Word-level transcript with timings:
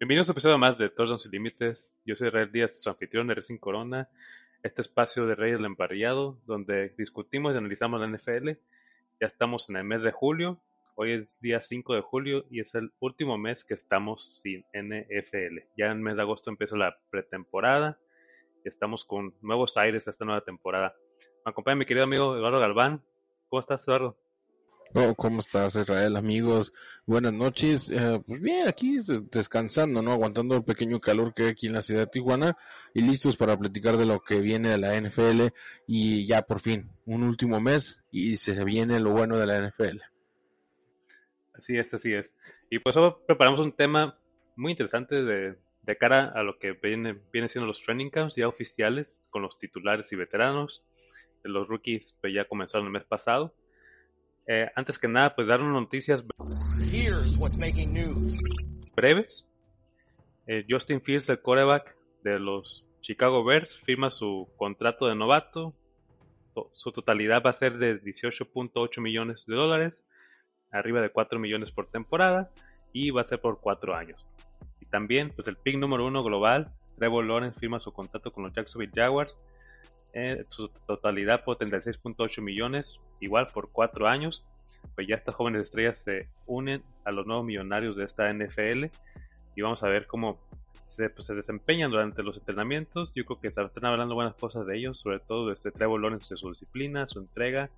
Bienvenidos 0.00 0.30
a 0.30 0.32
un 0.32 0.34
episodio 0.36 0.56
más 0.56 0.78
de 0.78 0.88
Touchdowns 0.88 1.24
Sin 1.24 1.32
Límites. 1.32 1.92
Yo 2.06 2.16
soy 2.16 2.28
Israel 2.28 2.50
Díaz, 2.50 2.82
su 2.82 2.88
anfitrión 2.88 3.26
de 3.26 3.34
Racing 3.34 3.58
Corona, 3.58 4.08
este 4.62 4.80
espacio 4.80 5.26
de 5.26 5.34
Reyes 5.34 5.58
del 5.58 5.66
Emparrillado, 5.66 6.38
donde 6.46 6.94
discutimos 6.96 7.52
y 7.52 7.58
analizamos 7.58 8.00
la 8.00 8.06
NFL. 8.06 8.52
Ya 9.20 9.26
estamos 9.26 9.68
en 9.68 9.76
el 9.76 9.84
mes 9.84 10.00
de 10.00 10.10
julio, 10.10 10.58
hoy 10.96 11.12
es 11.12 11.28
día 11.42 11.60
5 11.60 11.96
de 11.96 12.00
julio 12.00 12.46
y 12.50 12.60
es 12.60 12.74
el 12.74 12.92
último 12.98 13.36
mes 13.36 13.66
que 13.66 13.74
estamos 13.74 14.40
sin 14.40 14.64
NFL. 14.72 15.66
Ya 15.76 15.90
en 15.90 15.92
el 15.92 15.98
mes 15.98 16.16
de 16.16 16.22
agosto 16.22 16.48
empieza 16.48 16.78
la 16.78 16.96
pretemporada 17.10 17.98
y 18.64 18.68
estamos 18.68 19.04
con 19.04 19.34
nuevos 19.42 19.76
aires 19.76 20.08
a 20.08 20.12
esta 20.12 20.24
nueva 20.24 20.40
temporada. 20.40 20.94
Me 21.44 21.50
acompaña 21.50 21.76
mi 21.76 21.84
querido 21.84 22.04
amigo 22.04 22.38
Eduardo 22.38 22.58
Galván. 22.58 23.02
¿Cómo 23.50 23.60
estás, 23.60 23.86
Eduardo? 23.86 24.16
Oh, 24.92 25.14
¿Cómo 25.14 25.38
estás, 25.38 25.76
Israel, 25.76 26.16
amigos? 26.16 26.72
Buenas 27.06 27.32
noches. 27.32 27.92
Eh, 27.92 28.20
pues 28.26 28.40
bien, 28.40 28.66
aquí 28.66 28.98
descansando, 29.30 30.02
¿no? 30.02 30.10
Aguantando 30.10 30.56
el 30.56 30.64
pequeño 30.64 30.98
calor 30.98 31.32
que 31.32 31.44
hay 31.44 31.48
aquí 31.50 31.68
en 31.68 31.74
la 31.74 31.80
ciudad 31.80 32.00
de 32.00 32.06
Tijuana 32.08 32.56
y 32.92 33.02
listos 33.02 33.36
para 33.36 33.56
platicar 33.56 33.96
de 33.96 34.04
lo 34.04 34.18
que 34.18 34.40
viene 34.40 34.70
de 34.70 34.78
la 34.78 35.00
NFL 35.00 35.54
y 35.86 36.26
ya 36.26 36.42
por 36.42 36.58
fin, 36.58 36.90
un 37.06 37.22
último 37.22 37.60
mes 37.60 38.02
y 38.10 38.34
se 38.34 38.64
viene 38.64 38.98
lo 38.98 39.12
bueno 39.12 39.38
de 39.38 39.46
la 39.46 39.60
NFL. 39.60 40.00
Así 41.54 41.78
es, 41.78 41.94
así 41.94 42.12
es. 42.12 42.34
Y 42.68 42.80
pues 42.80 42.96
hoy 42.96 43.12
preparamos 43.28 43.60
un 43.60 43.70
tema 43.70 44.18
muy 44.56 44.72
interesante 44.72 45.22
de, 45.22 45.56
de 45.82 45.96
cara 45.98 46.32
a 46.34 46.42
lo 46.42 46.58
que 46.58 46.72
viene, 46.72 47.16
viene 47.32 47.48
siendo 47.48 47.68
los 47.68 47.80
training 47.80 48.10
camps 48.10 48.34
ya 48.34 48.48
oficiales 48.48 49.22
con 49.30 49.42
los 49.42 49.56
titulares 49.56 50.10
y 50.10 50.16
veteranos. 50.16 50.84
Los 51.44 51.68
rookies 51.68 52.18
pues 52.20 52.34
ya 52.34 52.46
comenzaron 52.46 52.88
el 52.88 52.92
mes 52.92 53.04
pasado 53.04 53.54
eh, 54.52 54.68
antes 54.74 54.98
que 54.98 55.06
nada, 55.06 55.32
pues 55.36 55.46
dar 55.46 55.60
noticias 55.60 56.24
breves. 58.96 59.46
Eh, 60.48 60.66
Justin 60.68 61.00
Fields, 61.00 61.28
el 61.28 61.40
coreback 61.40 61.94
de 62.24 62.40
los 62.40 62.84
Chicago 63.00 63.44
Bears, 63.44 63.78
firma 63.78 64.10
su 64.10 64.48
contrato 64.56 65.06
de 65.06 65.14
novato. 65.14 65.72
Su 66.72 66.90
totalidad 66.90 67.44
va 67.46 67.50
a 67.50 67.52
ser 67.52 67.78
de 67.78 68.02
18.8 68.02 69.00
millones 69.00 69.44
de 69.46 69.54
dólares, 69.54 69.94
arriba 70.72 71.00
de 71.00 71.10
4 71.10 71.38
millones 71.38 71.70
por 71.70 71.86
temporada, 71.86 72.50
y 72.92 73.12
va 73.12 73.20
a 73.20 73.28
ser 73.28 73.40
por 73.40 73.60
4 73.60 73.94
años. 73.94 74.26
Y 74.80 74.86
también, 74.86 75.30
pues 75.30 75.46
el 75.46 75.58
pick 75.58 75.78
número 75.78 76.04
uno 76.04 76.24
global, 76.24 76.72
Trevor 76.98 77.24
Lawrence 77.24 77.60
firma 77.60 77.78
su 77.78 77.92
contrato 77.92 78.32
con 78.32 78.42
los 78.42 78.52
Jacksonville 78.52 78.92
Jaguars 78.92 79.38
eh, 80.12 80.44
su 80.48 80.68
totalidad 80.86 81.44
por 81.44 81.58
36.8 81.58 82.42
millones, 82.42 83.00
igual 83.20 83.48
por 83.48 83.70
4 83.70 84.08
años. 84.08 84.44
Pues 84.94 85.06
ya 85.06 85.16
estas 85.16 85.34
jóvenes 85.34 85.62
estrellas 85.62 85.98
se 85.98 86.28
unen 86.46 86.82
a 87.04 87.12
los 87.12 87.26
nuevos 87.26 87.44
millonarios 87.44 87.96
de 87.96 88.04
esta 88.04 88.32
NFL 88.32 88.86
y 89.54 89.62
vamos 89.62 89.82
a 89.82 89.88
ver 89.88 90.06
cómo 90.06 90.38
se, 90.86 91.10
pues, 91.10 91.26
se 91.26 91.34
desempeñan 91.34 91.90
durante 91.90 92.22
los 92.22 92.38
entrenamientos. 92.38 93.12
Yo 93.14 93.24
creo 93.24 93.40
que 93.40 93.48
están 93.48 93.84
hablando 93.84 94.14
buenas 94.14 94.34
cosas 94.34 94.66
de 94.66 94.78
ellos, 94.78 94.98
sobre 95.00 95.20
todo 95.20 95.48
de 95.48 95.54
este 95.54 95.70
Trevor 95.70 96.00
Lawrence, 96.00 96.34
de 96.34 96.38
su 96.38 96.48
disciplina, 96.48 97.06
su 97.06 97.20
entrega. 97.20 97.70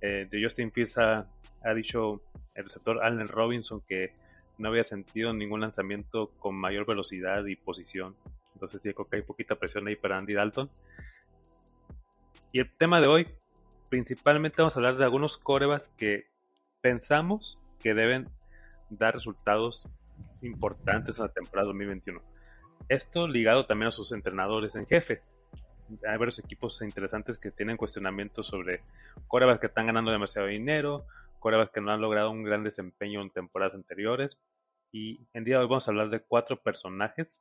Eh, 0.00 0.26
de 0.30 0.42
Justin 0.42 0.72
Fields 0.72 0.96
ha, 0.98 1.26
dicho 1.74 2.22
el 2.54 2.64
receptor 2.64 3.04
Allen 3.04 3.28
Robinson 3.28 3.82
que 3.86 4.14
no 4.56 4.68
había 4.68 4.84
sentido 4.84 5.32
ningún 5.32 5.60
lanzamiento 5.60 6.30
con 6.38 6.54
mayor 6.54 6.86
velocidad 6.86 7.44
y 7.44 7.56
posición. 7.56 8.16
Entonces 8.54 8.82
digo 8.82 9.06
que 9.08 9.16
hay 9.16 9.22
poquita 9.22 9.56
presión 9.56 9.86
ahí 9.86 9.96
para 9.96 10.18
Andy 10.18 10.34
Dalton. 10.34 10.70
Y 12.52 12.58
el 12.58 12.70
tema 12.76 13.00
de 13.00 13.06
hoy, 13.06 13.28
principalmente 13.88 14.56
vamos 14.58 14.74
a 14.74 14.80
hablar 14.80 14.96
de 14.96 15.04
algunos 15.04 15.36
corebas 15.36 15.90
que 15.96 16.26
pensamos 16.80 17.58
que 17.78 17.94
deben 17.94 18.28
dar 18.88 19.14
resultados 19.14 19.86
importantes 20.42 21.18
en 21.18 21.26
la 21.26 21.32
temporada 21.32 21.68
2021. 21.68 22.20
Esto 22.88 23.28
ligado 23.28 23.66
también 23.66 23.88
a 23.88 23.92
sus 23.92 24.10
entrenadores 24.10 24.74
en 24.74 24.86
jefe. 24.86 25.22
Hay 26.08 26.18
varios 26.18 26.40
equipos 26.40 26.82
interesantes 26.82 27.38
que 27.38 27.52
tienen 27.52 27.76
cuestionamientos 27.76 28.48
sobre 28.48 28.82
corebas 29.28 29.60
que 29.60 29.66
están 29.66 29.86
ganando 29.86 30.10
demasiado 30.10 30.48
dinero, 30.48 31.06
corebas 31.38 31.70
que 31.70 31.80
no 31.80 31.92
han 31.92 32.00
logrado 32.00 32.32
un 32.32 32.42
gran 32.42 32.64
desempeño 32.64 33.22
en 33.22 33.30
temporadas 33.30 33.74
anteriores. 33.74 34.36
Y 34.90 35.28
en 35.34 35.44
día 35.44 35.58
de 35.58 35.62
hoy 35.62 35.68
vamos 35.68 35.86
a 35.86 35.92
hablar 35.92 36.10
de 36.10 36.20
cuatro 36.20 36.60
personajes. 36.60 37.40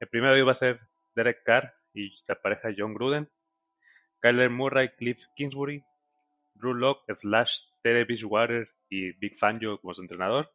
El 0.00 0.08
primero 0.08 0.34
de 0.34 0.40
hoy 0.40 0.46
va 0.46 0.52
a 0.52 0.56
ser 0.56 0.80
Derek 1.14 1.44
Carr 1.44 1.72
y 1.94 2.12
la 2.26 2.34
pareja 2.34 2.70
John 2.76 2.94
Gruden. 2.94 3.28
Kyler 4.20 4.50
Murray, 4.50 4.90
Cliff 4.96 5.18
Kingsbury, 5.36 5.84
Drew 6.54 6.74
Locke, 6.74 7.14
slash 7.16 7.62
Tere 7.82 8.04
Bridgewater 8.04 8.68
y 8.88 9.12
Big 9.12 9.38
Fangio 9.38 9.80
como 9.80 9.94
su 9.94 10.02
entrenador. 10.02 10.50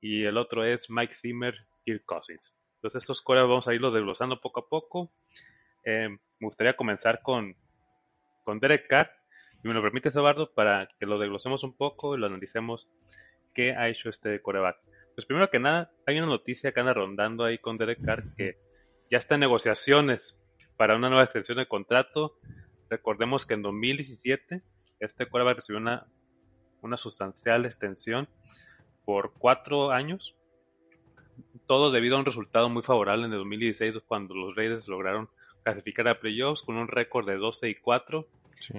Y 0.00 0.24
el 0.24 0.36
otro 0.36 0.64
es 0.64 0.90
Mike 0.90 1.14
Zimmer, 1.14 1.54
Kirk 1.84 2.04
Cousins. 2.04 2.54
Entonces 2.76 3.02
estos 3.02 3.22
coreos 3.22 3.48
vamos 3.48 3.66
a 3.66 3.74
irlos 3.74 3.94
desglosando 3.94 4.40
poco 4.40 4.60
a 4.60 4.68
poco. 4.68 5.12
Eh, 5.84 6.08
me 6.10 6.46
gustaría 6.46 6.76
comenzar 6.76 7.22
con, 7.22 7.56
con 8.44 8.60
Derek 8.60 8.86
Carr. 8.88 9.10
Si 9.62 9.68
me 9.68 9.72
lo 9.72 9.80
permite, 9.82 10.10
Eduardo, 10.10 10.52
para 10.52 10.88
que 10.98 11.06
lo 11.06 11.18
desglosemos 11.18 11.64
un 11.64 11.74
poco 11.74 12.14
y 12.14 12.18
lo 12.18 12.26
analicemos 12.26 12.88
qué 13.54 13.72
ha 13.72 13.88
hecho 13.88 14.10
este 14.10 14.42
coreback. 14.42 14.76
Pues 15.14 15.26
primero 15.26 15.48
que 15.48 15.58
nada, 15.58 15.90
hay 16.06 16.18
una 16.18 16.26
noticia 16.26 16.72
que 16.72 16.80
anda 16.80 16.92
rondando 16.92 17.44
ahí 17.44 17.58
con 17.58 17.78
Derek 17.78 18.04
Carr 18.04 18.24
que 18.36 18.58
ya 19.10 19.18
está 19.18 19.36
en 19.36 19.40
negociaciones 19.40 20.36
para 20.76 20.96
una 20.96 21.08
nueva 21.08 21.24
extensión 21.24 21.58
de 21.58 21.66
contrato 21.66 22.36
Recordemos 22.90 23.46
que 23.46 23.54
en 23.54 23.62
2017 23.62 24.62
este 25.00 25.26
quarterback 25.26 25.56
recibió 25.56 25.80
una, 25.80 26.06
una 26.82 26.96
sustancial 26.96 27.66
extensión 27.66 28.28
por 29.04 29.32
cuatro 29.34 29.90
años, 29.90 30.34
todo 31.66 31.90
debido 31.90 32.16
a 32.16 32.20
un 32.20 32.26
resultado 32.26 32.68
muy 32.68 32.82
favorable 32.82 33.26
en 33.26 33.32
el 33.32 33.38
2016 33.38 34.02
cuando 34.06 34.34
los 34.34 34.54
Raiders 34.54 34.88
lograron 34.88 35.28
clasificar 35.62 36.08
a 36.08 36.20
playoffs 36.20 36.62
con 36.62 36.76
un 36.76 36.88
récord 36.88 37.26
de 37.26 37.36
12 37.36 37.70
y 37.70 37.74
4. 37.74 38.26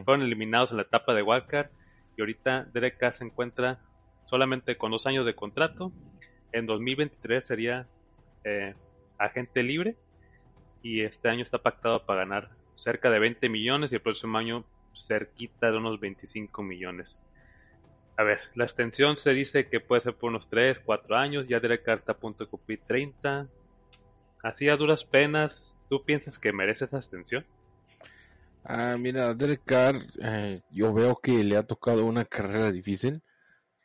Fueron 0.05 0.21
eliminados 0.21 0.71
en 0.71 0.77
la 0.77 0.83
etapa 0.83 1.13
de 1.13 1.23
wildcard 1.23 1.69
y 2.17 2.21
ahorita 2.21 2.65
Derek 2.73 2.97
Carr 2.97 3.15
se 3.15 3.25
encuentra 3.25 3.79
solamente 4.25 4.77
con 4.77 4.91
dos 4.91 5.05
años 5.05 5.25
de 5.25 5.35
contrato. 5.35 5.91
En 6.51 6.65
2023 6.65 7.45
sería 7.45 7.87
eh, 8.43 8.73
agente 9.17 9.63
libre 9.63 9.95
y 10.81 11.01
este 11.01 11.29
año 11.29 11.43
está 11.43 11.57
pactado 11.57 12.05
para 12.05 12.21
ganar 12.21 12.51
cerca 12.77 13.09
de 13.09 13.19
20 13.19 13.49
millones 13.49 13.91
y 13.91 13.95
el 13.95 14.01
próximo 14.01 14.37
año 14.37 14.65
cerquita 14.95 15.71
de 15.71 15.77
unos 15.77 15.99
25 15.99 16.63
millones. 16.63 17.17
A 18.17 18.23
ver, 18.23 18.39
la 18.55 18.63
extensión 18.63 19.17
se 19.17 19.31
dice 19.31 19.67
que 19.67 19.81
puede 19.81 20.01
ser 20.01 20.15
por 20.15 20.29
unos 20.29 20.47
3, 20.49 20.79
4 20.85 21.15
años, 21.17 21.47
ya 21.47 21.59
Carr 21.59 21.99
está 21.99 22.13
a 22.13 22.17
punto 22.17 22.45
de 22.45 22.49
cumplir 22.49 22.79
30. 22.87 23.47
Así 24.41 24.69
a 24.69 24.77
duras 24.77 25.03
penas, 25.03 25.73
¿tú 25.89 26.03
piensas 26.05 26.39
que 26.39 26.53
merece 26.53 26.85
esa 26.85 26.97
extensión? 26.97 27.45
Ah, 28.63 28.95
mira, 28.97 29.33
Derek 29.33 29.63
Carr, 29.65 29.97
eh, 30.21 30.61
yo 30.71 30.93
veo 30.93 31.17
que 31.21 31.43
le 31.43 31.57
ha 31.57 31.63
tocado 31.63 32.05
una 32.05 32.25
carrera 32.25 32.71
difícil. 32.71 33.21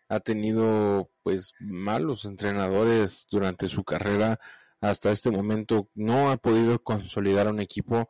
Ha 0.09 0.20
tenido, 0.20 1.11
pues, 1.23 1.53
malos 1.61 2.25
entrenadores 2.25 3.26
durante 3.31 3.69
su 3.69 3.85
carrera. 3.85 4.38
Hasta 4.81 5.11
este 5.11 5.31
momento 5.31 5.88
no 5.94 6.31
ha 6.31 6.37
podido 6.37 6.79
consolidar 6.82 7.49
un 7.49 7.61
equipo 7.61 8.09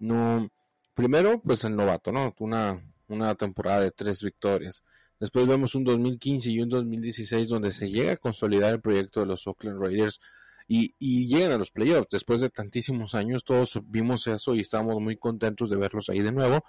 no, 0.00 0.50
primero, 0.94 1.40
pues 1.40 1.64
el 1.64 1.76
novato, 1.76 2.10
¿no? 2.10 2.34
Una, 2.40 2.82
una 3.08 3.34
temporada 3.36 3.82
de 3.82 3.92
tres 3.92 4.22
victorias. 4.22 4.82
Después 5.20 5.46
vemos 5.46 5.74
un 5.74 5.84
2015 5.84 6.50
y 6.50 6.60
un 6.60 6.70
2016 6.70 7.48
donde 7.48 7.72
se 7.72 7.90
llega 7.90 8.12
a 8.12 8.16
consolidar 8.16 8.72
el 8.72 8.80
proyecto 8.80 9.20
de 9.20 9.26
los 9.26 9.46
Oakland 9.46 9.80
Raiders 9.80 10.20
y, 10.66 10.94
y 10.98 11.26
llegan 11.26 11.52
a 11.52 11.58
los 11.58 11.70
playoffs. 11.70 12.08
Después 12.10 12.40
de 12.40 12.48
tantísimos 12.48 13.14
años, 13.14 13.44
todos 13.44 13.80
vimos 13.84 14.26
eso 14.26 14.54
y 14.54 14.60
estábamos 14.60 15.00
muy 15.00 15.16
contentos 15.16 15.68
de 15.68 15.76
verlos 15.76 16.08
ahí 16.08 16.20
de 16.20 16.32
nuevo. 16.32 16.64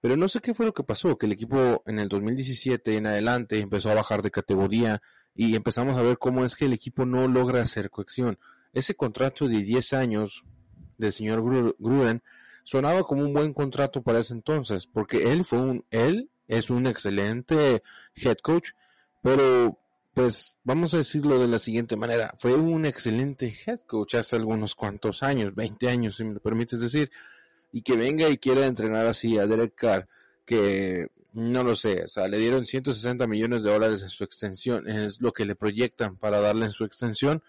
Pero 0.00 0.16
no 0.16 0.28
sé 0.28 0.40
qué 0.40 0.54
fue 0.54 0.66
lo 0.66 0.74
que 0.74 0.84
pasó, 0.84 1.18
que 1.18 1.26
el 1.26 1.32
equipo 1.32 1.82
en 1.86 1.98
el 1.98 2.08
2017 2.08 2.96
en 2.96 3.06
adelante 3.06 3.58
empezó 3.58 3.90
a 3.90 3.94
bajar 3.94 4.22
de 4.22 4.30
categoría 4.30 5.02
y 5.34 5.56
empezamos 5.56 5.96
a 5.96 6.02
ver 6.02 6.18
cómo 6.18 6.44
es 6.44 6.54
que 6.54 6.66
el 6.66 6.74
equipo 6.74 7.06
no 7.06 7.26
logra 7.26 7.62
hacer 7.62 7.90
cohesión. 7.90 8.38
Ese 8.72 8.94
contrato 8.94 9.48
de 9.48 9.62
10 9.62 9.94
años 9.94 10.44
del 10.98 11.12
señor 11.12 11.42
Gruden 11.42 12.22
sonaba 12.64 13.04
como 13.04 13.22
un 13.22 13.32
buen 13.32 13.52
contrato 13.52 14.02
para 14.02 14.18
ese 14.18 14.34
entonces, 14.34 14.86
porque 14.86 15.30
él 15.30 15.44
fue 15.44 15.60
un, 15.60 15.84
él 15.90 16.30
es 16.48 16.70
un 16.70 16.86
excelente 16.86 17.82
head 18.16 18.38
coach, 18.38 18.70
pero 19.22 19.78
pues 20.14 20.56
vamos 20.62 20.94
a 20.94 20.98
decirlo 20.98 21.38
de 21.38 21.48
la 21.48 21.58
siguiente 21.58 21.96
manera, 21.96 22.32
fue 22.38 22.54
un 22.54 22.86
excelente 22.86 23.52
head 23.66 23.80
coach 23.80 24.14
hace 24.14 24.36
algunos 24.36 24.74
cuantos 24.74 25.22
años, 25.22 25.54
20 25.54 25.88
años 25.88 26.16
si 26.16 26.24
me 26.24 26.34
lo 26.34 26.40
permites 26.40 26.80
decir, 26.80 27.10
y 27.72 27.82
que 27.82 27.96
venga 27.96 28.28
y 28.28 28.38
quiera 28.38 28.66
entrenar 28.66 29.06
así 29.06 29.38
a 29.38 29.46
Derek 29.46 29.74
Carr, 29.74 30.08
que 30.44 31.08
no 31.32 31.64
lo 31.64 31.74
sé, 31.74 32.04
o 32.04 32.08
sea, 32.08 32.28
le 32.28 32.38
dieron 32.38 32.64
160 32.64 33.26
millones 33.26 33.64
de 33.64 33.72
dólares 33.72 34.02
en 34.02 34.08
su 34.08 34.22
extensión, 34.22 34.88
es 34.88 35.20
lo 35.20 35.32
que 35.32 35.44
le 35.44 35.56
proyectan 35.56 36.16
para 36.16 36.40
darle 36.40 36.66
en 36.66 36.72
su 36.72 36.84
extensión, 36.84 37.42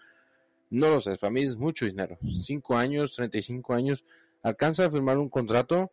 no 0.76 0.90
lo 0.90 1.00
sé, 1.00 1.16
para 1.16 1.30
mí 1.30 1.42
es 1.42 1.56
mucho 1.56 1.86
dinero, 1.86 2.18
5 2.22 2.76
años, 2.76 3.14
35 3.14 3.74
años, 3.74 4.04
alcanza 4.42 4.86
a 4.86 4.90
firmar 4.90 5.18
un 5.18 5.28
contrato, 5.28 5.90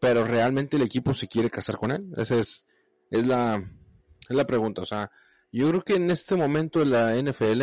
pero 0.00 0.24
realmente 0.24 0.76
el 0.76 0.82
equipo 0.82 1.14
se 1.14 1.28
quiere 1.28 1.50
casar 1.50 1.76
con 1.76 1.90
él, 1.90 2.12
esa 2.16 2.36
es, 2.38 2.66
es 3.10 3.26
la, 3.26 3.62
es 4.28 4.36
la 4.36 4.46
pregunta, 4.46 4.82
o 4.82 4.86
sea, 4.86 5.10
yo 5.52 5.68
creo 5.68 5.82
que 5.82 5.94
en 5.94 6.10
este 6.10 6.36
momento 6.36 6.80
de 6.80 6.86
la 6.86 7.14
NFL, 7.14 7.62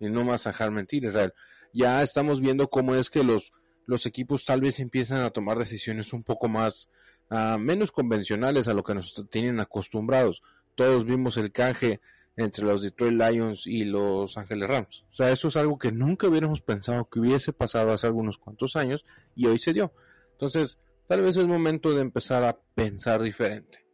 y 0.00 0.10
no 0.10 0.24
más 0.24 0.46
a 0.46 0.50
dejar 0.50 0.70
mentir, 0.70 1.04
Israel, 1.04 1.32
ya 1.72 2.02
estamos 2.02 2.40
viendo 2.40 2.68
cómo 2.68 2.94
es 2.94 3.10
que 3.10 3.24
los, 3.24 3.52
los 3.86 4.06
equipos 4.06 4.44
tal 4.44 4.60
vez 4.60 4.80
empiezan 4.80 5.22
a 5.22 5.30
tomar 5.30 5.58
decisiones 5.58 6.12
un 6.12 6.22
poco 6.22 6.48
más, 6.48 6.88
uh, 7.30 7.58
menos 7.58 7.92
convencionales 7.92 8.68
a 8.68 8.74
lo 8.74 8.82
que 8.82 8.94
nos 8.94 9.28
tienen 9.30 9.60
acostumbrados. 9.60 10.42
Todos 10.74 11.04
vimos 11.04 11.36
el 11.36 11.52
canje 11.52 12.00
entre 12.36 12.64
los 12.64 12.82
Detroit 12.82 13.14
Lions 13.14 13.66
y 13.66 13.84
los 13.84 14.36
Ángeles 14.36 14.68
Rams. 14.68 15.04
O 15.10 15.14
sea, 15.14 15.30
eso 15.30 15.48
es 15.48 15.56
algo 15.56 15.78
que 15.78 15.90
nunca 15.90 16.28
hubiéramos 16.28 16.60
pensado 16.60 17.08
que 17.08 17.20
hubiese 17.20 17.52
pasado 17.52 17.92
hace 17.92 18.06
algunos 18.06 18.38
cuantos 18.38 18.76
años 18.76 19.04
y 19.34 19.46
hoy 19.46 19.58
se 19.58 19.72
dio. 19.72 19.92
Entonces, 20.32 20.78
tal 21.06 21.22
vez 21.22 21.36
es 21.38 21.46
momento 21.46 21.94
de 21.94 22.02
empezar 22.02 22.44
a 22.44 22.58
pensar 22.74 23.22
diferente. 23.22 23.86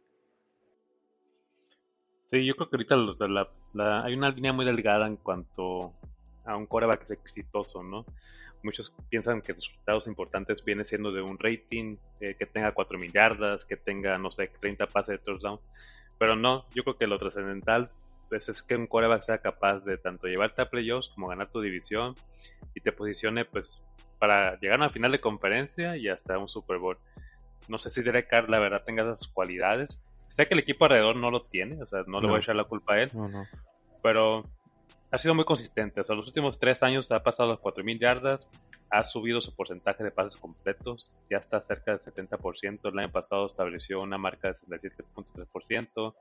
Sí, 2.25 2.45
yo 2.45 2.55
creo 2.55 2.69
que 2.69 2.75
ahorita 2.75 2.95
los 2.97 3.19
de 3.19 3.29
la, 3.29 4.03
hay 4.03 4.13
una 4.13 4.31
línea 4.31 4.51
muy 4.51 4.65
delgada 4.65 5.07
en 5.07 5.15
cuanto 5.17 5.93
a 6.45 6.57
un 6.57 6.65
coreback 6.65 7.09
exitoso, 7.11 7.81
¿no? 7.81 8.05
Muchos 8.61 8.93
piensan 9.09 9.41
que 9.41 9.53
los 9.53 9.67
resultados 9.67 10.07
importantes 10.07 10.63
vienen 10.65 10.85
siendo 10.85 11.11
de 11.11 11.21
un 11.21 11.37
rating, 11.37 11.97
eh, 12.19 12.35
que 12.37 12.45
tenga 12.45 12.73
4 12.73 12.97
millardas, 12.97 13.65
que 13.65 13.77
tenga, 13.77 14.17
no 14.17 14.31
sé, 14.31 14.49
30 14.59 14.87
pases 14.87 15.19
de 15.19 15.25
touchdown. 15.25 15.59
Pero 16.17 16.35
no, 16.35 16.65
yo 16.73 16.83
creo 16.83 16.97
que 16.97 17.07
lo 17.07 17.19
trascendental 17.19 17.91
pues, 18.37 18.49
es 18.49 18.61
que 18.61 18.75
un 18.75 18.87
coreback 18.87 19.23
sea 19.23 19.37
capaz 19.39 19.79
de 19.81 19.97
tanto 19.97 20.27
llevarte 20.27 20.61
a 20.61 20.69
playoffs 20.69 21.09
como 21.09 21.27
ganar 21.27 21.49
tu 21.49 21.61
división 21.61 22.15
y 22.73 22.81
te 22.81 22.91
posicione 22.91 23.45
pues 23.45 23.85
para 24.19 24.59
llegar 24.59 24.79
a 24.79 24.85
una 24.85 24.89
final 24.89 25.11
de 25.11 25.19
conferencia 25.19 25.97
y 25.97 26.07
hasta 26.07 26.37
un 26.37 26.47
Super 26.47 26.77
Bowl. 26.77 26.97
No 27.67 27.77
sé 27.77 27.89
si 27.89 28.01
Derek 28.01 28.27
Carr 28.27 28.49
la 28.49 28.59
verdad 28.59 28.83
tenga 28.83 29.03
esas 29.03 29.27
cualidades, 29.27 29.99
Sé 30.33 30.47
que 30.47 30.55
el 30.55 30.61
equipo 30.61 30.85
alrededor 30.85 31.15
no 31.15 31.29
lo 31.29 31.43
tiene, 31.43 31.79
o 31.79 31.85
sea, 31.85 32.03
no 32.07 32.19
le 32.19 32.25
voy 32.25 32.37
a 32.37 32.39
echar 32.39 32.55
la 32.55 32.63
culpa 32.63 32.95
a 32.95 33.03
él. 33.03 33.11
Pero 34.01 34.43
ha 35.11 35.17
sido 35.19 35.35
muy 35.35 35.45
consistente. 35.45 36.01
O 36.01 36.03
sea, 36.03 36.15
los 36.15 36.25
últimos 36.25 36.57
tres 36.57 36.81
años 36.81 37.11
ha 37.11 37.21
pasado 37.21 37.49
las 37.49 37.59
4.000 37.59 37.99
yardas, 37.99 38.49
ha 38.89 39.05
subido 39.05 39.41
su 39.41 39.55
porcentaje 39.55 40.03
de 40.03 40.09
pases 40.09 40.35
completos, 40.37 41.15
ya 41.29 41.37
está 41.37 41.61
cerca 41.61 41.95
del 41.95 41.99
70%. 41.99 42.79
El 42.83 42.97
año 42.97 43.11
pasado 43.11 43.45
estableció 43.45 44.01
una 44.01 44.17
marca 44.17 44.47
de 44.47 44.55
67.3%. 44.55 46.15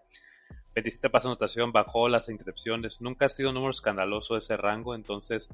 27 0.75 1.11
pases 1.11 1.25
de 1.25 1.31
anotación, 1.33 1.73
bajó 1.73 2.09
las 2.09 2.29
intercepciones. 2.29 3.01
Nunca 3.01 3.27
ha 3.27 3.29
sido 3.29 3.51
un 3.51 3.55
número 3.55 3.73
escandaloso 3.73 4.37
ese 4.37 4.57
rango, 4.57 4.95
entonces 4.95 5.49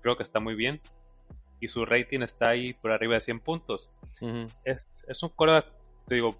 creo 0.00 0.16
que 0.16 0.22
está 0.22 0.40
muy 0.40 0.54
bien. 0.54 0.80
Y 1.60 1.68
su 1.68 1.84
rating 1.84 2.20
está 2.20 2.50
ahí 2.50 2.72
por 2.74 2.90
arriba 2.90 3.14
de 3.14 3.20
100 3.20 3.40
puntos. 3.40 3.90
es, 4.64 4.78
es, 5.06 5.22
un 5.22 5.28
core, 5.30 5.64
te 6.06 6.14
digo, 6.14 6.36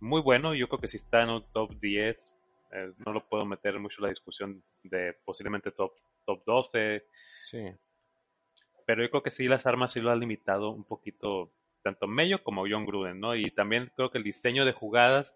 muy 0.00 0.20
bueno. 0.20 0.54
Yo 0.54 0.68
creo 0.68 0.80
que 0.80 0.88
si 0.88 0.96
está 0.96 1.22
en 1.22 1.30
un 1.30 1.44
top 1.52 1.72
10, 1.80 2.32
eh, 2.72 2.92
no 3.04 3.12
lo 3.12 3.26
puedo 3.28 3.44
meter 3.44 3.78
mucho 3.78 3.96
en 3.98 4.04
la 4.04 4.08
discusión 4.10 4.62
de 4.82 5.14
posiblemente 5.24 5.72
top, 5.72 5.92
top 6.24 6.42
12. 6.46 7.04
Sí. 7.44 7.64
Pero 8.86 9.02
yo 9.02 9.10
creo 9.10 9.22
que 9.22 9.30
sí 9.30 9.46
las 9.46 9.66
armas 9.66 9.92
sí 9.92 10.00
lo 10.00 10.10
han 10.10 10.20
limitado 10.20 10.70
un 10.70 10.84
poquito, 10.84 11.52
tanto 11.82 12.06
Mello 12.06 12.42
como 12.42 12.64
John 12.68 12.86
Gruden, 12.86 13.20
¿no? 13.20 13.36
Y 13.36 13.50
también 13.50 13.92
creo 13.94 14.10
que 14.10 14.18
el 14.18 14.24
diseño 14.24 14.64
de 14.64 14.72
jugadas 14.72 15.34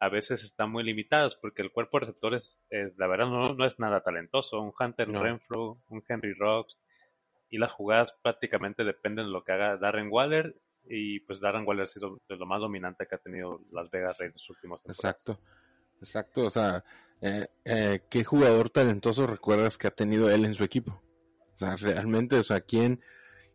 a 0.00 0.08
veces 0.08 0.42
están 0.42 0.72
muy 0.72 0.82
limitadas 0.82 1.36
porque 1.36 1.60
el 1.60 1.70
cuerpo 1.70 1.98
de 1.98 2.06
receptores, 2.06 2.58
eh, 2.70 2.92
la 2.96 3.06
verdad, 3.06 3.26
no, 3.26 3.66
es 3.66 3.78
nada 3.78 4.00
talentoso. 4.00 4.60
Un 4.60 4.72
Hunter 4.78 5.08
Renfro, 5.10 5.78
un 5.90 6.02
Henry 6.08 6.32
Rocks, 6.32 6.78
y 7.50 7.58
las 7.58 7.72
jugadas 7.72 8.16
prácticamente 8.22 8.82
dependen 8.82 9.26
de 9.26 9.32
lo 9.32 9.44
que 9.44 9.52
haga 9.52 9.76
Darren 9.76 10.08
Waller 10.10 10.56
y 10.88 11.20
pues 11.20 11.40
Darren 11.40 11.66
Waller 11.66 11.84
ha 11.84 11.88
sido 11.88 12.18
de 12.28 12.36
lo 12.36 12.46
más 12.46 12.60
dominante 12.60 13.06
que 13.06 13.14
ha 13.14 13.18
tenido 13.18 13.60
Las 13.72 13.90
Vegas 13.90 14.18
en 14.22 14.32
los 14.32 14.48
últimos 14.48 14.82
temporadas. 14.82 14.98
Exacto, 14.98 15.40
exacto, 15.98 16.44
o 16.44 16.50
sea, 16.50 16.82
eh, 17.20 17.48
eh, 17.64 18.00
¿qué 18.08 18.24
jugador 18.24 18.70
talentoso 18.70 19.26
recuerdas 19.26 19.76
que 19.76 19.88
ha 19.88 19.90
tenido 19.90 20.30
él 20.30 20.46
en 20.46 20.54
su 20.54 20.64
equipo? 20.64 21.02
O 21.54 21.58
sea, 21.58 21.76
realmente, 21.76 22.36
o 22.36 22.44
sea, 22.44 22.62
¿quién, 22.62 23.02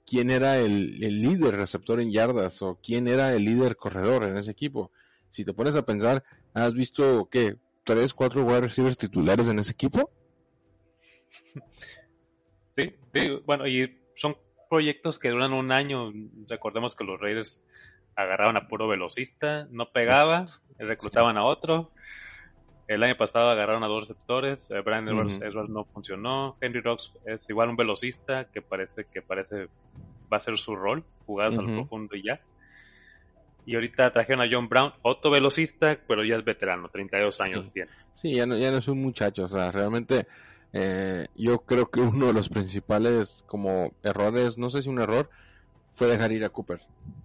quién 0.06 0.30
era 0.30 0.58
el, 0.58 1.04
el 1.04 1.22
líder 1.22 1.56
receptor 1.56 2.00
en 2.00 2.12
yardas 2.12 2.62
o 2.62 2.80
quién 2.84 3.08
era 3.08 3.34
el 3.34 3.46
líder 3.46 3.78
corredor 3.78 4.26
en 4.26 4.38
ese 4.38 4.52
equipo? 4.52 4.92
Si 5.36 5.44
te 5.44 5.52
pones 5.52 5.76
a 5.76 5.86
pensar, 5.86 6.24
¿has 6.54 6.74
visto 6.74 7.28
qué? 7.30 7.58
¿Tres, 7.84 8.14
cuatro 8.14 8.46
wide 8.46 8.62
receivers 8.62 8.98
titulares 8.98 9.50
en 9.50 9.60
ese 9.60 9.74
equipo? 9.74 10.10
Sí, 12.72 12.96
sí, 13.14 13.42
bueno, 13.46 13.68
y 13.68 14.00
son 14.16 14.38
proyectos 14.70 15.20
que 15.20 15.30
duran 15.30 15.52
un 15.52 15.74
año. 15.74 16.14
Recordemos 16.48 16.96
que 16.96 17.04
los 17.04 17.20
Raiders 17.20 17.66
agarraban 18.16 18.56
a 18.56 18.70
puro 18.70 18.88
velocista, 18.88 19.68
no 19.72 19.92
pegaba, 19.92 20.46
reclutaban 20.80 21.38
a 21.38 21.44
otro. 21.44 21.92
El 22.88 23.04
año 23.04 23.18
pasado 23.18 23.50
agarraron 23.50 23.84
a 23.84 23.88
dos 23.88 24.08
receptores, 24.08 24.72
eh, 24.72 24.80
Brian 24.86 25.10
Edwards, 25.10 25.70
no 25.70 25.84
funcionó, 25.84 26.56
Henry 26.62 26.80
Rocks 26.80 27.14
es 27.26 27.50
igual 27.50 27.70
un 27.70 27.76
velocista 27.76 28.46
que 28.46 28.62
parece 28.62 29.06
que 29.12 29.22
parece 29.22 29.68
va 30.32 30.38
a 30.38 30.40
ser 30.40 30.58
su 30.58 30.78
rol, 30.78 31.04
jugadas 31.26 31.58
al 31.58 31.66
profundo 31.66 32.16
y 32.16 32.24
ya. 32.24 32.40
Y 33.66 33.76
ahorita 33.76 34.12
trajeron 34.14 34.42
a 34.42 34.50
John 34.52 34.70
Brown, 34.70 34.94
otro 35.02 35.32
velocista, 35.32 35.98
pero 36.08 36.24
ya 36.24 36.36
es 36.36 36.46
veterano, 36.46 36.90
32 36.90 37.42
años 37.42 37.72
tiene. 37.74 37.90
Sí, 38.14 38.36
ya 38.36 38.46
no, 38.46 38.58
ya 38.58 38.72
no 38.72 38.78
es 38.78 38.88
un 38.88 39.02
muchacho, 39.02 39.46
o 39.46 39.48
sea, 39.48 39.72
realmente 39.72 40.28
eh, 40.78 41.28
yo 41.36 41.60
creo 41.60 41.90
que 41.90 42.02
uno 42.02 42.28
de 42.28 42.34
los 42.34 42.50
principales 42.50 43.44
como 43.48 43.94
errores, 44.04 44.58
no 44.58 44.70
sé 44.70 44.82
si 44.82 44.90
un 44.90 45.00
error, 45.00 45.30
fue 45.94 46.08
dejar 46.08 46.34
ir 46.34 46.44
a 46.44 46.50
Cooper. 46.50 46.82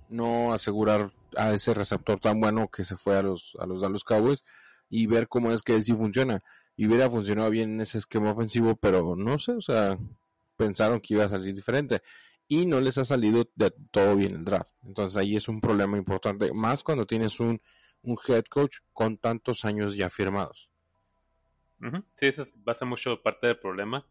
No 0.08 0.52
asegurar 0.52 1.10
a 1.36 1.52
ese 1.52 1.74
receptor 1.74 2.20
tan 2.20 2.40
bueno 2.40 2.68
que 2.68 2.84
se 2.84 2.96
fue 2.96 3.16
a 3.16 3.22
los, 3.22 3.56
a 3.58 3.66
los 3.66 3.82
Dallas 3.82 4.04
Cowboys 4.04 4.44
y 4.88 5.08
ver 5.08 5.26
cómo 5.26 5.50
es 5.50 5.62
que 5.62 5.74
él 5.74 5.82
sí 5.82 5.92
funciona. 5.92 6.44
Y 6.76 6.86
hubiera 6.86 7.10
funcionado 7.10 7.50
bien 7.50 7.72
en 7.72 7.80
ese 7.80 7.98
esquema 7.98 8.30
ofensivo, 8.30 8.76
pero 8.76 9.16
no 9.16 9.38
sé, 9.40 9.52
o 9.52 9.60
sea, 9.60 9.98
pensaron 10.56 11.00
que 11.00 11.14
iba 11.14 11.24
a 11.24 11.28
salir 11.28 11.52
diferente. 11.52 12.02
Y 12.50 12.66
no 12.66 12.80
les 12.80 12.98
ha 12.98 13.04
salido 13.04 13.48
de 13.54 13.70
todo 13.92 14.16
bien 14.16 14.34
el 14.34 14.44
draft. 14.44 14.72
Entonces 14.82 15.16
ahí 15.16 15.36
es 15.36 15.46
un 15.46 15.60
problema 15.60 15.96
importante, 15.96 16.52
más 16.52 16.82
cuando 16.82 17.06
tienes 17.06 17.38
un, 17.38 17.62
un 18.02 18.18
head 18.26 18.44
coach 18.46 18.78
con 18.92 19.18
tantos 19.18 19.64
años 19.64 19.96
ya 19.96 20.10
firmados. 20.10 20.68
Sí, 22.16 22.26
eso 22.26 22.44
va 22.68 22.72
a 22.72 22.74
ser 22.74 22.88
mucho 22.88 23.22
parte 23.22 23.46
del 23.46 23.58
problema. 23.58 24.04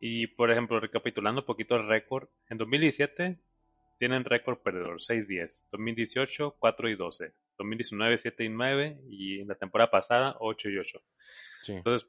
Y, 0.00 0.26
por 0.28 0.50
ejemplo, 0.50 0.80
recapitulando 0.80 1.42
un 1.42 1.46
poquito 1.46 1.76
el 1.76 1.86
récord, 1.86 2.26
en 2.48 2.56
2017 2.58 3.38
tienen 3.98 4.24
récord 4.24 4.58
perdedor, 4.58 5.00
6-10. 5.00 5.62
2018, 5.70 6.56
4 6.58 6.88
y 6.88 6.96
12. 6.96 7.32
2019, 7.58 8.18
7 8.18 8.44
y 8.44 8.48
9. 8.48 8.98
Y 9.10 9.40
en 9.40 9.48
la 9.48 9.54
temporada 9.56 9.90
pasada, 9.90 10.36
8 10.40 10.70
y 10.70 10.78
8. 10.78 11.02
Entonces, 11.68 12.08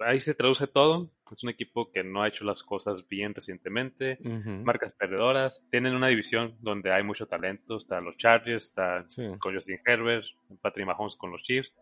ahí 0.00 0.20
se 0.20 0.34
traduce 0.34 0.66
todo. 0.66 1.10
Es 1.30 1.42
un 1.42 1.50
equipo 1.50 1.90
que 1.90 2.04
no 2.04 2.22
ha 2.22 2.28
hecho 2.28 2.44
las 2.44 2.62
cosas 2.62 3.06
bien 3.08 3.34
recientemente. 3.34 4.18
Marcas 4.20 4.92
perdedoras. 4.92 5.66
Tienen 5.70 5.94
una 5.94 6.08
división 6.08 6.56
donde 6.60 6.92
hay 6.92 7.02
mucho 7.02 7.26
talento. 7.26 7.76
Está 7.76 8.00
los 8.00 8.16
Chargers, 8.16 8.64
está 8.64 9.04
con 9.38 9.54
Justin 9.54 9.80
Herbert, 9.84 10.24
Patrick 10.62 10.86
Mahomes 10.86 11.16
con 11.16 11.32
los 11.32 11.42
Chiefs 11.42 11.74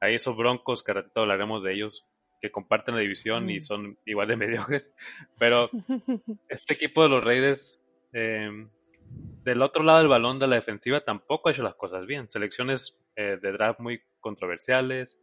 hay 0.00 0.14
esos 0.14 0.36
broncos 0.36 0.82
que 0.82 0.92
ratito 0.92 1.20
hablaremos 1.20 1.62
de 1.62 1.74
ellos, 1.74 2.06
que 2.40 2.50
comparten 2.50 2.94
la 2.94 3.02
división 3.02 3.50
y 3.50 3.58
mm. 3.58 3.62
son 3.62 3.98
igual 4.06 4.28
de 4.28 4.36
mediocres. 4.36 4.92
Pero 5.38 5.70
este 6.48 6.74
equipo 6.74 7.02
de 7.02 7.08
los 7.10 7.22
Raiders, 7.22 7.78
em, 8.12 8.70
del 9.44 9.62
otro 9.62 9.84
lado 9.84 9.98
del 9.98 10.08
balón 10.08 10.38
de 10.38 10.46
la 10.46 10.56
defensiva, 10.56 11.02
tampoco 11.02 11.48
ha 11.48 11.52
hecho 11.52 11.62
las 11.62 11.74
cosas 11.74 12.06
bien. 12.06 12.28
Selecciones 12.28 12.96
eh, 13.16 13.38
de 13.40 13.52
draft 13.52 13.80
muy 13.80 14.00
controversiales. 14.20 15.16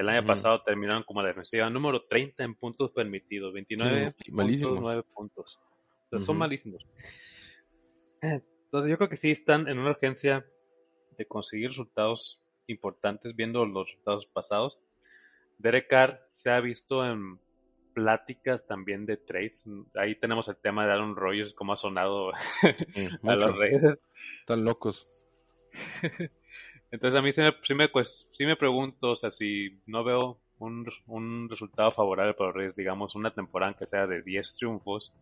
El 0.00 0.08
año 0.08 0.24
pasado 0.24 0.62
terminaron 0.62 1.02
como 1.02 1.22
defensiva 1.22 1.68
número 1.68 2.06
30 2.06 2.42
en 2.42 2.54
puntos 2.54 2.90
permitidos, 2.90 3.52
29 3.52 4.14
puntos, 4.32 5.04
puntos. 5.14 5.60
Son 6.24 6.38
malísimos. 6.38 6.86
Entonces 8.22 8.90
yo 8.90 8.96
creo 8.96 9.10
que 9.10 9.18
sí 9.18 9.30
están 9.30 9.68
en 9.68 9.78
una 9.78 9.90
urgencia 9.90 10.46
de 11.18 11.26
conseguir 11.26 11.68
resultados 11.68 12.46
importantes 12.66 13.36
viendo 13.36 13.66
los 13.66 13.88
resultados 13.88 14.24
pasados. 14.24 14.78
Derek 15.58 15.88
Carr 15.88 16.26
se 16.32 16.48
ha 16.48 16.60
visto 16.60 17.04
en 17.04 17.38
pláticas 17.92 18.66
también 18.66 19.04
de 19.04 19.18
trades. 19.18 19.64
Ahí 19.96 20.18
tenemos 20.18 20.48
el 20.48 20.56
tema 20.56 20.86
de 20.86 20.92
Aaron 20.92 21.14
Rodgers, 21.14 21.52
como 21.52 21.74
ha 21.74 21.76
sonado 21.76 22.32
a 23.22 23.34
los 23.34 23.58
Raiders. 23.58 24.00
Están 24.40 24.64
locos. 24.64 25.06
Entonces 26.90 27.18
a 27.18 27.22
mí 27.22 27.32
sí 27.32 27.40
me, 27.40 27.54
sí 27.62 27.74
me, 27.74 27.88
pues, 27.88 28.28
sí 28.32 28.44
me 28.44 28.56
pregunto, 28.56 29.12
o 29.12 29.16
sea, 29.16 29.30
si 29.30 29.80
no 29.86 30.02
veo 30.02 30.38
un, 30.58 30.86
un 31.06 31.48
resultado 31.48 31.92
favorable 31.92 32.34
para 32.34 32.52
los 32.52 32.74
digamos, 32.76 33.14
una 33.14 33.32
temporada 33.32 33.74
que 33.78 33.86
sea 33.86 34.06
de 34.06 34.22
10 34.22 34.56
triunfos, 34.56 35.12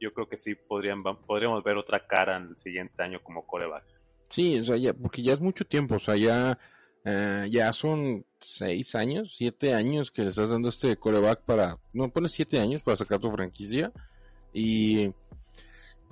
yo 0.00 0.12
creo 0.12 0.28
que 0.28 0.38
sí 0.38 0.54
podrían, 0.54 1.02
podríamos 1.02 1.62
ver 1.64 1.76
otra 1.76 2.06
cara 2.06 2.36
en 2.36 2.48
el 2.48 2.56
siguiente 2.56 3.02
año 3.02 3.20
como 3.22 3.46
coreback. 3.46 3.84
Sí, 4.28 4.58
o 4.58 4.64
sea, 4.64 4.76
ya, 4.76 4.92
porque 4.92 5.22
ya 5.22 5.34
es 5.34 5.40
mucho 5.40 5.64
tiempo, 5.64 5.96
o 5.96 5.98
sea, 5.98 6.16
ya, 6.16 6.58
eh, 7.04 7.46
ya 7.50 7.72
son 7.72 8.24
6 8.40 8.94
años, 8.94 9.34
7 9.36 9.74
años 9.74 10.10
que 10.10 10.22
le 10.22 10.28
estás 10.28 10.50
dando 10.50 10.68
este 10.68 10.96
coreback 10.96 11.42
para, 11.42 11.78
no, 11.92 12.10
pones 12.10 12.32
7 12.32 12.58
años 12.58 12.82
para 12.82 12.96
sacar 12.96 13.20
tu 13.20 13.30
franquicia 13.30 13.92
y 14.52 15.12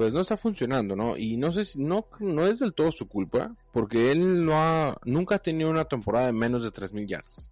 pues 0.02 0.14
no 0.14 0.20
está 0.20 0.36
funcionando, 0.36 0.96
¿no? 0.96 1.16
Y 1.16 1.36
no 1.36 1.52
sé 1.52 1.64
si, 1.64 1.80
no, 1.80 2.08
no 2.18 2.44
es 2.44 2.58
del 2.58 2.74
todo 2.74 2.90
su 2.90 3.06
culpa, 3.06 3.54
porque 3.72 4.10
él 4.10 4.44
no 4.44 4.54
ha, 4.56 4.98
nunca 5.04 5.36
ha 5.36 5.38
tenido 5.38 5.70
una 5.70 5.84
temporada 5.84 6.26
de 6.26 6.32
menos 6.32 6.64
de 6.64 6.72
3.000 6.72 7.06
yardas. 7.06 7.48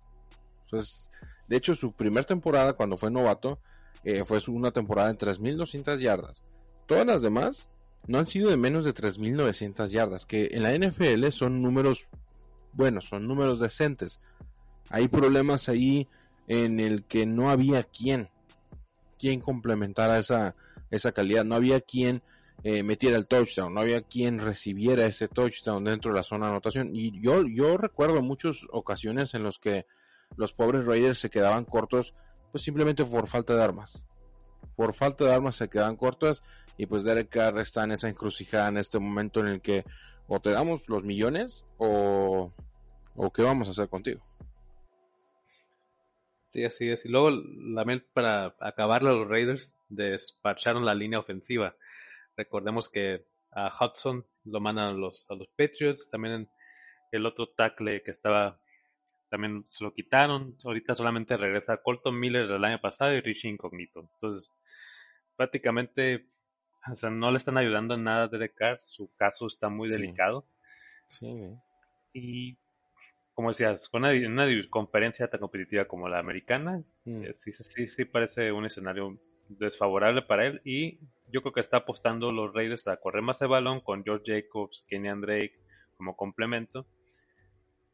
Entonces, 0.65 1.13
de 1.47 1.57
hecho, 1.57 1.77
su 1.77 1.93
primera 1.93 2.27
temporada, 2.27 2.73
cuando 2.73 2.97
fue 2.97 3.09
novato, 3.09 3.61
eh, 4.03 4.25
fue 4.25 4.41
una 4.49 4.73
temporada 4.73 5.13
de 5.13 5.19
3.200 5.19 5.99
yardas. 5.99 6.43
Todas 6.87 7.07
las 7.07 7.23
demás 7.23 7.69
no 8.09 8.19
han 8.19 8.27
sido 8.27 8.51
de 8.51 8.57
menos 8.57 8.85
de 8.85 8.95
3.900 8.95 9.87
yardas, 9.87 10.27
que 10.27 10.49
en 10.51 10.65
la 10.65 10.77
NFL 10.77 11.29
son 11.29 11.63
números 11.63 12.09
buenos, 12.73 13.05
son 13.05 13.29
números 13.29 13.61
decentes. 13.61 14.19
Hay 14.89 15.07
problemas 15.07 15.69
ahí 15.69 16.09
en 16.49 16.81
el 16.81 17.05
que 17.05 17.27
no 17.27 17.49
había 17.53 17.85
quien, 17.85 18.29
quien 19.21 19.41
complementara 19.41 20.19
esa, 20.19 20.57
esa 20.91 21.13
calidad, 21.13 21.45
no 21.45 21.55
había 21.55 21.81
quien 21.81 22.25
eh, 22.63 22.83
metiera 22.83 23.17
el 23.17 23.27
touchdown, 23.27 23.73
no 23.73 23.81
había 23.81 24.03
quien 24.03 24.39
recibiera 24.39 25.07
ese 25.07 25.29
touchdown 25.29 25.85
dentro 25.85 26.13
de 26.13 26.19
la 26.19 26.23
zona 26.23 26.47
de 26.47 26.53
anotación. 26.53 26.95
Y 26.95 27.21
yo, 27.21 27.45
yo 27.47 27.77
recuerdo 27.77 28.23
muchas 28.23 28.59
ocasiones 28.71 29.35
en 29.35 29.43
los 29.43 29.59
que 29.59 29.87
los 30.37 30.53
pobres 30.53 30.85
Raiders 30.85 31.19
se 31.19 31.31
quedaban 31.31 31.65
cortos, 31.65 32.15
pues 32.53 32.63
simplemente 32.63 33.05
por 33.05 33.27
falta 33.29 33.55
de 33.55 33.63
armas. 33.63 34.07
Por 34.77 34.95
falta 34.95 35.25
de 35.25 35.35
armas 35.35 35.57
se 35.57 35.69
quedan 35.69 35.97
cortas 35.97 36.43
y 36.77 36.87
pues 36.87 37.05
Derek 37.05 37.29
Carr 37.29 37.59
está 37.59 37.85
en 37.85 37.93
esa 37.93 38.09
encrucijada 38.09 38.69
en 38.69 38.77
este 38.77 38.99
momento 38.99 39.41
en 39.41 39.47
el 39.47 39.61
que 39.61 39.85
o 40.29 40.41
te 40.41 40.51
damos 40.51 40.89
los 40.89 41.03
millones 41.03 41.65
o, 41.79 42.53
o 43.17 43.33
qué 43.33 43.43
vamos 43.43 43.69
a 43.69 43.73
hacer 43.73 43.89
contigo. 43.89 44.21
Sí, 46.51 46.65
así 46.65 46.89
es. 46.89 47.05
Y 47.05 47.09
luego 47.09 47.31
también 47.75 48.05
para 48.13 48.55
acabarlo 48.61 49.17
los 49.17 49.29
Raiders 49.29 49.75
despacharon 49.89 50.85
la 50.85 50.95
línea 50.95 51.19
ofensiva. 51.19 51.75
Recordemos 52.41 52.89
que 52.89 53.27
a 53.53 53.71
Hudson 53.79 54.25
lo 54.45 54.61
mandan 54.61 54.89
a 54.89 54.93
los, 54.93 55.27
a 55.29 55.35
los 55.35 55.47
Patriots, 55.49 56.09
también 56.11 56.49
el 57.13 57.27
otro 57.27 57.49
tackle 57.49 58.03
que 58.03 58.11
estaba 58.11 58.59
también 59.29 59.67
se 59.69 59.85
lo 59.85 59.93
quitaron. 59.93 60.57
Ahorita 60.65 60.97
solamente 60.97 61.37
regresa 61.37 61.83
Colton 61.83 62.19
Miller 62.19 62.49
del 62.49 62.65
año 62.65 62.81
pasado 62.81 63.13
y 63.13 63.21
Richie 63.21 63.51
Incognito. 63.51 64.09
Entonces, 64.15 64.51
prácticamente, 65.37 66.27
o 66.91 66.97
sea, 66.97 67.11
no 67.11 67.31
le 67.31 67.37
están 67.37 67.59
ayudando 67.59 67.95
en 67.95 68.05
nada 68.05 68.25
a 68.25 68.29
Derek 68.29 68.55
Carr. 68.55 68.81
Su 68.81 69.15
caso 69.17 69.47
está 69.47 69.69
muy 69.69 69.91
delicado. 69.91 70.47
Sí. 71.09 71.55
Y, 72.15 72.57
como 73.35 73.51
decías, 73.51 73.87
con 73.91 74.05
una, 74.05 74.13
una, 74.27 74.47
conferencia 74.71 75.29
tan 75.29 75.41
competitiva 75.41 75.85
como 75.85 76.09
la 76.09 76.19
americana, 76.19 76.83
mm. 77.05 77.25
eh, 77.25 77.35
sí, 77.37 77.53
sí, 77.53 77.87
sí 77.87 78.05
parece 78.07 78.51
un 78.51 78.65
escenario 78.65 79.19
desfavorable 79.59 80.23
para 80.23 80.47
él. 80.47 80.61
Y 80.65 80.99
yo 81.31 81.43
creo 81.43 81.53
que 81.53 81.61
está 81.61 81.79
apostando 81.79 82.33
los 82.33 82.53
Raiders 82.55 82.87
a 82.89 82.97
correr 82.97 83.23
más 83.23 83.41
el 83.43 83.49
balón 83.49 83.81
con 83.81 84.05
George 84.05 84.43
Jacobs, 84.43 84.85
Kenyan 84.89 85.21
Drake 85.21 85.59
como 85.97 86.17
complemento 86.17 86.87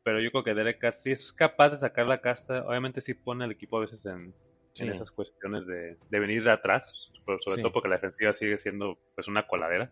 pero 0.06 0.20
yo 0.20 0.30
creo 0.30 0.44
que 0.44 0.54
Derek 0.54 0.78
Carr 0.78 0.94
sí 0.94 1.10
es 1.10 1.32
capaz 1.32 1.70
de 1.70 1.80
sacar 1.80 2.06
la 2.06 2.20
casta. 2.20 2.64
Obviamente 2.64 3.00
sí 3.00 3.12
pone 3.12 3.42
al 3.42 3.50
equipo 3.50 3.76
a 3.76 3.80
veces 3.80 4.06
en, 4.06 4.32
esas 4.76 5.10
cuestiones 5.10 5.66
de, 5.66 5.96
venir 6.10 6.44
de 6.44 6.52
atrás, 6.52 7.10
pero 7.26 7.40
sobre 7.40 7.60
todo 7.60 7.72
porque 7.72 7.88
la 7.88 7.96
defensiva 7.96 8.32
sigue 8.32 8.56
siendo 8.56 9.00
pues 9.16 9.26
una 9.26 9.48
coladera. 9.48 9.90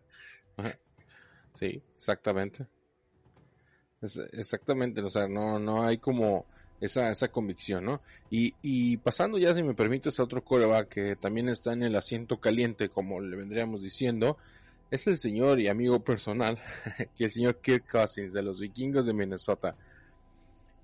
Sí, 1.52 1.82
exactamente. 1.96 2.64
exactamente, 4.00 5.00
o 5.02 5.10
sea, 5.10 5.26
no, 5.26 5.58
no 5.58 5.82
hay 5.82 5.98
como 5.98 6.46
esa, 6.80 7.10
esa 7.10 7.28
convicción, 7.28 7.84
¿no? 7.84 8.00
Y, 8.30 8.96
pasando 8.98 9.38
ya, 9.38 9.54
si 9.54 9.62
me 9.62 9.74
permites, 9.74 10.18
a 10.18 10.24
otro 10.24 10.44
coreback 10.44 10.88
que 10.88 11.16
también 11.16 11.48
está 11.48 11.72
en 11.72 11.82
el 11.82 11.96
asiento 11.96 12.38
caliente, 12.38 12.88
como 12.88 13.20
le 13.20 13.36
vendríamos 13.36 13.82
diciendo, 13.82 14.36
es 14.90 15.06
el 15.06 15.18
señor 15.18 15.60
y 15.60 15.68
amigo 15.68 16.00
personal, 16.00 16.58
que 17.16 17.24
el 17.24 17.30
señor 17.30 17.60
Kirk 17.60 17.90
Cousins 17.90 18.32
de 18.32 18.42
los 18.42 18.60
vikingos 18.60 19.06
de 19.06 19.12
Minnesota 19.12 19.76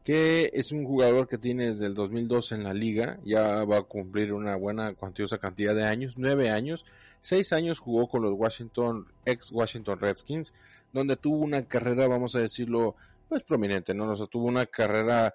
que 0.04 0.50
es 0.54 0.73
un 0.73 0.85
jugador 0.85 1.28
que 1.28 1.38
tiene 1.38 1.66
desde 1.66 1.87
el 1.87 1.94
2002 1.94 2.52
en 2.52 2.64
la 2.64 2.73
liga, 2.73 3.18
ya 3.25 3.64
va 3.64 3.78
a 3.78 3.82
cumplir 3.82 4.32
una 4.32 4.56
buena 4.56 4.94
cuantiosa 4.94 5.38
cantidad 5.38 5.75
de 5.75 5.85
años, 5.85 6.14
nueve 6.16 6.50
años, 6.50 6.87
seis 7.20 7.52
años 7.52 7.78
jugó 7.78 8.09
con 8.09 8.23
los 8.23 8.32
Washington, 8.32 9.06
ex 9.26 9.52
Washington 9.52 10.00
Redskins, 10.00 10.54
donde 10.92 11.16
tuvo 11.16 11.38
una 11.38 11.62
carrera, 11.64 12.09
vamos 12.09 12.35
a 12.35 12.40
decirlo, 12.40 12.97
pues 13.28 13.42
prominente, 13.42 13.94
¿no? 13.94 14.11
O 14.11 14.16
sea, 14.16 14.26
tuvo 14.26 14.47
una 14.47 14.66
carrera 14.66 15.35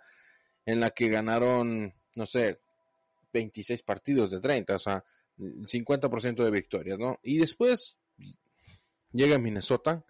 en 0.66 0.80
la 0.80 0.92
que 0.92 1.10
ganaron, 1.10 1.94
no 2.16 2.26
sé, 2.26 2.60
26 3.34 3.84
partidos 3.84 4.32
de 4.32 4.40
30, 4.40 4.76
o 4.76 4.80
sea, 4.80 5.04
50% 5.38 6.44
de 6.44 6.52
victorias, 6.52 6.98
¿no? 6.98 7.20
Y 7.24 7.38
después 7.38 7.98
llega 9.12 9.36
a 9.36 9.40
Minnesota, 9.40 10.06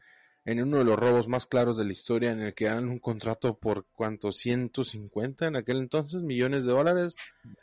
en 0.46 0.62
uno 0.62 0.78
de 0.78 0.84
los 0.84 0.98
robos 0.98 1.28
más 1.28 1.48
claros 1.48 1.76
de 1.76 1.86
la 1.86 1.92
historia 1.92 2.32
en 2.32 2.42
el 2.42 2.54
que 2.54 2.66
dan 2.66 2.88
un 2.88 3.00
contrato 3.00 3.58
por 3.58 3.88
cuánto 3.92 4.32
150 4.32 5.48
en 5.48 5.56
aquel 5.56 5.78
entonces 5.78 6.22
millones 6.22 6.64
de 6.64 6.72
dólares 6.72 7.16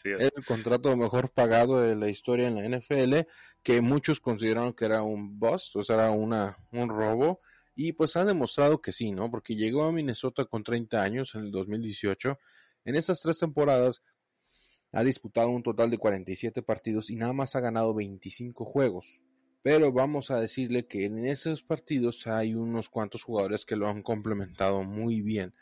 es. 0.03 0.21
el 0.21 0.45
contrato 0.45 0.95
mejor 0.97 1.31
pagado 1.31 1.81
de 1.81 1.95
la 1.95 2.09
historia 2.09 2.49
en 2.49 2.57
la 2.57 2.79
NFL 2.79 3.21
que 3.63 3.81
muchos 3.81 4.19
consideraron 4.19 4.73
que 4.73 4.85
era 4.85 5.03
un 5.03 5.39
bust 5.39 5.77
o 5.77 5.85
sea 5.85 5.95
era 5.95 6.11
una 6.11 6.59
un 6.73 6.89
robo 6.89 7.41
y 7.77 7.93
pues 7.93 8.17
ha 8.17 8.25
demostrado 8.25 8.81
que 8.81 8.91
sí 8.91 9.13
no 9.13 9.31
porque 9.31 9.55
llegó 9.55 9.85
a 9.85 9.93
Minnesota 9.93 10.45
con 10.45 10.65
30 10.65 11.01
años 11.01 11.37
en 11.37 11.43
el 11.43 11.53
2018 11.53 12.37
en 12.85 12.97
esas 12.97 13.21
tres 13.21 13.39
temporadas 13.39 14.03
ha 14.93 15.05
disputado 15.05 15.49
un 15.49 15.63
total 15.63 15.91
de 15.91 15.99
47 15.99 16.63
partidos 16.63 17.11
y 17.11 17.17
nada 17.17 17.33
más 17.33 17.57
ha 17.57 17.61
ganado 17.61 17.95
25 17.95 18.65
juegos 18.65 19.23
pero 19.63 19.93
vamos 19.93 20.31
a 20.31 20.41
decirle 20.41 20.87
que 20.87 21.05
en 21.05 21.25
esos 21.25 21.63
partidos 21.63 22.27
hay 22.27 22.55
unos 22.55 22.89
cuantos 22.89 23.23
jugadores 23.23 23.65
que 23.65 23.77
lo 23.77 23.89
han 23.89 24.03
complementado 24.03 24.83
muy 24.83 25.21
bien. 25.21 25.55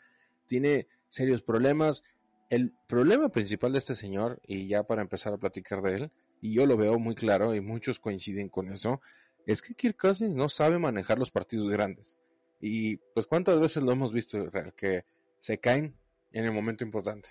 Tiene 0.47 0.87
serios 1.09 1.43
problemas. 1.43 2.03
El 2.49 2.73
problema 2.87 3.29
principal 3.29 3.71
de 3.71 3.77
este 3.77 3.95
señor, 3.95 4.41
y 4.45 4.67
ya 4.67 4.83
para 4.83 5.03
empezar 5.03 5.33
a 5.33 5.37
platicar 5.37 5.81
de 5.81 5.95
él, 5.95 6.11
y 6.41 6.53
yo 6.53 6.65
lo 6.65 6.77
veo 6.77 6.97
muy 6.97 7.13
claro 7.13 7.53
y 7.53 7.61
muchos 7.61 7.99
coinciden 7.99 8.49
con 8.49 8.71
eso, 8.71 9.01
es 9.45 9.61
que 9.61 9.75
Kirk 9.75 9.97
Cousins 9.97 10.35
no 10.35 10.49
sabe 10.49 10.79
manejar 10.79 11.19
los 11.19 11.31
partidos 11.31 11.69
grandes. 11.69 12.17
Y 12.59 12.97
pues 13.13 13.27
cuántas 13.27 13.59
veces 13.59 13.83
lo 13.83 13.91
hemos 13.91 14.11
visto, 14.11 14.49
que 14.75 15.05
se 15.39 15.59
caen 15.59 15.95
en 16.31 16.45
el 16.45 16.51
momento 16.51 16.83
importante. 16.83 17.29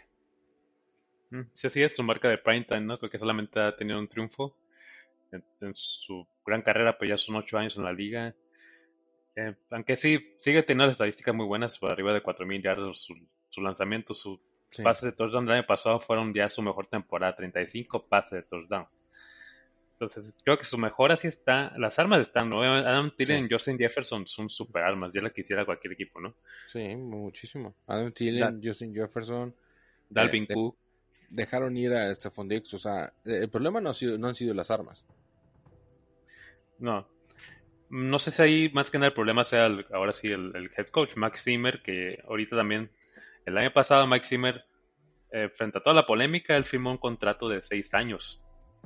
Mm, 1.30 1.42
sí, 1.54 1.66
así 1.66 1.83
es 1.83 1.95
su 1.95 2.02
marca 2.02 2.28
de 2.28 2.38
prime 2.38 2.64
time, 2.64 2.87
¿no? 2.87 2.99
Creo 2.99 3.11
que 3.11 3.19
solamente 3.19 3.61
ha 3.61 3.76
tenido 3.76 3.99
un 3.99 4.09
triunfo 4.09 4.57
en, 5.33 5.75
su 5.75 6.26
gran 6.45 6.62
carrera, 6.62 6.99
pues 6.99 7.09
ya 7.09 7.16
son 7.16 7.37
ocho 7.37 7.57
años 7.57 7.76
en 7.76 7.85
la 7.85 7.92
liga. 7.92 8.35
Eh, 9.37 9.54
aunque 9.71 9.97
sí, 9.97 10.35
sigue 10.38 10.62
teniendo 10.62 10.90
estadísticas 10.90 11.35
muy 11.35 11.47
buenas, 11.47 11.78
por 11.78 11.92
arriba 11.92 12.12
de 12.12 12.23
4.000 12.23 12.62
yardas 12.62 13.00
su, 13.00 13.14
su 13.49 13.62
lanzamiento, 13.62 14.14
su 14.14 14.40
pases 14.83 15.04
de 15.04 15.12
touchdown 15.12 15.47
del 15.47 15.57
año 15.57 15.66
pasado 15.66 16.00
fueron 16.00 16.33
ya 16.33 16.49
su 16.49 16.62
mejor 16.62 16.87
temporada, 16.87 17.37
35 17.37 18.07
pases 18.07 18.30
de 18.33 18.42
touchdown. 18.42 18.87
Entonces, 20.00 20.35
creo 20.42 20.57
que 20.57 20.64
su 20.64 20.78
mejor 20.78 21.12
así 21.12 21.28
está. 21.28 21.75
Las 21.76 21.99
armas 21.99 22.23
están, 22.23 22.49
¿no? 22.49 22.62
Adam 22.62 23.12
Thielen 23.14 23.45
y 23.45 23.52
Justin 23.52 23.76
Jefferson 23.76 24.26
son 24.26 24.49
super 24.49 24.83
armas. 24.83 25.12
Ya 25.12 25.21
la 25.21 25.28
quisiera 25.28 25.66
cualquier 25.66 25.92
equipo, 25.92 26.23
¿no? 26.23 26.35
Sí, 26.69 26.97
muchísimo. 26.97 27.75
Adam 27.87 28.11
Thielen, 28.11 28.62
Justin 28.64 28.95
Jefferson. 28.95 29.54
Dalvin 30.09 30.45
eh, 30.45 30.54
Cook. 30.54 30.78
dejaron 31.28 31.76
ir 31.76 31.92
a 31.92 32.14
Stephon 32.14 32.49
Dix. 32.49 32.73
O 32.73 32.78
sea, 32.78 33.12
el 33.26 33.50
problema 33.50 33.83
no, 33.83 33.90
ha 33.90 33.95
sido, 33.95 34.16
no 34.16 34.28
han 34.28 34.35
sido 34.35 34.54
las 34.54 34.71
armas. 34.71 35.04
No. 36.78 37.07
No 37.90 38.19
sé 38.19 38.30
si 38.30 38.42
ahí 38.42 38.71
más 38.73 38.88
que 38.88 38.97
nada 38.97 39.09
el 39.09 39.14
problema 39.14 39.45
sea 39.45 39.69
ahora 39.92 40.14
sí 40.14 40.28
el, 40.28 40.71
head 40.78 40.87
coach, 40.87 41.14
Max 41.16 41.45
Zimmer, 41.45 41.83
que 41.83 42.23
ahorita 42.26 42.57
también, 42.57 42.90
el 43.45 43.59
año 43.59 43.71
pasado 43.75 44.07
Max 44.07 44.28
Zimmer, 44.28 44.64
eh, 45.30 45.50
frente 45.54 45.76
a 45.76 45.83
toda 45.83 45.95
la 45.95 46.07
polémica, 46.07 46.57
él 46.57 46.64
firmó 46.64 46.90
un 46.90 46.97
contrato 46.97 47.50
de 47.50 47.62
seis 47.62 47.92
años. 47.92 48.40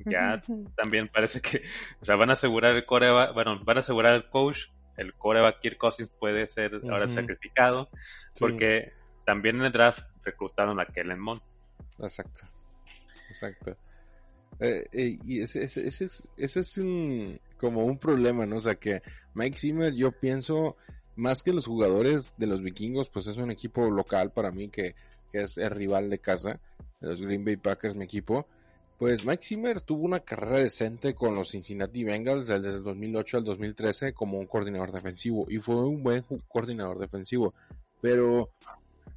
Ya 0.06 0.42
también 0.76 1.08
parece 1.08 1.40
que, 1.40 1.62
o 2.00 2.04
sea, 2.04 2.16
van 2.16 2.30
a 2.30 2.34
asegurar 2.34 2.74
el 2.74 2.84
coreback, 2.84 3.32
bueno, 3.34 3.62
van 3.64 3.78
a 3.78 3.80
asegurar 3.80 4.14
el 4.14 4.28
coach, 4.28 4.66
el 4.96 5.14
coreback 5.14 5.60
Kirk 5.60 5.78
Cousins 5.78 6.10
puede 6.18 6.46
ser 6.48 6.80
ahora 6.90 7.08
sacrificado, 7.08 7.88
porque 8.38 8.92
también 9.24 9.56
en 9.56 9.62
el 9.62 9.72
draft 9.72 10.04
reclutaron 10.24 10.80
a 10.80 10.86
Kellen 10.86 11.20
Mond. 11.20 11.40
Exacto, 11.98 12.46
exacto. 13.28 13.76
Eh, 14.60 14.86
eh, 14.92 15.16
y 15.24 15.40
ese, 15.40 15.64
ese, 15.64 15.86
ese, 15.86 16.04
es, 16.04 16.30
ese 16.36 16.60
es 16.60 16.78
un, 16.78 17.40
como 17.56 17.84
un 17.84 17.98
problema, 17.98 18.46
¿no? 18.46 18.56
O 18.56 18.60
sea 18.60 18.76
que 18.76 19.02
Mike 19.34 19.56
Zimmer, 19.56 19.94
yo 19.94 20.12
pienso, 20.12 20.76
más 21.16 21.42
que 21.42 21.52
los 21.52 21.66
jugadores 21.66 22.34
de 22.36 22.46
los 22.46 22.62
vikingos, 22.62 23.08
pues 23.08 23.26
es 23.26 23.36
un 23.36 23.50
equipo 23.50 23.90
local 23.90 24.32
para 24.32 24.50
mí 24.50 24.68
que, 24.68 24.94
que 25.32 25.42
es 25.42 25.58
el 25.58 25.70
rival 25.70 26.08
de 26.08 26.20
casa, 26.20 26.60
de 27.00 27.08
los 27.08 27.20
Green 27.20 27.44
Bay 27.44 27.56
Packers, 27.56 27.96
mi 27.96 28.04
equipo. 28.04 28.46
Pues 28.98 29.24
Mike 29.24 29.44
Zimmer 29.44 29.80
tuvo 29.80 30.04
una 30.04 30.20
carrera 30.20 30.58
decente 30.58 31.14
con 31.14 31.34
los 31.34 31.50
Cincinnati 31.50 32.04
Bengals 32.04 32.46
desde 32.46 32.70
el 32.70 32.82
2008 32.82 33.38
al 33.38 33.44
2013 33.44 34.12
como 34.12 34.38
un 34.38 34.46
coordinador 34.46 34.92
defensivo 34.92 35.46
y 35.48 35.58
fue 35.58 35.74
un 35.74 36.02
buen 36.02 36.24
coordinador 36.48 36.98
defensivo. 36.98 37.54
Pero 38.00 38.50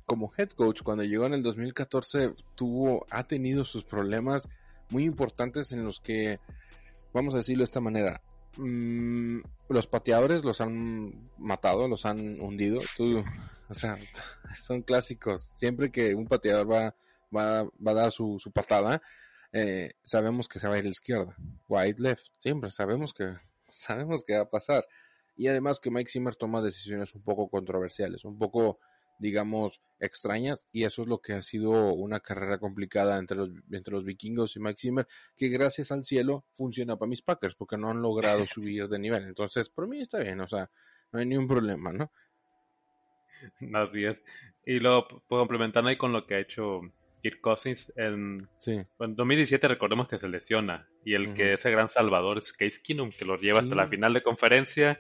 como 0.07 0.31
head 0.38 0.50
coach, 0.51 0.81
cuando 0.81 1.03
llegó 1.03 1.25
en 1.25 1.34
el 1.34 1.43
2014, 1.43 2.34
tuvo, 2.55 3.05
ha 3.10 3.27
tenido 3.27 3.63
sus 3.63 3.84
problemas 3.84 4.48
muy 4.89 5.03
importantes 5.03 5.74
en 5.74 5.84
los 5.84 6.00
que, 6.00 6.39
vamos 7.13 7.34
a 7.34 7.38
decirlo 7.38 7.62
de 7.62 7.65
esta 7.65 7.81
manera, 7.81 8.22
mmm, 8.55 9.39
los 9.67 9.86
pateadores 9.86 10.46
los 10.46 10.62
han 10.62 11.29
matado, 11.38 11.88
los 11.88 12.05
han 12.05 12.39
hundido. 12.39 12.79
O 13.69 13.74
sea, 13.74 13.98
son 14.55 14.81
clásicos. 14.81 15.41
Siempre 15.53 15.91
que 15.91 16.15
un 16.15 16.25
pateador 16.25 16.72
va, 16.72 16.96
va, 17.36 17.63
va 17.63 17.91
a 17.91 17.96
dar 17.96 18.12
su, 18.12 18.39
su 18.39 18.51
patada, 18.51 19.01
eh, 19.54 19.94
sabemos 20.04 20.48
que 20.48 20.60
se 20.60 20.68
va 20.68 20.75
a 20.75 20.77
ir 20.77 20.84
a 20.84 20.86
la 20.86 20.92
izquierda. 20.92 21.36
Wide 21.68 22.00
left. 22.00 22.27
Siempre 22.39 22.72
sabemos 22.72 23.13
que, 23.13 23.36
sabemos 23.68 24.24
que 24.24 24.36
va 24.36 24.44
a 24.44 24.50
pasar. 24.50 24.88
Y 25.36 25.48
además 25.48 25.80
que 25.80 25.92
Mike 25.92 26.10
Zimmer 26.10 26.36
toma 26.36 26.62
decisiones 26.62 27.13
un 27.13 27.22
poco 27.22 27.50
controversiales, 27.50 28.25
un 28.25 28.39
poco 28.39 28.80
digamos, 29.20 29.82
extrañas, 30.00 30.68
y 30.72 30.84
eso 30.84 31.01
es 31.01 31.08
lo 31.08 31.20
que 31.20 31.34
ha 31.34 31.42
sido 31.42 31.94
una 31.94 32.20
carrera 32.20 32.60
complicada 32.60 33.18
entre 33.18 33.38
los, 33.38 33.50
entre 33.72 33.94
los 33.94 34.04
vikingos 34.04 34.56
y 34.56 34.60
Mike 34.60 34.80
Zimmer, 34.80 35.08
que 35.36 35.50
gracias 35.50 35.92
al 35.92 36.04
cielo 36.04 36.46
funciona 36.54 36.98
para 36.98 37.10
mis 37.10 37.22
Packers, 37.22 37.56
porque 37.56 37.77
no 37.77 37.89
han 37.89 38.01
logrado 38.01 38.46
subir 38.46 38.88
de 38.88 39.00
nivel. 39.00 39.24
Entonces, 39.24 39.70
por 39.70 39.88
mí 39.88 40.01
está 40.01 40.20
bien, 40.20 40.39
o 40.42 40.48
sea, 40.48 40.70
no 41.12 41.20
hay 41.20 41.25
ningún 41.25 41.48
problema, 41.48 41.92
¿no? 41.92 42.12
Así 43.74 44.04
es. 44.04 44.22
Y 44.66 44.80
luego, 44.80 45.24
puedo 45.27 45.42
complementar 45.42 45.86
ahí 45.86 45.98
con 45.98 46.12
lo 46.12 46.25
que 46.25 46.36
ha 46.36 46.39
hecho 46.39 46.82
Kirk 47.29 47.41
Cousins. 47.41 47.93
En, 47.96 48.48
sí. 48.57 48.81
en 49.00 49.15
2017 49.15 49.67
recordemos 49.67 50.07
que 50.07 50.17
se 50.17 50.27
lesiona, 50.27 50.88
y 51.03 51.13
el 51.13 51.27
uh 51.27 51.31
-huh. 51.31 51.34
que 51.36 51.53
ese 51.53 51.72
gran 51.72 51.89
salvador 51.89 52.38
es 52.38 52.51
Case 52.51 52.81
Keenum, 52.84 53.12
que 53.12 53.25
lo 53.25 53.38
lleva 53.38 53.60
sí. 53.60 53.65
hasta 53.65 53.75
la 53.75 53.88
final 53.88 54.13
de 54.13 54.24
conferencia 54.24 55.00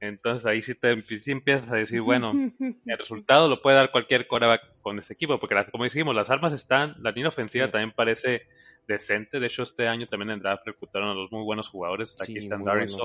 entonces 0.00 0.44
ahí 0.46 0.62
sí, 0.62 0.74
te, 0.74 1.00
sí 1.02 1.32
empiezas 1.32 1.70
a 1.70 1.76
decir, 1.76 2.00
bueno, 2.02 2.32
el 2.86 2.98
resultado 2.98 3.48
lo 3.48 3.62
puede 3.62 3.76
dar 3.76 3.90
cualquier 3.90 4.26
coreback 4.26 4.80
con 4.82 4.98
ese 4.98 5.14
equipo, 5.14 5.38
porque 5.38 5.54
como 5.70 5.84
dijimos, 5.84 6.14
las 6.14 6.30
armas 6.30 6.52
están, 6.52 6.96
la 7.00 7.10
línea 7.10 7.28
ofensiva 7.28 7.70
también 7.70 7.92
parece 7.92 8.42
decente. 8.86 9.40
De 9.40 9.46
hecho, 9.46 9.62
este 9.62 9.88
año 9.88 10.06
también 10.06 10.30
en 10.30 10.40
draft 10.40 10.66
reclutaron 10.66 11.08
a 11.08 11.14
los 11.14 11.32
muy 11.32 11.42
buenos 11.42 11.68
jugadores. 11.68 12.16
Aquí 12.20 12.34
sí, 12.34 12.38
están 12.38 12.64
Darius 12.64 12.98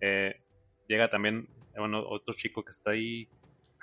eh, 0.00 0.40
Llega 0.88 1.08
también 1.08 1.48
bueno, 1.76 2.04
otro 2.06 2.34
chico 2.34 2.62
que 2.62 2.72
está 2.72 2.90
ahí, 2.90 3.26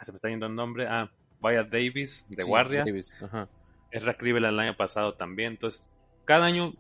se 0.05 0.12
me 0.12 0.17
está 0.17 0.29
yendo 0.29 0.45
el 0.45 0.53
nombre, 0.53 0.86
ah, 0.88 1.09
Vaya 1.39 1.63
Davis, 1.63 2.27
de 2.29 2.43
guardia. 2.43 2.83
Davis. 2.83 3.15
Ajá. 3.21 3.48
Es 3.91 4.03
Cleveland 4.17 4.53
el 4.53 4.60
año 4.60 4.77
pasado 4.77 5.13
también. 5.13 5.53
Entonces, 5.53 5.88
cada 6.25 6.46
año 6.46 6.74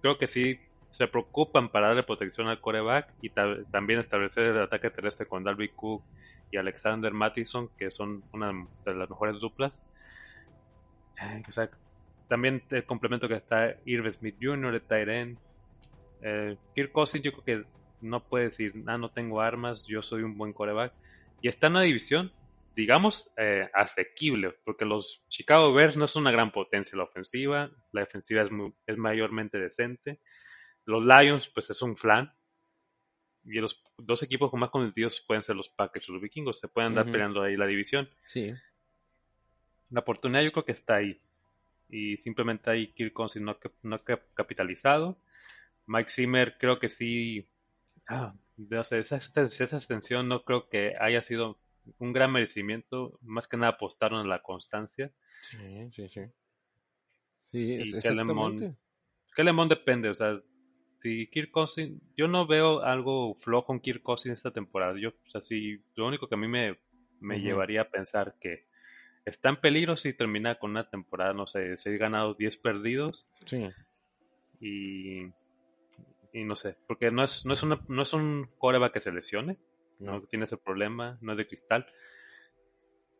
creo 0.00 0.18
que 0.18 0.28
sí 0.28 0.58
se 0.90 1.06
preocupan 1.06 1.68
para 1.68 1.88
darle 1.88 2.02
protección 2.02 2.48
al 2.48 2.60
coreback 2.60 3.12
y 3.22 3.30
también 3.30 4.00
establecer 4.00 4.44
el 4.44 4.62
ataque 4.62 4.90
terrestre 4.90 5.26
con 5.26 5.44
Dalvin 5.44 5.70
Cook 5.74 6.02
y 6.50 6.56
Alexander 6.56 7.12
Mattison, 7.12 7.68
que 7.78 7.90
son 7.90 8.22
una 8.32 8.52
de 8.84 8.94
las 8.94 9.10
mejores 9.10 9.38
duplas. 9.38 9.80
Sea, 11.50 11.70
también 12.28 12.62
el 12.70 12.84
complemento 12.84 13.28
que 13.28 13.34
está 13.34 13.76
Irv 13.84 14.12
Smith 14.12 14.36
Jr., 14.40 14.72
de 14.72 14.80
Tyren. 14.80 15.38
Eh, 16.22 16.56
Kirk 16.74 16.92
Cousins, 16.92 17.24
yo 17.24 17.32
creo 17.32 17.44
que 17.44 17.68
no 18.00 18.20
puede 18.20 18.46
decir, 18.46 18.72
ah, 18.86 18.98
no 18.98 19.08
tengo 19.10 19.40
armas, 19.40 19.86
yo 19.86 20.02
soy 20.02 20.22
un 20.22 20.36
buen 20.36 20.52
coreback. 20.52 20.92
Y 21.42 21.48
está 21.48 21.66
en 21.66 21.74
una 21.74 21.82
división, 21.82 22.32
digamos, 22.78 23.30
eh, 23.36 23.68
asequible, 23.74 24.54
porque 24.64 24.84
los 24.84 25.24
Chicago 25.28 25.72
Bears 25.72 25.96
no 25.96 26.04
es 26.04 26.16
una 26.16 26.30
gran 26.30 26.52
potencia 26.52 26.96
la 26.96 27.04
ofensiva, 27.04 27.70
la 27.92 28.02
defensiva 28.02 28.42
es, 28.42 28.50
muy, 28.50 28.72
es 28.86 28.96
mayormente 28.96 29.58
decente 29.58 30.20
los 30.88 31.04
Lions, 31.04 31.48
pues 31.48 31.68
es 31.68 31.82
un 31.82 31.96
flan. 31.96 32.32
Y 33.44 33.60
los 33.60 33.82
dos 33.98 34.22
equipos 34.22 34.50
con 34.50 34.60
más 34.60 34.70
competitivos 34.70 35.22
pueden 35.26 35.42
ser 35.42 35.54
los 35.54 35.68
Packers 35.68 36.08
o 36.08 36.12
los 36.12 36.22
Vikingos. 36.22 36.58
Se 36.58 36.68
pueden 36.68 36.88
andar 36.88 37.04
uh 37.04 37.08
-huh. 37.08 37.12
peleando 37.12 37.42
ahí 37.42 37.56
la 37.56 37.66
división. 37.66 38.08
Sí. 38.24 38.54
La 39.90 40.00
oportunidad 40.00 40.42
yo 40.42 40.52
creo 40.52 40.64
que 40.64 40.72
está 40.72 40.96
ahí. 40.96 41.20
Y 41.90 42.16
simplemente 42.18 42.70
ahí 42.70 42.92
Kirk 42.94 43.12
Cousins 43.12 43.44
no, 43.44 43.58
no 43.82 43.96
ha 43.96 44.02
capitalizado. 44.34 45.18
Mike 45.86 46.10
Zimmer 46.10 46.56
creo 46.58 46.78
que 46.78 46.88
sí. 46.88 47.46
Ah, 48.08 48.34
o 48.58 48.84
sea, 48.84 48.98
esa, 48.98 49.16
esa 49.16 49.76
extensión 49.76 50.26
no 50.26 50.42
creo 50.42 50.70
que 50.70 50.94
haya 50.98 51.20
sido 51.20 51.58
un 51.98 52.12
gran 52.12 52.32
merecimiento. 52.32 53.18
Más 53.22 53.48
que 53.48 53.56
nada 53.56 53.72
apostaron 53.72 54.20
en 54.20 54.28
la 54.28 54.42
constancia. 54.42 55.12
Sí, 55.42 55.90
sí, 55.92 56.08
sí. 56.08 56.20
Sí, 57.42 57.74
es, 57.74 57.92
y 57.92 57.96
exactamente. 57.96 58.76
Depende, 59.68 60.08
o 60.08 60.14
sea, 60.14 60.40
si 61.00 61.28
Kirk 61.28 61.50
Cousins, 61.52 62.02
yo 62.16 62.26
no 62.26 62.46
veo 62.46 62.80
algo 62.82 63.36
flojo 63.36 63.72
en 63.72 63.80
Kirk 63.80 64.02
Cousins 64.02 64.36
esta 64.36 64.50
temporada. 64.50 64.98
Yo, 64.98 65.10
o 65.10 65.30
sea, 65.30 65.40
si 65.40 65.80
lo 65.94 66.06
único 66.08 66.28
que 66.28 66.34
a 66.34 66.38
mí 66.38 66.48
me, 66.48 66.76
me 67.20 67.36
uh 67.36 67.38
-huh. 67.38 67.42
llevaría 67.42 67.82
a 67.82 67.88
pensar 67.88 68.34
que 68.40 68.66
está 69.24 69.50
en 69.50 69.60
peligro 69.60 69.96
si 69.96 70.12
termina 70.12 70.56
con 70.56 70.72
una 70.72 70.90
temporada, 70.90 71.34
no 71.34 71.46
sé, 71.46 71.78
6 71.78 71.98
ganados, 71.98 72.36
10 72.36 72.56
perdidos. 72.58 73.26
Sí. 73.44 73.68
Y, 74.60 75.26
y 76.32 76.44
no 76.44 76.56
sé, 76.56 76.76
porque 76.86 77.10
no 77.10 77.22
es, 77.22 77.46
no 77.46 77.54
es, 77.54 77.62
una, 77.62 77.80
no 77.88 78.02
es 78.02 78.12
un 78.12 78.50
coreback 78.58 78.94
que 78.94 79.00
se 79.00 79.12
lesione, 79.12 79.56
no. 80.00 80.22
tiene 80.22 80.44
ese 80.44 80.56
problema, 80.56 81.18
no 81.20 81.32
es 81.32 81.38
de 81.38 81.46
cristal. 81.46 81.86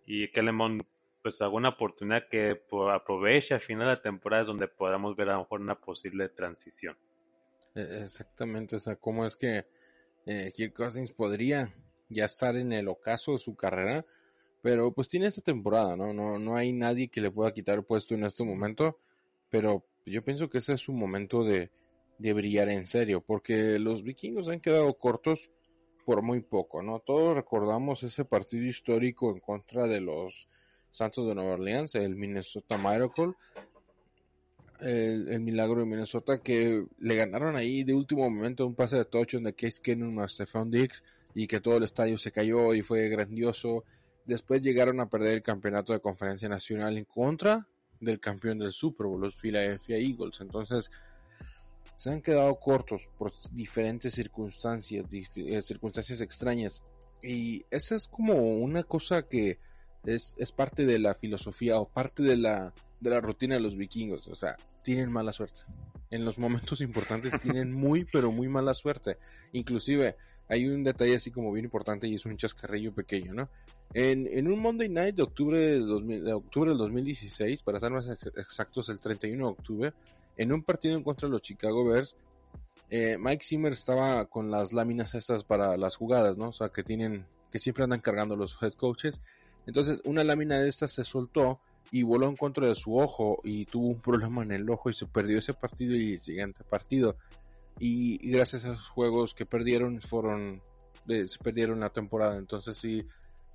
Y 0.07 0.31
Kellemon, 0.33 0.81
pues 1.23 1.41
alguna 1.43 1.71
oportunidad 1.71 2.29
que 2.31 2.63
aproveche 2.93 3.55
al 3.55 3.61
final 3.61 3.87
de 3.89 3.95
la 3.95 4.03
temporada 4.03 4.45
donde 4.45 4.69
podamos 4.69 5.17
ver 5.17 5.29
a 5.31 5.35
lo 5.35 5.41
mejor 5.41 5.61
una 5.61 5.79
posible 5.79 6.29
transición. 6.29 6.97
Exactamente, 7.75 8.77
o 8.77 8.79
sea, 8.79 8.97
cómo 8.97 9.27
es 9.27 9.37
que 9.37 9.67
eh, 10.27 10.53
Kirk 10.55 10.75
Cousins 10.75 11.13
podría 11.13 11.73
ya 12.09 12.25
estar 12.25 12.57
en 12.57 12.73
el 12.73 12.89
ocaso 12.89 13.33
de 13.33 13.39
su 13.39 13.55
carrera, 13.55 14.05
pero 14.63 14.93
pues 14.93 15.09
tiene 15.09 15.27
esta 15.27 15.43
temporada, 15.43 15.97
¿no? 15.97 16.13
No, 16.13 16.39
no 16.39 16.57
hay 16.57 16.73
nadie 16.73 17.09
que 17.09 17.21
le 17.21 17.31
pueda 17.31 17.53
quitar 17.53 17.79
el 17.79 17.85
puesto 17.85 18.15
en 18.15 18.25
este 18.25 18.45
momento, 18.45 18.99
pero 19.51 19.85
yo 20.07 20.25
pienso 20.25 20.49
que 20.49 20.59
ese 20.59 20.73
es 20.73 20.81
su 20.81 20.93
momento 20.93 21.45
de, 21.45 21.71
de 22.19 22.33
brillar 22.33 22.69
en 22.69 22.87
serio, 22.87 23.21
porque 23.21 23.79
los 23.79 24.03
vikingos 24.03 24.49
han 24.49 24.61
quedado 24.61 24.93
cortos 24.95 25.51
por 26.09 26.23
muy 26.23 26.41
poco, 26.41 26.83
¿no? 26.83 27.01
Todos 27.01 27.37
recordamos 27.37 28.03
ese 28.03 28.25
partido 28.25 28.65
histórico 28.65 29.31
en 29.31 29.41
contra 29.41 29.87
de 29.87 30.01
los 30.01 30.49
Santos 30.91 31.29
de 31.29 31.35
Nueva 31.35 31.53
Orleans, 31.53 31.95
el 31.97 32.17
Minnesota 32.17 32.79
Miracle, 32.79 33.35
el, 34.81 35.39
milagro 35.41 35.81
de 35.81 35.85
Minnesota 35.85 36.41
que 36.41 36.87
le 36.99 37.15
ganaron 37.15 37.57
ahí 37.57 37.85
de 37.85 37.93
último 37.93 38.31
momento 38.31 38.67
un 38.67 38.75
pase 38.75 38.97
de 38.97 39.05
touchdown 39.05 39.45
de 39.45 39.55
Case 39.55 39.83
Keenum 39.83 40.19
a 40.21 40.29
Stephon 40.29 40.71
Diggs 40.71 41.05
y 41.35 41.47
que 41.47 41.61
todo 41.61 41.77
el 41.77 41.83
estadio 41.83 42.17
se 42.17 42.33
cayó 42.33 42.73
y 42.73 42.81
fue 42.81 43.11
grandioso. 43.11 43.85
Después 44.25 44.63
llegaron 44.63 45.01
a 45.01 45.11
perder 45.11 45.35
el 45.35 45.43
campeonato 45.43 45.93
de 45.93 46.01
conferencia 46.01 46.49
nacional 46.49 46.97
en 46.97 47.05
contra 47.05 47.69
del 48.01 48.19
campeón 48.19 48.61
del 48.61 48.73
Super 48.73 49.09
Bowl, 49.09 49.21
los 49.21 49.37
Philadelphia 49.37 49.99
Eagles. 49.99 50.41
Entonces 50.41 50.91
se 51.99 52.13
han 52.13 52.23
quedado 52.23 52.55
cortos 52.61 53.09
por 53.19 53.33
diferentes 53.51 54.15
circunstancias, 54.15 55.05
dif 55.09 55.31
circunstancias 55.63 56.21
extrañas. 56.21 56.85
Y 57.25 57.65
esa 57.73 57.97
es 57.97 58.07
como 58.07 58.37
una 58.37 58.85
cosa 58.85 59.25
que 59.25 59.59
es, 60.05 60.37
es 60.39 60.53
parte 60.53 60.87
de 60.87 61.01
la 61.01 61.15
filosofía 61.15 61.81
o 61.81 61.89
parte 61.89 62.23
de 62.23 62.37
la, 62.37 62.73
de 63.01 63.11
la 63.11 63.21
rutina 63.21 63.57
de 63.57 63.63
los 63.63 63.77
vikingos. 63.77 64.29
O 64.29 64.37
sea, 64.37 64.57
tienen 64.83 65.11
mala 65.11 65.33
suerte. 65.33 65.63
En 66.13 66.25
los 66.25 66.39
momentos 66.39 66.81
importantes 66.83 67.33
tienen 67.43 67.73
muy, 67.73 68.05
pero 68.05 68.31
muy 68.31 68.47
mala 68.49 68.75
suerte. 68.75 69.19
Inclusive, 69.51 70.15
hay 70.49 70.69
un 70.69 70.85
detalle 70.85 71.17
así 71.17 71.33
como 71.33 71.51
bien 71.51 71.65
importante 71.65 72.07
y 72.07 72.15
es 72.15 72.25
un 72.27 72.37
chascarrillo 72.37 72.95
pequeño, 72.95 73.35
¿no? 73.35 73.49
En, 73.93 74.29
en 74.29 74.47
un 74.47 74.61
Monday 74.61 74.89
Night 74.89 75.17
de 75.17 75.23
octubre, 75.25 75.59
de, 75.59 75.81
2000, 75.81 76.25
de 76.27 76.33
octubre 76.33 76.71
del 76.71 76.79
2016, 76.79 77.65
para 77.65 77.81
ser 77.81 77.91
más 77.91 78.07
exactos, 78.37 78.89
el 78.89 79.01
31 79.01 79.45
de 79.45 79.51
octubre, 79.51 79.93
en 80.39 80.53
un 80.53 80.63
partido 80.63 80.97
en 80.97 81.03
contra 81.03 81.29
de 81.29 81.33
los 81.33 81.43
Chicago 81.43 81.85
Bears, 81.85 82.17
eh, 82.91 83.19
Mike 83.19 83.45
Zimmer 83.45 83.73
estaba 83.73 84.25
con 84.27 84.51
las 84.51 84.73
láminas 84.73 85.15
estas 85.15 85.45
para 85.45 85.77
las 85.77 85.97
jugadas, 85.97 86.39
¿no? 86.39 86.49
O 86.49 86.53
sea, 86.53 86.71
que 86.71 86.83
tienen, 86.83 87.27
que 87.51 87.59
siempre 87.59 87.85
andan 87.85 88.01
cargando 88.01 88.37
los 88.37 88.57
head 88.63 88.73
coaches. 88.73 89.21
Entonces, 89.67 90.01
una 90.05 90.25
lámina 90.25 90.59
de 90.59 90.69
estas 90.69 90.93
se 90.93 91.05
soltó 91.05 91.61
y 91.91 92.03
voló 92.03 92.29
en 92.29 92.37
contra 92.37 92.67
de 92.67 92.75
su 92.75 92.97
ojo 92.99 93.41
y 93.45 93.67
tuvo 93.67 93.89
un 93.89 94.01
problema 94.01 94.43
en 94.43 94.53
el 94.53 94.71
ojo 94.71 94.89
y 94.89 94.95
se 94.95 95.07
perdió 95.07 95.39
ese 95.39 95.55
partido 95.55 95.95
y 95.97 96.13
el 96.13 96.19
siguiente 96.19 96.65
partido. 96.65 97.17
Y, 97.79 98.31
gracias 98.31 98.65
a 98.65 98.73
esos 98.73 98.89
juegos 98.89 99.35
que 99.35 99.45
perdieron, 99.45 100.01
fueron, 100.01 100.63
eh, 101.09 101.27
se 101.27 101.39
perdieron 101.39 101.81
la 101.81 101.91
temporada. 101.91 102.37
Entonces 102.37 102.77
sí, 102.77 103.05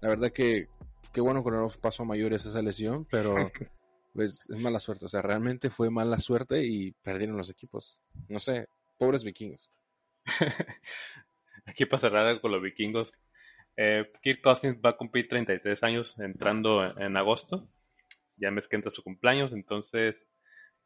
la 0.01 0.09
verdad 0.09 0.31
que, 0.31 0.67
que 1.11 1.21
bueno 1.21 1.43
que 1.43 1.51
no 1.51 1.67
pasó 1.81 2.03
a 2.03 2.07
mayores 2.07 2.45
esa 2.45 2.61
lesión, 2.61 3.05
pero 3.09 3.35
pues 4.13 4.49
es 4.49 4.59
mala 4.59 4.79
suerte. 4.79 5.05
O 5.05 5.09
sea, 5.09 5.21
realmente 5.21 5.69
fue 5.69 5.89
mala 5.89 6.19
suerte 6.19 6.63
y 6.63 6.91
perdieron 7.03 7.37
los 7.37 7.49
equipos. 7.49 7.99
No 8.29 8.39
sé, 8.39 8.67
pobres 8.97 9.23
vikingos. 9.23 9.69
Aquí 11.65 11.85
para 11.85 12.01
cerrar 12.01 12.41
con 12.41 12.51
los 12.51 12.61
vikingos, 12.61 13.13
eh, 13.77 14.11
Kirk 14.21 14.41
Cousins 14.41 14.77
va 14.83 14.91
a 14.91 14.97
cumplir 14.97 15.27
33 15.27 15.83
años 15.83 16.19
entrando 16.19 16.97
en, 16.97 17.17
agosto. 17.17 17.67
Ya 18.37 18.51
mes 18.51 18.67
que 18.67 18.75
entra 18.75 18.91
su 18.91 19.03
cumpleaños, 19.03 19.51
entonces 19.53 20.15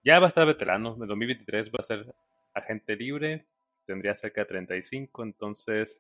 ya 0.04 0.20
va 0.20 0.28
a 0.28 0.30
estar 0.30 0.46
veterano. 0.46 0.98
En 1.00 1.08
2023 1.08 1.70
va 1.70 1.80
a 1.80 1.84
ser 1.84 2.16
agente 2.54 2.96
libre, 2.96 3.48
tendría 3.86 4.16
cerca 4.16 4.42
de 4.42 4.48
35, 4.48 5.24
entonces 5.24 6.00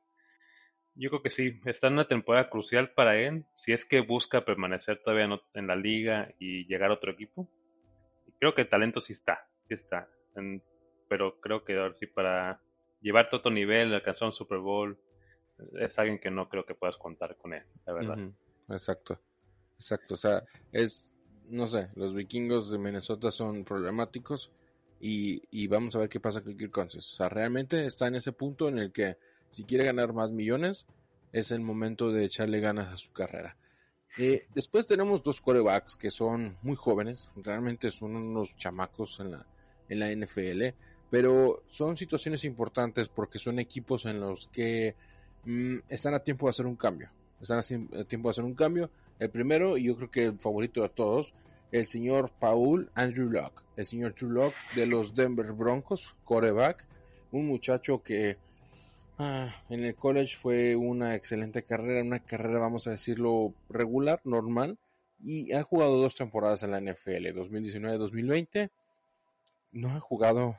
yo 0.97 1.09
creo 1.09 1.21
que 1.21 1.29
sí, 1.29 1.59
está 1.65 1.87
en 1.87 1.93
una 1.93 2.07
temporada 2.07 2.49
crucial 2.49 2.91
para 2.91 3.17
él, 3.17 3.45
si 3.55 3.73
es 3.73 3.85
que 3.85 4.01
busca 4.01 4.45
permanecer 4.45 5.01
todavía 5.03 5.39
en 5.53 5.67
la 5.67 5.75
liga 5.75 6.33
y 6.39 6.65
llegar 6.65 6.89
a 6.89 6.95
otro 6.95 7.11
equipo. 7.11 7.47
Creo 8.39 8.53
que 8.55 8.61
el 8.61 8.69
talento 8.69 8.99
sí 8.99 9.13
está, 9.13 9.47
sí 9.67 9.75
está, 9.75 10.09
pero 11.07 11.39
creo 11.39 11.63
que 11.63 11.77
ahora 11.77 11.95
sí 11.95 12.07
para 12.07 12.61
llevarte 13.01 13.35
a 13.35 13.39
otro 13.39 13.51
nivel, 13.51 13.93
alcanzar 13.93 14.27
un 14.27 14.33
Super 14.33 14.59
Bowl, 14.59 14.99
es 15.79 15.97
alguien 15.97 16.19
que 16.19 16.31
no 16.31 16.49
creo 16.49 16.65
que 16.65 16.75
puedas 16.75 16.97
contar 16.97 17.35
con 17.37 17.53
él, 17.53 17.63
la 17.85 17.93
verdad. 17.93 18.17
Exacto, 18.69 19.19
exacto, 19.75 20.15
o 20.15 20.17
sea, 20.17 20.43
es, 20.71 21.15
no 21.47 21.67
sé, 21.67 21.89
los 21.95 22.13
vikingos 22.13 22.71
de 22.71 22.77
Minnesota 22.79 23.31
son 23.31 23.63
problemáticos 23.63 24.51
y, 24.99 25.41
y 25.51 25.67
vamos 25.67 25.95
a 25.95 25.99
ver 25.99 26.09
qué 26.09 26.19
pasa 26.19 26.41
con 26.41 26.57
Kirk 26.57 26.71
Cousins. 26.71 27.13
O 27.13 27.15
sea, 27.15 27.29
realmente 27.29 27.85
está 27.85 28.07
en 28.07 28.15
ese 28.15 28.33
punto 28.33 28.67
en 28.67 28.79
el 28.79 28.91
que 28.91 29.17
si 29.49 29.63
quiere 29.63 29.85
ganar 29.85 30.13
más 30.13 30.31
millones, 30.31 30.85
es 31.31 31.51
el 31.51 31.61
momento 31.61 32.11
de 32.11 32.25
echarle 32.25 32.59
ganas 32.59 32.87
a 32.87 32.97
su 32.97 33.11
carrera. 33.11 33.57
Eh, 34.17 34.43
después 34.55 34.87
tenemos 34.87 35.21
dos 35.21 35.41
corebacks 35.41 35.95
que 35.95 36.09
son 36.09 36.57
muy 36.63 36.75
jóvenes, 36.75 37.29
realmente 37.35 37.91
son 37.91 38.15
unos 38.15 38.55
chamacos 38.55 39.19
en 39.19 39.31
la, 39.31 39.45
en 39.89 39.99
la 39.99 40.11
NFL, 40.11 40.75
pero 41.09 41.63
son 41.69 41.97
situaciones 41.97 42.43
importantes 42.43 43.09
porque 43.09 43.37
son 43.37 43.59
equipos 43.59 44.05
en 44.05 44.19
los 44.19 44.47
que 44.47 44.95
mm, 45.45 45.77
están 45.87 46.13
a 46.13 46.23
tiempo 46.23 46.47
de 46.47 46.51
hacer 46.51 46.65
un 46.65 46.75
cambio. 46.75 47.11
Están 47.39 47.59
a 47.59 48.03
tiempo 48.05 48.29
de 48.29 48.31
hacer 48.31 48.43
un 48.43 48.55
cambio. 48.55 48.89
El 49.19 49.29
primero, 49.29 49.77
y 49.77 49.85
yo 49.85 49.95
creo 49.95 50.09
que 50.09 50.23
el 50.25 50.39
favorito 50.39 50.81
de 50.81 50.89
todos, 50.89 51.33
el 51.71 51.85
señor 51.85 52.31
Paul 52.39 52.89
Andrew 52.95 53.29
Locke, 53.29 53.63
el 53.75 53.85
señor 53.85 54.15
Drew 54.15 54.31
Locke 54.31 54.55
de 54.75 54.87
los 54.87 55.13
Denver 55.13 55.51
Broncos, 55.51 56.15
coreback, 56.23 56.87
un 57.31 57.45
muchacho 57.45 58.01
que 58.01 58.37
Ah, 59.19 59.51
en 59.69 59.83
el 59.83 59.95
college 59.95 60.35
fue 60.37 60.75
una 60.75 61.15
excelente 61.15 61.63
carrera, 61.63 62.03
una 62.03 62.23
carrera, 62.23 62.59
vamos 62.59 62.85
a 62.85 62.91
decirlo, 62.91 63.55
regular, 63.67 64.21
normal, 64.25 64.77
y 65.19 65.53
ha 65.53 65.63
jugado 65.63 65.97
dos 65.97 66.13
temporadas 66.13 66.61
en 66.61 66.71
la 66.71 66.79
NFL, 66.79 67.33
2019-2020. 67.33 68.69
No 69.71 69.89
ha 69.89 69.99
jugado 69.99 70.57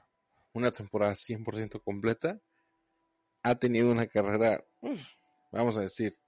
una 0.55 0.73
temporada 0.73 1.13
100% 1.15 1.81
completa. 1.83 2.41
Ha 3.45 3.55
tenido 3.61 3.93
una 3.93 4.09
carrera, 4.09 4.65
vamos 5.53 5.79
a 5.79 5.83
decir, 5.83 6.19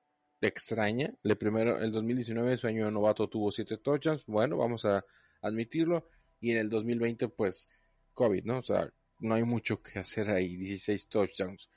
extraña. 0.41 1.13
El 1.25 1.37
primero, 1.37 1.81
el 1.81 1.91
2019, 1.91 2.57
su 2.57 2.69
año 2.69 2.85
de 2.85 2.93
novato, 2.93 3.29
tuvo 3.29 3.51
7 3.51 3.79
touchdowns. 3.79 4.25
Bueno, 4.27 4.57
vamos 4.57 4.85
a 4.85 5.05
admitirlo. 5.43 6.07
Y 6.41 6.53
en 6.53 6.59
el 6.59 6.69
2020, 6.69 7.29
pues, 7.29 7.69
COVID, 8.15 8.45
¿no? 8.45 8.59
O 8.59 8.63
sea, 8.63 8.89
no 9.19 9.35
hay 9.35 9.43
mucho 9.43 9.83
que 9.83 9.99
hacer 9.99 10.31
ahí, 10.31 10.57
16 10.57 11.09
touchdowns. 11.09 11.69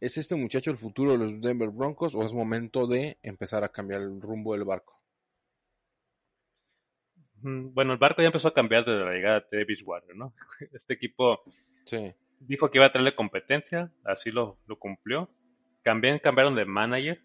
¿Es 0.00 0.16
este 0.16 0.36
muchacho 0.36 0.70
el 0.70 0.78
futuro 0.78 1.12
de 1.12 1.18
los 1.18 1.40
Denver 1.40 1.70
Broncos 1.70 2.14
o 2.14 2.22
es 2.22 2.32
momento 2.32 2.86
de 2.86 3.18
empezar 3.22 3.64
a 3.64 3.68
cambiar 3.70 4.02
el 4.02 4.20
rumbo 4.20 4.52
del 4.52 4.64
barco? 4.64 5.00
Mm, 7.42 7.74
bueno, 7.74 7.92
el 7.94 7.98
barco 7.98 8.22
ya 8.22 8.26
empezó 8.26 8.48
a 8.48 8.54
cambiar 8.54 8.84
desde 8.84 9.04
la 9.04 9.12
llegada 9.12 9.44
de 9.50 9.58
Davis 9.58 9.84
¿no? 10.14 10.32
Este 10.72 10.94
equipo 10.94 11.42
dijo 12.40 12.70
que 12.70 12.78
iba 12.78 12.86
a 12.86 12.92
traerle 12.92 13.14
competencia, 13.14 13.90
así 14.04 14.30
lo, 14.30 14.58
cumplió. 14.78 15.28
También 15.82 16.20
cambiaron 16.20 16.54
de 16.54 16.64
manager. 16.64 17.20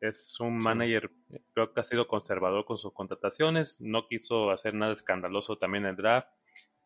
Es 0.00 0.38
un 0.40 0.58
manager, 0.58 1.10
creo 1.54 1.72
que 1.72 1.80
ha 1.80 1.84
sido 1.84 2.08
conservador 2.08 2.64
con 2.64 2.78
sus 2.78 2.92
contrataciones. 2.92 3.80
No 3.80 4.06
quiso 4.08 4.50
hacer 4.50 4.74
nada 4.74 4.92
escandaloso 4.92 5.58
también 5.58 5.84
en 5.84 5.90
el 5.90 5.96
draft. 5.96 6.28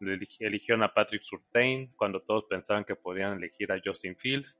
Eligieron 0.00 0.82
a 0.82 0.92
Patrick 0.92 1.22
Surtain 1.22 1.92
cuando 1.96 2.20
todos 2.20 2.44
pensaban 2.44 2.84
que 2.84 2.94
podían 2.94 3.38
elegir 3.38 3.72
a 3.72 3.80
Justin 3.82 4.16
Fields. 4.16 4.58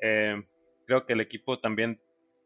Eh, 0.00 0.42
creo 0.86 1.06
que 1.06 1.12
el 1.14 1.20
equipo 1.20 1.58
también 1.58 2.00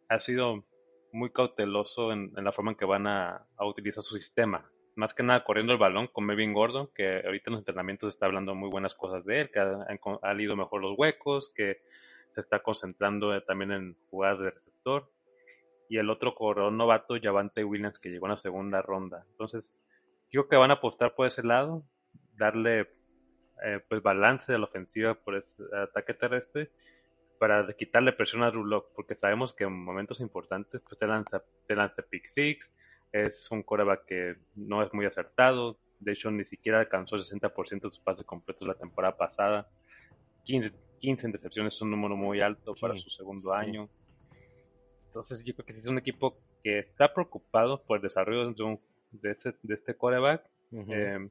ha 0.08 0.18
sido 0.18 0.64
muy 1.12 1.30
cauteloso 1.30 2.12
en, 2.12 2.32
la 2.34 2.52
forma 2.52 2.72
en 2.72 2.76
que 2.76 2.84
van 2.84 3.06
a, 3.06 3.46
utilizar 3.58 4.02
su 4.02 4.14
sistema. 4.14 4.70
Más 4.96 5.14
que 5.14 5.22
nada 5.22 5.44
corriendo 5.44 5.72
el 5.72 5.78
balón 5.78 6.08
con 6.08 6.26
Melvin 6.26 6.52
Gordon, 6.52 6.90
que 6.94 7.22
ahorita 7.24 7.50
en 7.50 7.52
los 7.52 7.60
entrenamientos 7.60 8.14
está 8.14 8.26
hablando 8.26 8.54
muy 8.54 8.68
buenas 8.68 8.94
cosas 8.94 9.24
de 9.24 9.42
él, 9.42 9.50
que 9.50 9.60
ha, 9.60 9.86
ha 10.22 10.34
leído 10.34 10.56
mejor 10.56 10.82
los 10.82 10.98
huecos, 10.98 11.52
que 11.54 11.78
se 12.34 12.40
está 12.40 12.60
concentrando 12.60 13.40
también 13.42 13.72
en 13.72 13.96
jugar 14.10 14.38
de 14.38 14.50
receptor. 14.50 15.10
Y 15.88 15.98
el 15.98 16.10
otro 16.10 16.34
corredor 16.34 16.72
novato, 16.72 17.16
Javante 17.20 17.64
Williams, 17.64 17.98
que 17.98 18.10
llegó 18.10 18.26
en 18.26 18.32
la 18.32 18.36
segunda 18.36 18.82
ronda. 18.82 19.24
Entonces, 19.30 19.70
creo 20.30 20.48
que 20.48 20.56
van 20.56 20.70
a 20.70 20.74
apostar 20.74 21.14
por 21.14 21.26
ese 21.26 21.42
lado, 21.42 21.82
darle 22.36 22.88
eh, 23.64 23.80
pues 23.88 24.02
balance 24.02 24.52
de 24.52 24.58
la 24.58 24.66
ofensiva 24.66 25.14
por 25.14 25.36
ese 25.36 25.50
ataque 25.76 26.14
terrestre 26.14 26.70
para 27.40 27.66
quitarle 27.72 28.12
presión 28.12 28.42
a 28.42 28.50
Drew 28.50 28.84
porque 28.94 29.14
sabemos 29.14 29.54
que 29.54 29.64
en 29.64 29.72
momentos 29.72 30.20
importantes 30.20 30.82
pues 30.82 30.98
te 30.98 31.06
lanza, 31.06 31.42
te 31.66 31.74
lanza 31.74 32.02
pick 32.02 32.28
six, 32.28 32.70
es 33.12 33.50
un 33.50 33.62
coreback 33.62 34.04
que 34.04 34.36
no 34.56 34.82
es 34.82 34.92
muy 34.92 35.06
acertado, 35.06 35.78
de 36.00 36.12
hecho 36.12 36.30
ni 36.30 36.44
siquiera 36.44 36.80
alcanzó 36.80 37.16
el 37.16 37.22
60% 37.22 37.80
de 37.80 37.90
sus 37.90 38.00
pases 38.00 38.26
completos 38.26 38.68
la 38.68 38.74
temporada 38.74 39.16
pasada, 39.16 39.66
15, 40.44 40.70
15 40.98 41.28
intercepciones 41.28 41.76
es 41.76 41.80
un 41.80 41.90
número 41.90 42.14
muy 42.14 42.40
alto 42.40 42.74
para 42.78 42.94
su 42.94 43.08
segundo 43.08 43.54
año, 43.54 43.88
entonces 45.06 45.42
yo 45.42 45.54
creo 45.54 45.64
que 45.64 45.78
es 45.78 45.88
un 45.88 45.96
equipo 45.96 46.36
que 46.62 46.80
está 46.80 47.14
preocupado 47.14 47.82
por 47.82 47.96
el 47.96 48.02
desarrollo 48.02 48.52
de, 48.52 48.78
de, 49.12 49.30
este, 49.30 49.54
de 49.62 49.74
este 49.76 49.94
coreback, 49.94 50.44
eh, 50.90 51.26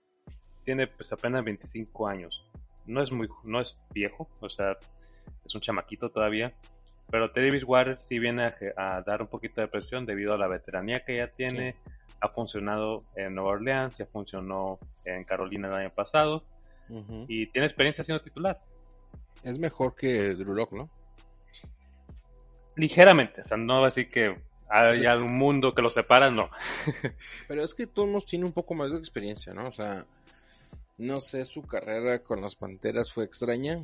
tiene 0.65 0.87
pues 0.87 1.11
apenas 1.13 1.45
25 1.45 2.07
años, 2.07 2.43
no 2.87 2.99
es 2.99 3.11
muy, 3.11 3.29
no 3.43 3.61
es 3.61 3.79
viejo, 3.93 4.27
o 4.39 4.49
sea, 4.49 4.75
es 5.45 5.55
un 5.55 5.61
chamaquito 5.61 6.09
todavía. 6.09 6.53
Pero 7.11 7.31
Teddy 7.31 7.63
Water 7.63 7.97
sí 7.99 8.19
viene 8.19 8.53
a, 8.77 9.01
dar 9.01 9.21
un 9.21 9.27
poquito 9.27 9.61
de 9.61 9.67
presión 9.67 10.05
debido 10.05 10.33
a 10.33 10.37
la 10.37 10.47
veteranía 10.47 11.03
que 11.03 11.17
ya 11.17 11.27
tiene. 11.27 11.75
Ha 12.21 12.29
funcionado 12.29 13.03
en 13.15 13.33
Nueva 13.33 13.51
Orleans, 13.51 13.97
ya 13.97 14.05
funcionó 14.05 14.77
en 15.05 15.23
Carolina 15.23 15.69
el 15.69 15.73
año 15.73 15.89
pasado. 15.89 16.43
Y 17.27 17.47
tiene 17.47 17.67
experiencia 17.67 18.03
siendo 18.03 18.23
titular. 18.23 18.59
Es 19.43 19.59
mejor 19.59 19.95
que 19.95 20.33
Drew 20.33 20.53
Lock, 20.53 20.73
¿no? 20.73 20.89
Ligeramente, 22.75 23.41
o 23.41 23.43
sea, 23.43 23.57
no 23.57 23.85
así 23.85 24.07
que 24.07 24.35
hay 24.69 25.05
algún 25.05 25.37
mundo 25.37 25.73
que 25.73 25.81
los 25.81 25.93
separa, 25.93 26.29
no. 26.29 26.49
Pero 27.47 27.63
es 27.63 27.73
que 27.73 27.87
todos 27.87 28.25
tiene 28.25 28.45
un 28.45 28.53
poco 28.53 28.75
más 28.75 28.91
de 28.91 28.97
experiencia, 28.97 29.53
¿no? 29.53 29.67
O 29.67 29.71
sea, 29.71 30.05
no 30.97 31.19
sé, 31.19 31.43
su 31.45 31.63
carrera 31.63 32.19
con 32.19 32.41
las 32.41 32.55
Panteras 32.55 33.11
fue 33.11 33.23
extraña, 33.23 33.81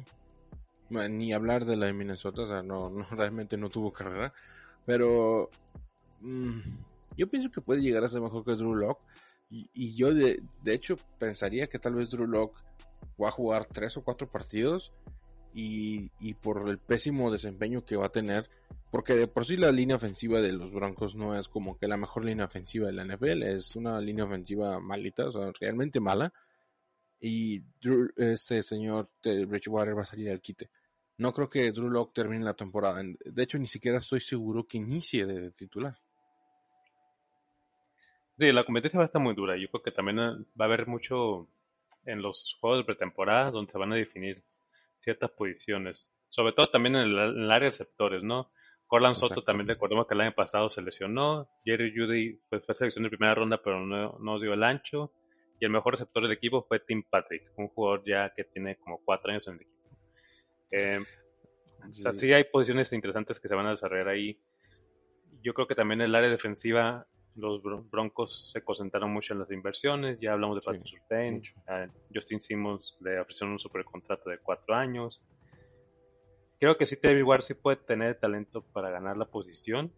ni 0.89 1.33
hablar 1.33 1.65
de 1.65 1.75
la 1.75 1.87
de 1.87 1.93
Minnesota, 1.93 2.43
o 2.43 2.47
sea, 2.47 2.63
no, 2.63 2.89
realmente 3.11 3.57
no 3.57 3.69
tuvo 3.69 3.91
carrera, 3.91 4.33
pero 4.85 5.49
mm, 6.21 6.59
yo 7.17 7.27
pienso 7.29 7.51
que 7.51 7.61
puede 7.61 7.81
llegar 7.81 8.03
a 8.03 8.07
ser 8.07 8.21
mejor 8.21 8.43
que 8.43 8.55
Drew 8.55 8.75
Locke 8.75 9.03
y, 9.49 9.95
yo 9.95 10.13
de, 10.13 10.41
hecho 10.65 10.97
pensaría 11.19 11.67
que 11.67 11.79
tal 11.79 11.93
vez 11.93 12.09
Drew 12.09 12.27
Locke 12.27 12.59
va 13.21 13.29
a 13.29 13.31
jugar 13.31 13.65
tres 13.65 13.95
o 13.95 14.03
cuatro 14.03 14.29
partidos 14.29 14.91
y, 15.53 16.11
y, 16.19 16.33
por 16.33 16.67
el 16.67 16.79
pésimo 16.79 17.31
desempeño 17.31 17.85
que 17.85 17.95
va 17.95 18.07
a 18.07 18.11
tener, 18.11 18.49
porque 18.91 19.15
de 19.15 19.27
por 19.27 19.45
sí 19.45 19.55
la 19.55 19.71
línea 19.71 19.95
ofensiva 19.95 20.41
de 20.41 20.51
los 20.51 20.73
Broncos 20.73 21.15
no 21.15 21.37
es 21.37 21.47
como 21.47 21.77
que 21.77 21.87
la 21.87 21.95
mejor 21.95 22.25
línea 22.25 22.45
ofensiva 22.45 22.87
de 22.87 22.93
la 22.93 23.05
NFL, 23.05 23.43
es 23.43 23.75
una 23.75 24.01
línea 24.01 24.25
ofensiva 24.25 24.79
malita, 24.81 25.27
o 25.27 25.31
sea, 25.31 25.51
realmente 25.59 26.01
mala 26.01 26.33
y 27.19 27.61
Drew, 27.81 28.11
este 28.17 28.61
señor 28.61 29.09
de 29.23 29.45
Bridgewater 29.45 29.97
va 29.97 30.01
a 30.01 30.05
salir 30.05 30.29
al 30.29 30.41
quite. 30.41 30.69
No 31.17 31.33
creo 31.33 31.49
que 31.49 31.71
Drew 31.71 31.89
Locke 31.89 32.13
termine 32.13 32.43
la 32.43 32.55
temporada. 32.55 33.01
De 33.03 33.43
hecho, 33.43 33.57
ni 33.57 33.67
siquiera 33.67 33.99
estoy 33.99 34.19
seguro 34.19 34.65
que 34.67 34.77
inicie 34.77 35.25
de 35.25 35.51
titular. 35.51 35.97
Sí, 38.37 38.51
la 38.51 38.65
competencia 38.65 38.97
va 38.97 39.05
a 39.05 39.07
estar 39.07 39.21
muy 39.21 39.33
dura. 39.33 39.55
Yo 39.55 39.69
creo 39.69 39.81
que 39.81 39.91
también 39.91 40.19
eh, 40.19 40.45
va 40.59 40.65
a 40.65 40.67
haber 40.67 40.87
mucho 40.87 41.47
en 42.03 42.21
los 42.21 42.57
juegos 42.59 42.79
de 42.79 42.83
pretemporada 42.83 43.49
donde 43.51 43.71
se 43.71 43.77
van 43.77 43.93
a 43.93 43.95
definir 43.95 44.43
ciertas 44.99 45.31
posiciones. 45.31 46.09
Sobre 46.27 46.51
todo 46.51 46.67
también 46.67 46.95
en 46.97 47.03
el, 47.03 47.51
área 47.51 47.65
de 47.65 47.71
receptores, 47.71 48.23
¿no? 48.23 48.51
Corland 48.87 49.15
Soto 49.15 49.41
también 49.41 49.67
recordemos 49.67 50.05
que 50.05 50.13
el 50.13 50.21
año 50.21 50.35
pasado 50.35 50.69
se 50.69 50.81
lesionó. 50.81 51.47
Jerry 51.63 51.93
Judy 51.95 52.39
pues, 52.49 52.63
fue 52.65 52.75
selección 52.75 53.03
de 53.03 53.09
primera 53.09 53.33
ronda, 53.33 53.61
pero 53.63 53.79
no, 53.85 54.17
no 54.19 54.39
dio 54.39 54.53
el 54.53 54.63
ancho. 54.63 55.11
Y 55.65 55.67
el 55.67 55.71
mejor 55.71 55.93
receptor 55.93 56.21
del 56.21 56.31
equipo 56.31 56.61
fue 56.61 56.79
Tim 56.79 57.01
Patrick, 57.09 57.51
un 57.55 57.69
jugador 57.69 58.03
ya 58.05 58.31
que 58.35 58.43
tiene 58.43 58.75
como 58.75 59.01
cuatro 59.03 59.31
años 59.31 59.47
en 59.47 59.55
el 59.55 59.61
equipo. 59.61 59.89
Eh, 60.69 60.99
sí. 61.89 62.31
hay 62.33 62.43
posiciones 62.43 62.93
interesantes 62.93 63.39
que 63.39 63.47
se 63.47 63.55
van 63.55 63.65
a 63.65 63.71
desarrollar 63.71 64.09
ahí. 64.09 64.39
Yo 65.41 65.55
creo 65.55 65.65
que 65.65 65.73
también 65.73 66.01
el 66.01 66.13
área 66.13 66.29
defensiva 66.29 67.07
los 67.33 67.63
Broncos 67.89 68.51
se 68.51 68.63
concentraron 68.63 69.11
mucho 69.11 69.33
en 69.33 69.39
las 69.39 69.49
inversiones. 69.49 70.19
Ya 70.19 70.33
hablamos 70.33 70.57
de 70.57 70.61
Patrick 70.61 70.85
Surtain. 70.85 71.41
Justin 72.13 72.41
Simmons 72.41 72.95
le 72.99 73.19
ofrecieron 73.19 73.53
un 73.53 73.59
supercontrato 73.59 74.29
de 74.29 74.37
cuatro 74.37 74.75
años. 74.75 75.19
Creo 76.59 76.77
que 76.77 76.85
sí, 76.85 76.95
David 77.01 77.23
Ward 77.23 77.41
sí 77.41 77.55
puede 77.55 77.77
tener 77.77 78.19
talento 78.19 78.61
para 78.61 78.91
ganar 78.91 79.17
la 79.17 79.25
posición. 79.25 79.91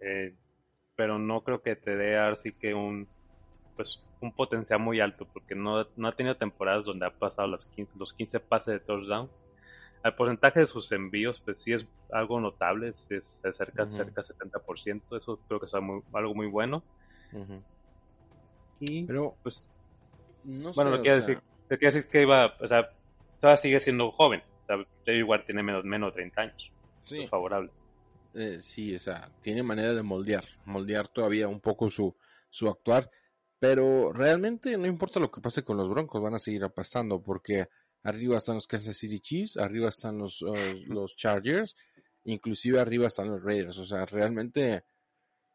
Eh, 0.00 0.34
pero 0.96 1.18
no 1.18 1.44
creo 1.44 1.60
que 1.60 1.76
te 1.76 1.96
dé 1.96 2.16
así 2.16 2.52
que 2.52 2.72
un 2.72 3.06
pues 3.80 4.04
un 4.20 4.30
potencial 4.30 4.78
muy 4.78 5.00
alto 5.00 5.26
porque 5.32 5.54
no, 5.54 5.86
no 5.96 6.08
ha 6.08 6.14
tenido 6.14 6.36
temporadas 6.36 6.84
donde 6.84 7.06
ha 7.06 7.10
pasado 7.10 7.48
los 7.48 7.64
15, 7.64 7.92
los 7.98 8.12
15 8.12 8.38
pases 8.40 8.74
de 8.74 8.80
touchdown 8.80 9.30
el 10.04 10.14
porcentaje 10.14 10.60
de 10.60 10.66
sus 10.66 10.92
envíos, 10.92 11.40
pues 11.40 11.56
sí 11.60 11.72
es 11.72 11.86
algo 12.12 12.40
notable, 12.40 12.88
es, 12.88 13.10
es 13.10 13.36
cerca, 13.56 13.86
cerca 13.86 14.22
del 14.22 14.36
70%, 14.36 15.18
eso 15.18 15.38
creo 15.46 15.60
que 15.60 15.66
es 15.66 15.74
algo 15.74 16.34
muy 16.34 16.46
bueno. 16.46 16.82
Y, 18.80 19.04
Pero, 19.04 19.34
pues, 19.42 19.70
no 20.44 20.72
bueno, 20.72 20.90
sé, 20.90 20.96
lo 20.96 21.02
quiere, 21.02 21.16
decir, 21.18 21.38
decir 21.68 22.06
que 22.08 22.22
iba, 22.22 22.54
o 22.60 22.66
sea, 22.66 22.90
todavía 23.40 23.58
sigue 23.58 23.80
siendo 23.80 24.10
joven, 24.10 24.42
o 24.62 24.84
sea, 25.04 25.14
igual 25.14 25.44
tiene 25.44 25.62
menos, 25.62 25.84
menos 25.84 26.12
de 26.12 26.22
30 26.22 26.40
años, 26.40 26.72
sí. 27.04 27.22
Es 27.22 27.30
favorable. 27.30 27.70
Eh, 28.32 28.58
sí, 28.58 28.94
o 28.94 28.98
sea, 28.98 29.28
tiene 29.42 29.62
manera 29.62 29.92
de 29.92 30.02
moldear, 30.02 30.44
moldear 30.64 31.08
todavía 31.08 31.46
un 31.46 31.60
poco 31.60 31.90
su, 31.90 32.16
su 32.48 32.68
actuar, 32.68 33.10
pero 33.60 34.10
realmente 34.12 34.76
no 34.78 34.86
importa 34.86 35.20
lo 35.20 35.30
que 35.30 35.42
pase 35.42 35.62
con 35.62 35.76
los 35.76 35.88
Broncos, 35.88 36.22
van 36.22 36.34
a 36.34 36.38
seguir 36.38 36.64
apastando, 36.64 37.22
porque 37.22 37.68
arriba 38.02 38.38
están 38.38 38.54
los 38.56 38.66
Kansas 38.66 38.96
City 38.96 39.20
Chiefs, 39.20 39.58
arriba 39.58 39.90
están 39.90 40.16
los, 40.18 40.40
uh, 40.40 40.54
los 40.88 41.14
Chargers, 41.14 41.76
inclusive 42.24 42.80
arriba 42.80 43.06
están 43.06 43.28
los 43.28 43.42
Raiders. 43.42 43.76
O 43.76 43.86
sea, 43.86 44.06
realmente 44.06 44.82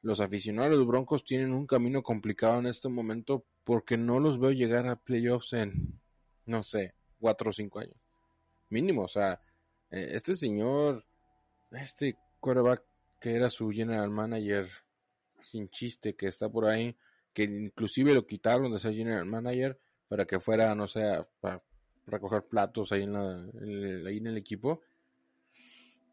los 0.03 0.19
aficionados 0.19 0.71
de 0.71 0.77
los 0.77 0.87
Broncos 0.87 1.25
tienen 1.25 1.51
un 1.51 1.65
camino 1.65 2.03
complicado 2.03 2.59
en 2.59 2.67
este 2.67 2.89
momento 2.89 3.43
porque 3.63 3.97
no 3.97 4.19
los 4.19 4.39
veo 4.39 4.51
llegar 4.51 4.87
a 4.87 4.97
playoffs 4.97 5.53
en, 5.53 5.99
no 6.45 6.61
sé, 6.61 6.93
cuatro 7.19 7.49
o 7.49 7.53
cinco 7.53 7.79
años. 7.79 7.97
Mínimo, 8.69 9.05
o 9.05 9.07
sea, 9.07 9.41
eh, 9.89 10.09
este 10.11 10.35
señor, 10.35 11.03
este 11.71 12.15
quarterback 12.39 12.83
que 13.19 13.33
era 13.33 13.49
su 13.49 13.71
general 13.71 14.11
manager, 14.11 14.67
sin 15.41 15.69
chiste, 15.69 16.15
que 16.15 16.27
está 16.27 16.47
por 16.49 16.65
ahí, 16.65 16.95
que 17.35 17.43
inclusive 17.43 18.13
lo 18.13 18.25
quitaron 18.25 18.71
de 18.71 18.79
ser 18.79 18.95
general 18.95 19.25
manager 19.25 19.77
para 20.07 20.25
que 20.25 20.39
fuera, 20.39 20.73
no 20.73 20.87
sé, 20.87 21.03
para 21.41 21.61
recoger 22.07 22.43
platos 22.43 22.93
ahí 22.93 23.03
en, 23.03 23.13
el 23.13 24.37
equipo. 24.37 24.79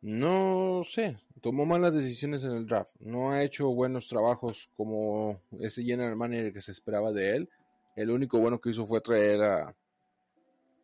No 0.01 0.83
sé, 0.85 1.17
tomó 1.41 1.65
malas 1.65 1.95
decisiones 1.95 2.43
en 2.45 2.53
el 2.57 2.67
draft. 2.67 2.91
No 2.99 3.31
ha 3.31 3.45
hecho 3.45 3.69
buenos 3.69 4.09
trabajos 4.09 4.69
como 4.77 5.41
ese 5.61 5.85
general 5.85 6.17
manager 6.17 6.53
que 6.53 6.61
se 6.61 6.73
esperaba 6.73 7.13
de 7.13 7.37
él. 7.37 7.49
El 7.95 8.11
único 8.11 8.41
bueno 8.41 8.61
que 8.61 8.71
hizo 8.71 8.85
fue 8.85 9.01
traer 9.01 9.43
a, 9.45 9.77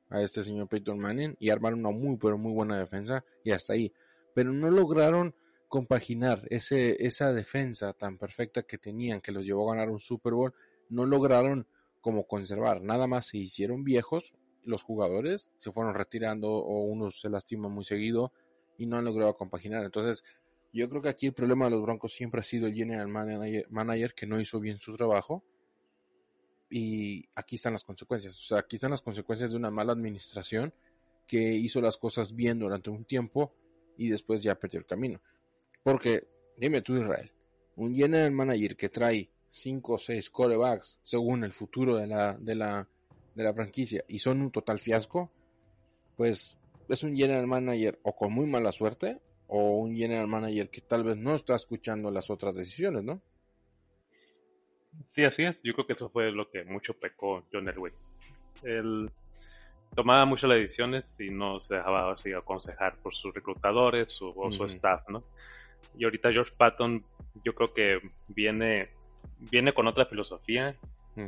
a 0.08 0.22
este 0.22 0.44
señor 0.44 0.68
Peyton 0.68 1.00
Manning 1.00 1.36
y 1.40 1.50
armar 1.50 1.74
una 1.74 1.90
muy, 1.90 2.16
pero 2.16 2.38
muy 2.38 2.52
buena 2.52 2.78
defensa 2.78 3.24
y 3.42 3.50
hasta 3.50 3.72
ahí. 3.72 3.92
Pero 4.36 4.52
no 4.52 4.70
lograron 4.70 5.34
compaginar 5.68 6.42
ese, 6.50 7.04
esa 7.04 7.32
defensa 7.32 7.92
tan 7.92 8.18
perfecta 8.18 8.62
que 8.62 8.78
tenían, 8.78 9.20
que 9.20 9.32
los 9.32 9.46
llevó 9.46 9.70
a 9.70 9.74
ganar 9.74 9.90
un 9.90 10.00
Super 10.00 10.32
Bowl. 10.32 10.54
No 10.88 11.06
lograron 11.06 11.66
como 12.00 12.26
conservar, 12.26 12.80
nada 12.82 13.06
más 13.06 13.26
se 13.26 13.38
hicieron 13.38 13.84
viejos 13.84 14.32
los 14.68 14.82
jugadores 14.82 15.48
se 15.56 15.72
fueron 15.72 15.94
retirando 15.94 16.50
o 16.50 16.82
unos 16.82 17.20
se 17.20 17.30
lastiman 17.30 17.72
muy 17.72 17.84
seguido 17.84 18.32
y 18.76 18.86
no 18.86 18.98
han 18.98 19.04
logrado 19.04 19.34
compaginar. 19.34 19.84
Entonces, 19.84 20.22
yo 20.72 20.88
creo 20.88 21.02
que 21.02 21.08
aquí 21.08 21.26
el 21.26 21.32
problema 21.32 21.64
de 21.64 21.72
los 21.72 21.82
Broncos 21.82 22.12
siempre 22.12 22.40
ha 22.40 22.44
sido 22.44 22.66
el 22.66 22.74
general 22.74 23.08
manager, 23.08 24.14
que 24.14 24.26
no 24.26 24.40
hizo 24.40 24.60
bien 24.60 24.78
su 24.78 24.94
trabajo. 24.96 25.42
Y 26.70 27.26
aquí 27.34 27.56
están 27.56 27.72
las 27.72 27.82
consecuencias. 27.82 28.36
O 28.36 28.42
sea, 28.42 28.58
aquí 28.58 28.76
están 28.76 28.90
las 28.90 29.00
consecuencias 29.00 29.50
de 29.50 29.56
una 29.56 29.70
mala 29.70 29.92
administración 29.92 30.72
que 31.26 31.54
hizo 31.54 31.80
las 31.80 31.96
cosas 31.96 32.34
bien 32.34 32.58
durante 32.58 32.90
un 32.90 33.04
tiempo 33.04 33.54
y 33.96 34.10
después 34.10 34.42
ya 34.42 34.54
perdió 34.54 34.78
el 34.78 34.86
camino. 34.86 35.20
Porque, 35.90 36.26
dime 36.56 36.82
tú, 36.82 36.96
Israel, 36.96 37.32
un 37.76 37.94
general 37.94 38.32
manager 38.32 38.76
que 38.76 38.88
trae 38.88 39.30
5 39.50 39.92
o 39.94 39.98
6 39.98 40.30
corebacks 40.30 41.00
según 41.02 41.44
el 41.44 41.52
futuro 41.52 41.96
de 41.96 42.06
la, 42.06 42.34
de 42.34 42.54
la 42.54 42.88
de 43.38 43.44
la 43.44 43.54
franquicia 43.54 44.04
y 44.08 44.18
son 44.18 44.42
un 44.42 44.50
total 44.50 44.80
fiasco, 44.80 45.30
pues 46.16 46.58
es 46.88 47.02
un 47.04 47.16
general 47.16 47.46
manager 47.46 47.98
o 48.02 48.14
con 48.16 48.32
muy 48.32 48.46
mala 48.46 48.72
suerte 48.72 49.20
o 49.46 49.76
un 49.78 49.96
general 49.96 50.26
manager 50.26 50.68
que 50.68 50.80
tal 50.80 51.04
vez 51.04 51.16
no 51.16 51.34
está 51.34 51.54
escuchando 51.54 52.10
las 52.10 52.30
otras 52.30 52.56
decisiones, 52.56 53.04
¿no? 53.04 53.22
Sí, 55.04 55.24
así 55.24 55.44
es. 55.44 55.62
Yo 55.62 55.72
creo 55.72 55.86
que 55.86 55.92
eso 55.92 56.10
fue 56.10 56.32
lo 56.32 56.50
que 56.50 56.64
mucho 56.64 56.94
pecó 56.94 57.44
John 57.52 57.68
Elway. 57.68 57.92
Él 58.64 59.08
tomaba 59.94 60.24
mucho 60.24 60.48
las 60.48 60.58
decisiones 60.58 61.04
y 61.20 61.30
no 61.30 61.54
se 61.60 61.76
dejaba 61.76 62.12
así 62.12 62.32
aconsejar 62.32 62.96
por 62.96 63.14
sus 63.14 63.32
reclutadores 63.32 64.20
o 64.20 64.50
su 64.50 64.64
staff, 64.64 65.08
¿no? 65.08 65.22
Y 65.96 66.04
ahorita 66.04 66.32
George 66.32 66.52
Patton 66.56 67.04
yo 67.44 67.54
creo 67.54 67.72
que 67.72 68.00
viene, 68.28 68.88
viene 69.38 69.72
con 69.72 69.86
otra 69.86 70.06
filosofía 70.06 70.76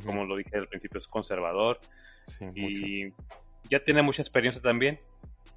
como 0.05 0.25
lo 0.25 0.37
dije 0.37 0.57
al 0.57 0.69
principio, 0.69 0.99
es 0.99 1.09
conservador 1.09 1.81
y 2.55 3.13
ya 3.69 3.83
tiene 3.85 4.03
mucha 4.03 4.23
experiencia 4.23 4.63
también. 4.63 5.01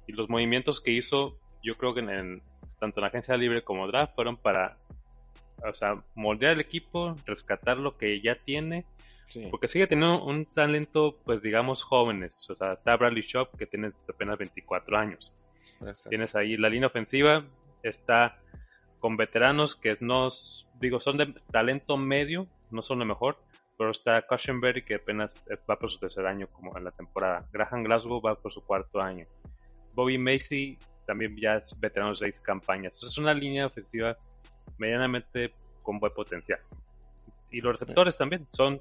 Y 0.06 0.12
los 0.12 0.28
movimientos 0.28 0.80
que 0.80 0.90
hizo, 0.90 1.38
yo 1.62 1.74
creo 1.74 1.94
que 1.94 2.00
en, 2.00 2.42
tanto 2.80 3.00
en 3.00 3.02
la 3.02 3.08
agencia 3.08 3.36
libre 3.36 3.62
como 3.62 3.86
draft 3.86 4.14
fueron 4.14 4.36
para 4.36 4.76
o 5.64 5.72
sea, 5.72 6.02
moldear 6.14 6.52
el 6.52 6.60
equipo, 6.60 7.16
rescatar 7.24 7.78
lo 7.78 7.96
que 7.96 8.20
ya 8.20 8.36
tiene, 8.44 8.84
porque 9.50 9.68
sigue 9.68 9.86
teniendo 9.86 10.22
un 10.22 10.44
talento, 10.46 11.16
pues 11.24 11.40
digamos, 11.40 11.82
jóvenes. 11.82 12.50
O 12.50 12.54
sea, 12.54 12.74
está 12.74 12.96
Bradley 12.96 13.22
Shop, 13.22 13.56
que 13.56 13.66
tiene 13.66 13.92
apenas 14.08 14.36
24 14.36 14.98
años. 14.98 15.34
Tienes 16.10 16.34
ahí 16.34 16.56
la 16.56 16.68
línea 16.68 16.88
ofensiva, 16.88 17.44
está 17.82 18.38
con 19.04 19.18
veteranos 19.18 19.76
que 19.76 19.98
no, 20.00 20.30
digo, 20.80 20.98
son 20.98 21.18
de 21.18 21.34
talento 21.52 21.98
medio, 21.98 22.46
no 22.70 22.80
son 22.80 23.00
lo 23.00 23.04
mejor, 23.04 23.36
pero 23.76 23.90
está 23.90 24.22
Cushenberry 24.22 24.82
que 24.82 24.94
apenas 24.94 25.36
va 25.68 25.78
por 25.78 25.90
su 25.90 25.98
tercer 25.98 26.24
año 26.24 26.46
como 26.46 26.74
en 26.78 26.84
la 26.84 26.90
temporada. 26.90 27.46
Graham 27.52 27.82
Glasgow 27.84 28.22
va 28.22 28.34
por 28.34 28.50
su 28.50 28.64
cuarto 28.64 29.02
año. 29.02 29.26
Bobby 29.92 30.16
Macy 30.16 30.78
también 31.06 31.36
ya 31.36 31.56
es 31.56 31.78
veterano 31.78 32.12
de 32.12 32.16
seis 32.16 32.40
campañas. 32.40 33.02
Es 33.02 33.18
una 33.18 33.34
línea 33.34 33.66
ofensiva 33.66 34.16
medianamente 34.78 35.52
con 35.82 36.00
buen 36.00 36.14
potencial. 36.14 36.60
Y 37.50 37.60
los 37.60 37.78
receptores 37.78 38.16
también 38.16 38.46
son 38.52 38.80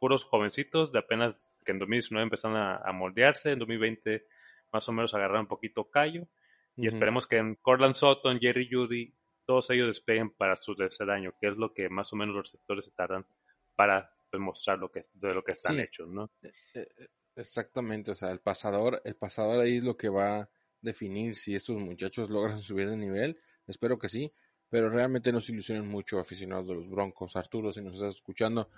puros 0.00 0.24
jovencitos 0.24 0.92
de 0.92 1.00
apenas 1.00 1.34
que 1.66 1.72
en 1.72 1.78
2019 1.78 2.22
empezaron 2.22 2.56
a, 2.56 2.90
moldearse, 2.92 3.52
en 3.52 3.58
2020 3.58 4.24
más 4.72 4.88
o 4.88 4.92
menos 4.92 5.12
agarraron 5.12 5.42
un 5.42 5.48
poquito 5.48 5.90
callo. 5.90 6.26
Y 6.74 6.88
esperemos 6.88 7.26
que 7.26 7.36
en 7.36 7.56
Corland 7.56 7.96
Sutton, 7.96 8.40
Jerry 8.40 8.66
Judy, 8.72 9.12
todos 9.46 9.70
ellos 9.70 9.88
despeguen 9.88 10.30
para 10.30 10.56
su 10.56 10.74
tercer 10.74 11.10
año, 11.10 11.34
que 11.40 11.48
es 11.48 11.56
lo 11.56 11.72
que 11.72 11.88
más 11.88 12.12
o 12.12 12.16
menos 12.16 12.34
los 12.34 12.44
receptores 12.44 12.84
se 12.84 12.90
tardan 12.92 13.26
para 13.74 14.14
demostrar 14.30 14.78
lo 14.78 14.90
que, 14.90 15.02
de 15.14 15.34
lo 15.34 15.42
que 15.42 15.52
están 15.52 15.78
hechos, 15.78 16.08
¿no? 16.08 16.30
E, 16.42 16.48
e, 16.74 16.80
e, 16.80 17.08
exactamente, 17.36 18.10
o 18.10 18.14
sea, 18.14 18.30
el 18.30 18.40
pasador, 18.40 19.00
el 19.04 19.16
pasador 19.16 19.60
ahí 19.60 19.76
es 19.76 19.82
lo 19.82 19.96
que 19.96 20.08
va 20.08 20.40
a 20.40 20.50
definir 20.80 21.36
si 21.36 21.54
estos 21.54 21.76
muchachos 21.76 22.30
logran 22.30 22.60
subir 22.60 22.88
de 22.88 22.96
nivel, 22.96 23.38
espero 23.66 23.98
que 23.98 24.08
sí, 24.08 24.32
pero 24.68 24.88
realmente 24.88 25.32
no 25.32 25.40
se 25.40 25.52
ilusionen 25.52 25.86
mucho 25.86 26.18
aficionados 26.18 26.68
de 26.68 26.74
los 26.74 26.88
Broncos. 26.88 27.36
Arturo, 27.36 27.74
si 27.74 27.82
nos 27.82 27.94
estás 27.94 28.14
escuchando, 28.14 28.70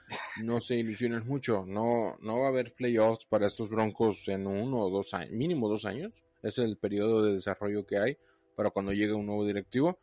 no 0.42 0.60
se 0.60 0.74
ilusionen 0.74 1.24
mucho, 1.24 1.64
no, 1.66 2.16
no 2.20 2.40
va 2.40 2.46
a 2.46 2.48
haber 2.48 2.74
playoffs 2.74 3.26
para 3.26 3.46
estos 3.46 3.68
Broncos 3.68 4.26
en 4.26 4.48
uno 4.48 4.80
o 4.80 4.90
dos 4.90 5.14
años, 5.14 5.30
mínimo 5.30 5.68
dos 5.68 5.84
años, 5.84 6.12
es 6.42 6.58
el 6.58 6.76
periodo 6.78 7.22
de 7.22 7.34
desarrollo 7.34 7.86
que 7.86 7.98
hay 7.98 8.18
para 8.56 8.70
cuando 8.70 8.92
llegue 8.92 9.12
un 9.12 9.26
nuevo 9.26 9.46
directivo 9.46 10.00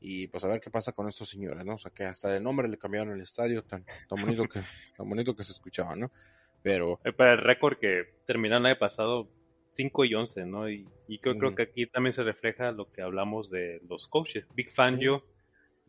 y 0.00 0.26
pues 0.28 0.44
a 0.44 0.48
ver 0.48 0.60
qué 0.60 0.70
pasa 0.70 0.92
con 0.92 1.06
estos 1.06 1.28
señores, 1.28 1.64
¿no? 1.64 1.74
O 1.74 1.78
sea, 1.78 1.92
que 1.92 2.04
hasta 2.04 2.34
el 2.34 2.42
nombre 2.42 2.68
le 2.68 2.78
cambiaron 2.78 3.12
el 3.12 3.20
estadio, 3.20 3.62
tan, 3.62 3.84
tan 4.08 4.18
bonito 4.18 4.44
que 4.44 4.60
tan 4.96 5.08
bonito 5.08 5.34
que 5.34 5.44
se 5.44 5.52
escuchaba, 5.52 5.94
¿no? 5.94 6.10
Pero... 6.62 7.00
Eh, 7.04 7.12
para 7.12 7.32
el 7.32 7.38
récord 7.38 7.78
que 7.78 8.04
terminaron 8.26 8.66
el 8.66 8.72
año 8.72 8.78
pasado 8.78 9.28
5 9.74 10.04
y 10.04 10.14
11, 10.14 10.46
¿no? 10.46 10.68
Y, 10.68 10.88
y 11.08 11.18
creo, 11.18 11.36
creo, 11.36 11.54
que 11.54 11.62
aquí 11.62 11.86
también 11.86 12.12
se 12.12 12.22
refleja 12.22 12.72
lo 12.72 12.90
que 12.90 13.02
hablamos 13.02 13.50
de 13.50 13.80
los 13.88 14.08
coaches. 14.08 14.46
Big 14.54 14.70
Fangio 14.70 15.24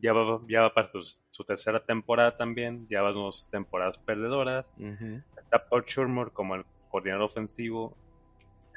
ya, 0.02 0.12
va, 0.12 0.40
ya 0.48 0.62
va 0.62 0.74
para 0.74 0.90
su, 1.30 1.44
tercera 1.44 1.84
temporada 1.84 2.36
también, 2.36 2.86
ya 2.90 3.02
va 3.02 3.12
dos 3.12 3.46
temporadas 3.50 3.96
perdedoras. 3.98 4.66
Está 5.38 5.64
Paul 5.68 5.84
Schurmer 5.84 6.32
como 6.32 6.56
el 6.56 6.64
coordinador 6.90 7.24
ofensivo. 7.24 7.96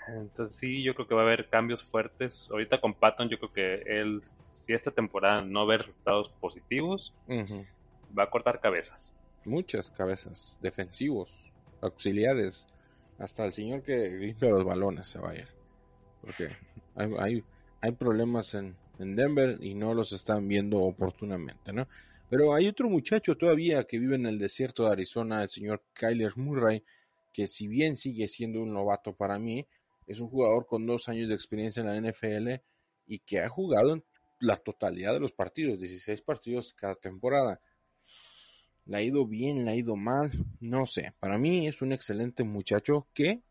Entonces 0.08 0.56
sí, 0.56 0.84
yo 0.84 0.94
creo 0.94 1.08
que 1.08 1.16
va 1.16 1.22
a 1.22 1.26
haber 1.26 1.50
cambios 1.50 1.84
fuertes. 1.84 2.48
Ahorita 2.52 2.80
con 2.80 2.94
Patton 2.94 3.30
yo 3.30 3.40
creo 3.40 3.54
que 3.54 3.74
él 3.88 4.22
si 4.56 4.74
esta 4.74 4.92
temporada 4.92 5.42
no 5.42 5.66
ve 5.68 5.78
resultados 5.78 6.30
positivos, 6.40 7.14
va 8.18 8.24
a 8.24 8.30
cortar 8.30 8.60
cabezas. 8.60 9.12
Muchas 9.44 9.92
cabezas, 9.92 10.58
defensivos, 10.62 11.30
auxiliares, 11.82 12.68
hasta 13.20 13.46
el 13.46 13.52
señor 13.52 13.84
que 13.84 14.10
limpia 14.10 14.50
los 14.50 14.66
balones 14.66 15.08
se 15.08 15.20
va 15.20 15.32
a 15.32 15.36
ir. 15.36 15.48
Porque 16.22 16.50
hay, 16.96 17.14
hay, 17.20 17.44
hay 17.82 17.92
problemas 17.92 18.54
en, 18.56 18.76
en 19.00 19.16
Denver 19.16 19.58
y 19.62 19.76
no 19.76 19.94
los 19.94 20.12
están 20.14 20.48
viendo 20.48 20.80
oportunamente, 20.80 21.72
¿no? 21.74 21.88
Pero 22.30 22.56
hay 22.56 22.68
otro 22.68 22.90
muchacho 22.90 23.38
todavía 23.38 23.84
que 23.84 24.00
vive 24.00 24.16
en 24.16 24.26
el 24.26 24.40
desierto 24.40 24.86
de 24.86 24.94
Arizona, 24.94 25.44
el 25.44 25.50
señor 25.50 25.84
Kyler 25.94 26.36
Murray, 26.38 26.84
que 27.32 27.48
si 27.48 27.68
bien 27.68 27.98
sigue 27.98 28.28
siendo 28.28 28.62
un 28.62 28.74
novato 28.74 29.14
para 29.14 29.38
mí, 29.38 29.68
es 30.08 30.20
un 30.20 30.30
jugador 30.30 30.66
con 30.66 30.86
dos 30.86 31.08
años 31.08 31.30
de 31.30 31.36
experiencia 31.36 31.82
en 31.82 31.88
la 31.88 32.12
NFL 32.12 32.62
y 33.08 33.20
que 33.20 33.40
ha 33.40 33.50
jugado 33.50 33.94
en 33.94 34.04
la 34.40 34.58
totalidad 34.58 35.14
de 35.14 35.20
los 35.20 35.32
partidos, 35.32 35.80
16 35.80 36.22
partidos 36.22 36.74
cada 36.74 36.96
temporada. 36.96 37.62
Le 38.86 38.98
ha 38.98 39.02
ido 39.02 39.26
bien, 39.26 39.66
le 39.66 39.72
ha 39.72 39.76
ido 39.76 39.96
mal, 39.96 40.32
no 40.60 40.86
sé. 40.86 41.14
Para 41.20 41.38
mí 41.38 41.68
es 41.68 41.82
un 41.82 41.92
excelente 41.92 42.44
muchacho 42.44 43.08
que 43.14 43.42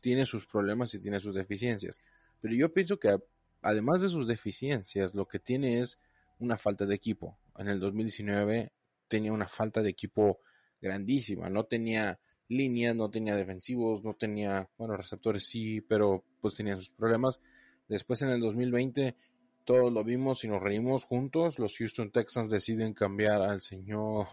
tiene 0.00 0.24
sus 0.24 0.46
problemas 0.46 0.94
y 0.94 1.00
tiene 1.00 1.18
sus 1.18 1.34
deficiencias. 1.34 1.98
Pero 2.40 2.54
yo 2.54 2.72
pienso 2.72 2.98
que 2.98 3.16
además 3.62 4.02
de 4.02 4.08
sus 4.08 4.28
deficiencias, 4.28 5.14
lo 5.14 5.26
que 5.26 5.40
tiene 5.40 5.80
es 5.80 5.98
una 6.38 6.56
falta 6.56 6.86
de 6.86 6.94
equipo. 6.94 7.38
En 7.56 7.68
el 7.68 7.80
2019 7.80 8.72
tenía 9.08 9.32
una 9.32 9.48
falta 9.48 9.82
de 9.82 9.90
equipo 9.90 10.40
grandísima. 10.80 11.48
No 11.48 11.64
tenía 11.64 12.20
líneas, 12.48 12.94
no 12.94 13.10
tenía 13.10 13.34
defensivos, 13.34 14.04
no 14.04 14.14
tenía, 14.14 14.68
bueno, 14.78 14.96
receptores 14.96 15.44
sí, 15.44 15.80
pero 15.80 16.24
pues 16.40 16.54
tenía 16.54 16.76
sus 16.76 16.90
problemas. 16.90 17.40
Después 17.88 18.22
en 18.22 18.30
el 18.30 18.40
2020 18.40 19.16
todos 19.66 19.92
lo 19.92 20.04
vimos 20.04 20.44
y 20.44 20.48
nos 20.48 20.62
reímos 20.62 21.04
juntos. 21.04 21.58
Los 21.58 21.76
Houston 21.76 22.10
Texans 22.10 22.48
deciden 22.48 22.94
cambiar 22.94 23.42
al 23.42 23.60
señor, 23.60 24.28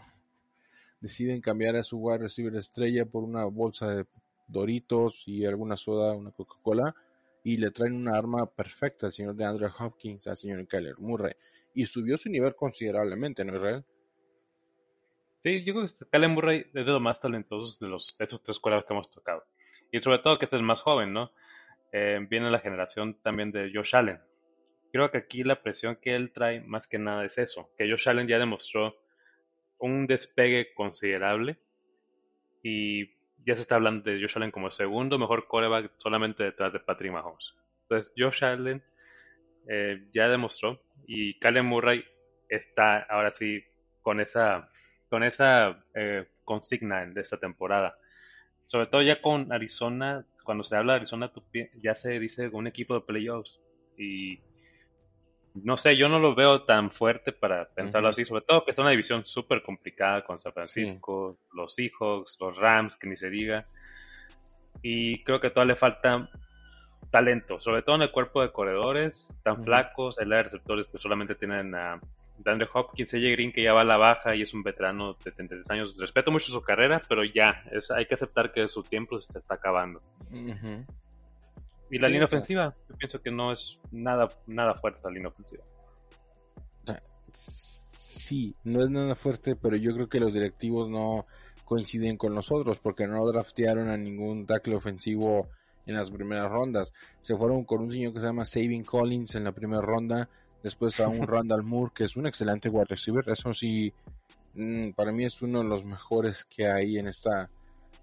deciden 1.01 1.41
cambiar 1.41 1.75
a 1.75 1.83
su 1.83 1.97
wide 1.97 2.19
receiver 2.19 2.55
estrella 2.55 3.05
por 3.05 3.23
una 3.23 3.43
bolsa 3.45 3.93
de 3.93 4.05
Doritos 4.47 5.27
y 5.27 5.45
alguna 5.45 5.75
soda, 5.75 6.15
una 6.15 6.31
Coca-Cola 6.31 6.95
y 7.43 7.57
le 7.57 7.71
traen 7.71 7.95
una 7.95 8.15
arma 8.15 8.45
perfecta 8.45 9.07
al 9.07 9.11
señor 9.11 9.35
de 9.35 9.43
Andrew 9.43 9.69
Hopkins, 9.79 10.27
al 10.27 10.37
señor 10.37 10.65
Kyler 10.67 10.97
Murray 10.99 11.33
y 11.73 11.85
subió 11.85 12.15
su 12.15 12.29
nivel 12.29 12.55
considerablemente, 12.55 13.43
¿no, 13.43 13.55
Israel? 13.55 13.83
Sí, 15.43 15.65
yo 15.65 15.73
creo 15.73 15.87
que 15.87 16.05
Kyler 16.09 16.29
Murray 16.29 16.59
es 16.59 16.85
de 16.85 16.91
los 16.91 17.01
más 17.01 17.19
talentosos 17.19 17.79
de, 17.79 17.87
los, 17.87 18.15
estos 18.19 18.41
tres 18.43 18.59
cuadros 18.59 18.85
que 18.85 18.93
hemos 18.93 19.09
tocado. 19.09 19.43
Y 19.91 19.99
sobre 19.99 20.19
todo 20.19 20.37
que 20.37 20.45
este 20.45 20.55
es 20.55 20.59
el 20.59 20.65
más 20.65 20.81
joven, 20.81 21.11
¿no? 21.11 21.31
Eh, 21.91 22.19
viene 22.29 22.49
la 22.49 22.59
generación 22.59 23.15
también 23.21 23.51
de 23.51 23.71
Josh 23.73 23.95
Allen. 23.95 24.19
Creo 24.93 25.09
que 25.09 25.17
aquí 25.17 25.43
la 25.43 25.63
presión 25.63 25.95
que 25.95 26.15
él 26.15 26.31
trae 26.31 26.61
más 26.61 26.87
que 26.87 26.99
nada 26.99 27.25
es 27.25 27.39
eso, 27.39 27.67
que 27.75 27.89
Josh 27.89 28.07
Allen 28.07 28.27
ya 28.27 28.37
demostró 28.37 28.95
un 29.79 30.05
despegue 30.05 30.71
considerable 30.75 31.57
y 32.61 33.07
ya 33.43 33.55
se 33.55 33.63
está 33.63 33.73
hablando 33.73 34.07
de 34.07 34.21
Josh 34.21 34.33
Allen 34.35 34.51
como 34.51 34.69
segundo 34.69 35.17
mejor 35.17 35.47
coreback 35.47 35.93
solamente 35.97 36.43
detrás 36.43 36.71
de 36.73 36.79
Patrick 36.79 37.11
Mahomes. 37.11 37.55
Entonces 37.81 38.13
Josh 38.15 38.45
Allen 38.45 38.83
eh, 39.67 40.07
ya 40.13 40.29
demostró 40.29 40.79
y 41.07 41.39
Kyler 41.39 41.63
Murray 41.63 42.05
está 42.47 42.99
ahora 42.99 43.31
sí 43.33 43.63
con 44.03 44.21
esa 44.21 44.69
con 45.09 45.23
esa 45.23 45.83
eh, 45.95 46.27
consigna 46.45 47.03
de 47.03 47.19
esta 47.19 47.37
temporada. 47.37 47.97
Sobre 48.67 48.85
todo 48.85 49.01
ya 49.01 49.23
con 49.23 49.51
Arizona, 49.51 50.23
cuando 50.43 50.63
se 50.63 50.75
habla 50.75 50.93
de 50.93 50.97
Arizona 50.97 51.31
ya 51.81 51.95
se 51.95 52.19
dice 52.19 52.49
un 52.49 52.67
equipo 52.67 52.93
de 52.93 53.01
playoffs 53.01 53.59
y 53.97 54.39
no 55.55 55.77
sé, 55.77 55.95
yo 55.95 56.09
no 56.09 56.19
lo 56.19 56.33
veo 56.33 56.63
tan 56.63 56.91
fuerte 56.91 57.31
para 57.31 57.65
pensarlo 57.65 58.09
así, 58.09 58.25
sobre 58.25 58.41
todo 58.41 58.65
que 58.65 58.71
es 58.71 58.77
una 58.77 58.89
división 58.89 59.25
súper 59.25 59.61
complicada 59.61 60.23
con 60.23 60.39
San 60.39 60.53
Francisco, 60.53 61.37
los 61.53 61.75
Seahawks, 61.75 62.37
los 62.39 62.57
Rams, 62.57 62.95
que 62.95 63.07
ni 63.07 63.17
se 63.17 63.29
diga. 63.29 63.67
Y 64.81 65.23
creo 65.23 65.39
que 65.39 65.51
todavía 65.51 65.73
le 65.73 65.79
falta 65.79 66.29
talento, 67.11 67.59
sobre 67.59 67.83
todo 67.83 67.97
en 67.97 68.01
el 68.03 68.11
cuerpo 68.11 68.41
de 68.41 68.51
corredores, 68.51 69.31
tan 69.43 69.63
flacos, 69.63 70.17
el 70.17 70.29
de 70.29 70.43
receptores 70.43 70.87
que 70.87 70.97
solamente 70.97 71.35
tienen 71.35 71.75
a 71.75 72.01
DeAndre 72.39 72.67
Hopkins, 72.73 73.13
AJ 73.13 73.21
Green 73.33 73.51
que 73.51 73.61
ya 73.61 73.73
va 73.73 73.81
a 73.81 73.85
la 73.85 73.97
baja 73.97 74.35
y 74.35 74.41
es 74.41 74.53
un 74.53 74.63
veterano 74.63 75.13
de 75.23 75.31
33 75.31 75.69
años. 75.69 75.97
Respeto 75.97 76.31
mucho 76.31 76.51
su 76.51 76.61
carrera, 76.61 77.01
pero 77.07 77.23
ya, 77.23 77.63
es, 77.71 77.91
hay 77.91 78.07
que 78.07 78.15
aceptar 78.15 78.51
que 78.51 78.67
su 78.67 78.81
tiempo 78.81 79.21
se 79.21 79.37
está 79.37 79.55
acabando. 79.55 80.01
Y 81.89 81.99
la 81.99 82.07
línea 82.07 82.25
ofensiva, 82.25 82.75
yo 82.89 82.95
pienso 82.95 83.21
que 83.21 83.31
no 83.31 83.51
es 83.51 83.79
nada, 83.91 84.29
nada 84.47 84.75
fuerte 84.75 84.99
esa 84.99 85.09
línea 85.09 85.29
ofensiva. 85.29 85.63
Sí, 87.31 88.55
no 88.63 88.83
es 88.83 88.89
nada 88.89 89.15
fuerte, 89.15 89.55
pero 89.55 89.75
yo 89.75 89.93
creo 89.93 90.07
que 90.07 90.19
los 90.19 90.33
directivos 90.33 90.89
no 90.89 91.25
coinciden 91.65 92.17
con 92.17 92.33
nosotros 92.33 92.77
porque 92.79 93.07
no 93.07 93.25
draftearon 93.25 93.89
a 93.89 93.97
ningún 93.97 94.45
tackle 94.45 94.75
ofensivo 94.75 95.49
en 95.85 95.95
las 95.95 96.11
primeras 96.11 96.49
rondas. 96.49 96.93
Se 97.19 97.35
fueron 97.35 97.65
con 97.65 97.81
un 97.81 97.91
señor 97.91 98.13
que 98.13 98.19
se 98.19 98.27
llama 98.27 98.45
Saving 98.45 98.83
Collins 98.83 99.35
en 99.35 99.43
la 99.43 99.51
primera 99.51 99.81
ronda, 99.81 100.29
después 100.61 100.99
a 100.99 101.07
un 101.07 101.27
Randall 101.27 101.63
Moore 101.63 101.91
que 101.93 102.03
es 102.05 102.15
un 102.15 102.27
excelente 102.27 102.69
wide 102.69 102.85
receiver, 102.87 103.27
eso 103.27 103.53
sí, 103.53 103.93
mm, 104.53 104.91
para 104.91 105.11
mí 105.11 105.25
es 105.25 105.41
uno 105.41 105.59
de 105.59 105.69
los 105.69 105.83
mejores 105.83 106.45
que 106.45 106.67
hay 106.67 106.97
en 106.97 107.07
esta 107.07 107.49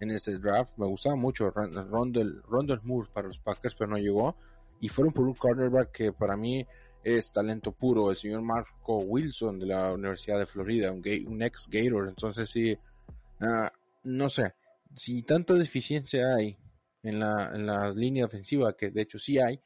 en 0.00 0.10
este 0.10 0.38
draft. 0.38 0.76
Me 0.78 0.86
gustaba 0.86 1.16
mucho 1.16 1.50
Rondell, 1.50 2.42
Rondell 2.48 2.80
Moore 2.82 3.08
para 3.12 3.28
los 3.28 3.38
Packers, 3.38 3.74
pero 3.74 3.90
no 3.90 3.98
llegó. 3.98 4.36
Y 4.80 4.88
fueron 4.88 5.12
por 5.12 5.26
un 5.26 5.34
cornerback 5.34 5.92
que 5.92 6.12
para 6.12 6.36
mí 6.36 6.66
es 7.02 7.32
talento 7.32 7.72
puro, 7.72 8.10
el 8.10 8.16
señor 8.16 8.42
Marco 8.42 8.98
Wilson 8.98 9.58
de 9.58 9.66
la 9.66 9.92
Universidad 9.92 10.38
de 10.38 10.46
Florida, 10.46 10.90
un, 10.90 11.42
ex 11.42 11.68
Gator. 11.70 12.08
Entonces 12.08 12.48
sí, 12.48 12.76
ah, 13.40 13.70
no 14.04 14.28
sé, 14.28 14.54
si 14.94 15.22
tanta 15.22 15.54
deficiencia 15.54 16.34
hay 16.34 16.56
en 17.02 17.20
la, 17.20 17.52
en 17.54 17.66
la 17.66 17.90
línea 17.90 18.24
ofensiva, 18.24 18.76
que 18.76 18.90
de 18.90 19.02
hecho 19.02 19.18
sí 19.18 19.38
hay, 19.38 19.60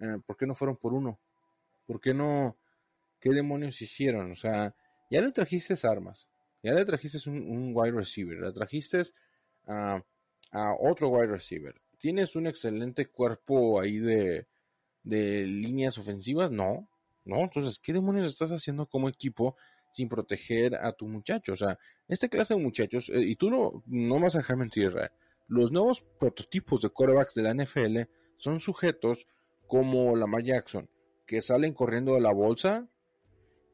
eh, 0.00 0.18
¿por 0.26 0.36
qué 0.36 0.46
no 0.46 0.54
fueron 0.54 0.76
por 0.76 0.94
uno? 0.94 1.18
¿Por 1.86 2.00
qué 2.00 2.12
no? 2.12 2.56
¿Qué 3.20 3.30
demonios 3.30 3.80
hicieron? 3.80 4.30
O 4.32 4.36
sea, 4.36 4.74
ya 5.10 5.20
le 5.20 5.32
trajiste 5.32 5.74
armas, 5.86 6.28
ya 6.62 6.72
le 6.72 6.84
trajiste 6.84 7.18
un, 7.28 7.38
un 7.38 7.72
wide 7.74 7.92
receiver, 7.92 8.38
le 8.38 8.52
trajiste 8.52 9.02
a, 9.68 10.02
otro 10.80 11.08
wide 11.10 11.26
receiver. 11.26 11.74
¿Tienes 11.98 12.36
un 12.36 12.46
excelente 12.46 13.06
cuerpo 13.06 13.80
ahí 13.80 13.98
de, 13.98 14.46
de 15.02 15.44
líneas 15.46 15.98
ofensivas? 15.98 16.50
No, 16.50 16.88
no. 17.24 17.36
Entonces, 17.40 17.78
¿qué 17.78 17.92
demonios 17.92 18.26
estás 18.26 18.50
haciendo 18.50 18.86
como 18.86 19.08
equipo 19.08 19.56
sin 19.92 20.08
proteger 20.08 20.74
a 20.76 20.92
tu 20.92 21.06
muchacho? 21.06 21.52
O 21.52 21.56
sea, 21.56 21.78
esta 22.06 22.28
clase 22.28 22.54
de 22.54 22.62
muchachos, 22.62 23.10
eh, 23.10 23.20
y 23.20 23.36
tú 23.36 23.50
no, 23.50 23.82
no 23.86 24.20
vas 24.20 24.36
a 24.36 24.38
dejar 24.38 24.56
mentir, 24.56 24.94
los 25.48 25.72
nuevos 25.72 26.02
prototipos 26.18 26.80
de 26.82 26.90
quarterbacks 26.90 27.34
de 27.34 27.42
la 27.42 27.54
NFL 27.54 28.10
son 28.36 28.60
sujetos 28.60 29.26
como 29.66 30.16
Lamar 30.16 30.42
Jackson, 30.42 30.88
que 31.26 31.42
salen 31.42 31.74
corriendo 31.74 32.14
de 32.14 32.20
la 32.20 32.32
bolsa 32.32 32.88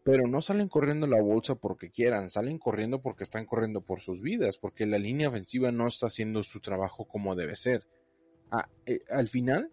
pero 0.05 0.29
no 0.29 0.43
salen 0.43 0.69
corriendo 0.69 1.07
la 1.07 1.21
bolsa 1.21 1.55
porque 1.55 1.91
quieran, 1.91 2.29
salen 2.29 2.59
corriendo 2.59 3.01
porque 3.01 3.25
están 3.25 3.47
corriendo 3.47 3.81
por 3.81 4.01
sus 4.01 4.21
vidas, 4.21 4.59
porque 4.59 4.87
la 4.87 4.99
línea 4.99 5.31
ofensiva 5.31 5.73
no 5.73 5.87
está 5.87 6.07
haciendo 6.09 6.43
su 6.43 6.61
trabajo 6.61 7.07
como 7.07 7.35
debe 7.35 7.57
ser. 7.57 7.87
Ah, 8.51 8.69
eh, 8.85 9.01
al 9.11 9.29
final, 9.29 9.71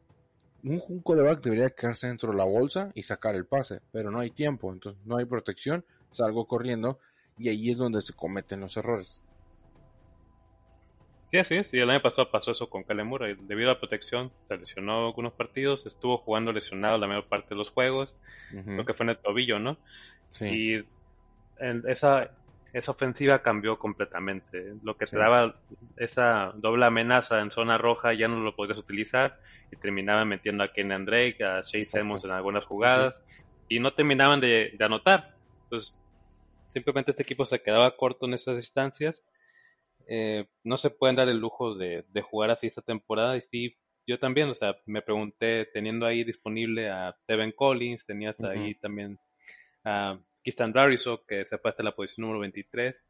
un, 0.64 0.82
un 0.88 1.02
coreback 1.02 1.44
debería 1.44 1.70
quedarse 1.70 2.08
dentro 2.08 2.32
de 2.32 2.38
la 2.38 2.46
bolsa 2.46 2.92
y 2.96 3.04
sacar 3.04 3.36
el 3.36 3.46
pase, 3.46 3.82
pero 3.92 4.10
no 4.10 4.22
hay 4.22 4.32
tiempo, 4.32 4.72
entonces 4.72 5.06
no 5.06 5.18
hay 5.18 5.26
protección, 5.26 5.84
salgo 6.12 6.48
corriendo 6.48 7.00
y 7.38 7.50
ahí 7.50 7.70
es 7.70 7.78
donde 7.78 8.00
se 8.00 8.14
cometen 8.14 8.62
los 8.62 8.78
errores. 8.78 9.22
Sí, 11.26 11.38
así 11.38 11.56
es. 11.56 11.74
Y 11.74 11.80
el 11.80 11.90
año 11.90 12.02
pasado 12.02 12.30
pasó 12.30 12.52
eso 12.52 12.70
con 12.70 12.84
Calemura. 12.84 13.26
Debido 13.26 13.70
a 13.70 13.74
la 13.76 13.80
protección, 13.80 14.34
se 14.50 14.58
lesionó 14.58 15.08
algunos 15.08 15.32
partidos. 15.32 15.86
Estuvo 15.86 16.18
jugando 16.18 16.52
lesionado 16.52 16.98
la 16.98 17.08
mayor 17.08 17.26
parte 17.28 17.52
de 17.52 17.56
los 17.56 17.70
juegos. 17.70 18.14
Creo 18.50 18.84
que 18.84 18.94
fue 18.94 19.06
en 19.06 19.12
el 19.12 19.18
tobillo, 19.18 19.58
¿no? 19.58 19.78
Y 20.40 20.84
esa, 21.88 22.32
esa 22.74 22.92
ofensiva 22.92 23.42
cambió 23.42 23.78
completamente. 23.78 24.76
Lo 24.84 24.96
que 24.96 25.06
te 25.06 25.18
daba 25.18 25.56
esa 25.98 26.54
doble 26.56 26.86
amenaza 26.86 27.42
en 27.42 27.52
zona 27.52 27.78
roja 27.78 28.14
ya 28.14 28.28
no 28.28 28.40
lo 28.40 28.56
podías 28.56 28.78
utilizar 28.78 29.40
y 29.72 29.76
terminaban 29.76 30.28
metiendo 30.28 30.64
a 30.64 30.72
Kenny 30.72 31.06
Drake, 31.06 31.44
a 31.44 31.64
Chase 31.64 32.00
Emmons 32.00 32.24
en 32.24 32.32
algunas 32.32 32.66
jugadas 32.66 33.22
y 33.68 33.80
no 33.80 33.94
terminaban 33.94 34.42
de, 34.42 34.76
anotar. 34.80 35.36
Entonces, 35.64 35.98
simplemente 36.72 37.12
este 37.12 37.24
equipo 37.24 37.46
se 37.46 37.62
quedaba 37.62 37.96
corto 37.96 38.26
en 38.26 38.34
esas 38.34 38.58
instancias. 38.58 39.22
Eh, 40.08 40.46
no 40.64 40.78
se 40.78 40.90
pueden 40.90 41.16
dar 41.16 41.30
el 41.30 41.38
lujo 41.38 41.76
de, 41.76 42.04
jugar 42.30 42.52
así 42.52 42.68
esta 42.68 42.82
temporada 42.82 43.38
y 43.38 43.42
sí, 43.42 43.78
yo 44.08 44.20
también, 44.20 44.50
o 44.50 44.56
sea, 44.56 44.76
me 44.86 45.02
pregunté, 45.02 45.70
teniendo 45.74 46.06
ahí 46.06 46.24
disponible 46.24 46.90
a 46.90 47.16
Tevin 47.28 47.52
Collins, 47.52 48.06
tenías 48.06 48.42
ahí 48.42 48.76
también 48.76 49.20
a 49.84 50.20
Kistan 50.44 50.74
Dariso, 50.74 51.26
que 51.26 51.46
se 51.46 51.58
pasa 51.58 51.84
la 51.84 51.96
posición 51.96 52.24
número 52.24 52.40
23, 52.42 53.02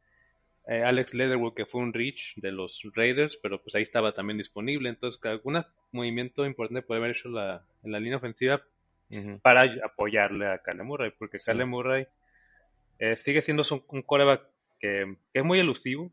eh, 0.67 0.84
Alex 0.84 1.13
Leatherwood, 1.13 1.53
que 1.53 1.65
fue 1.65 1.82
un 1.82 1.93
reach 1.93 2.36
de 2.36 2.51
los 2.51 2.82
Raiders, 2.93 3.38
pero 3.38 3.61
pues 3.61 3.74
ahí 3.76 3.84
estaba 3.84 4.13
también 4.13 4.38
disponible, 4.38 4.89
entonces 4.89 5.19
algún 5.26 5.63
movimiento 5.91 6.45
importante 6.45 6.82
puede 6.82 6.99
haber 6.99 7.11
hecho 7.11 7.30
la, 7.30 7.63
en 7.84 7.91
la 7.91 7.99
línea 7.99 8.17
ofensiva 8.17 8.61
para 9.41 9.63
apoyarle 9.84 10.47
a 10.47 10.59
Kyle 10.59 10.84
Murray, 10.84 11.11
porque 11.17 11.39
sí. 11.39 11.51
Murray 11.53 12.07
eh, 12.99 13.17
sigue 13.17 13.41
siendo 13.41 13.63
un, 13.89 14.01
coreback 14.03 14.43
que, 14.80 15.17
es 15.34 15.43
muy 15.43 15.59
elusivo, 15.59 16.11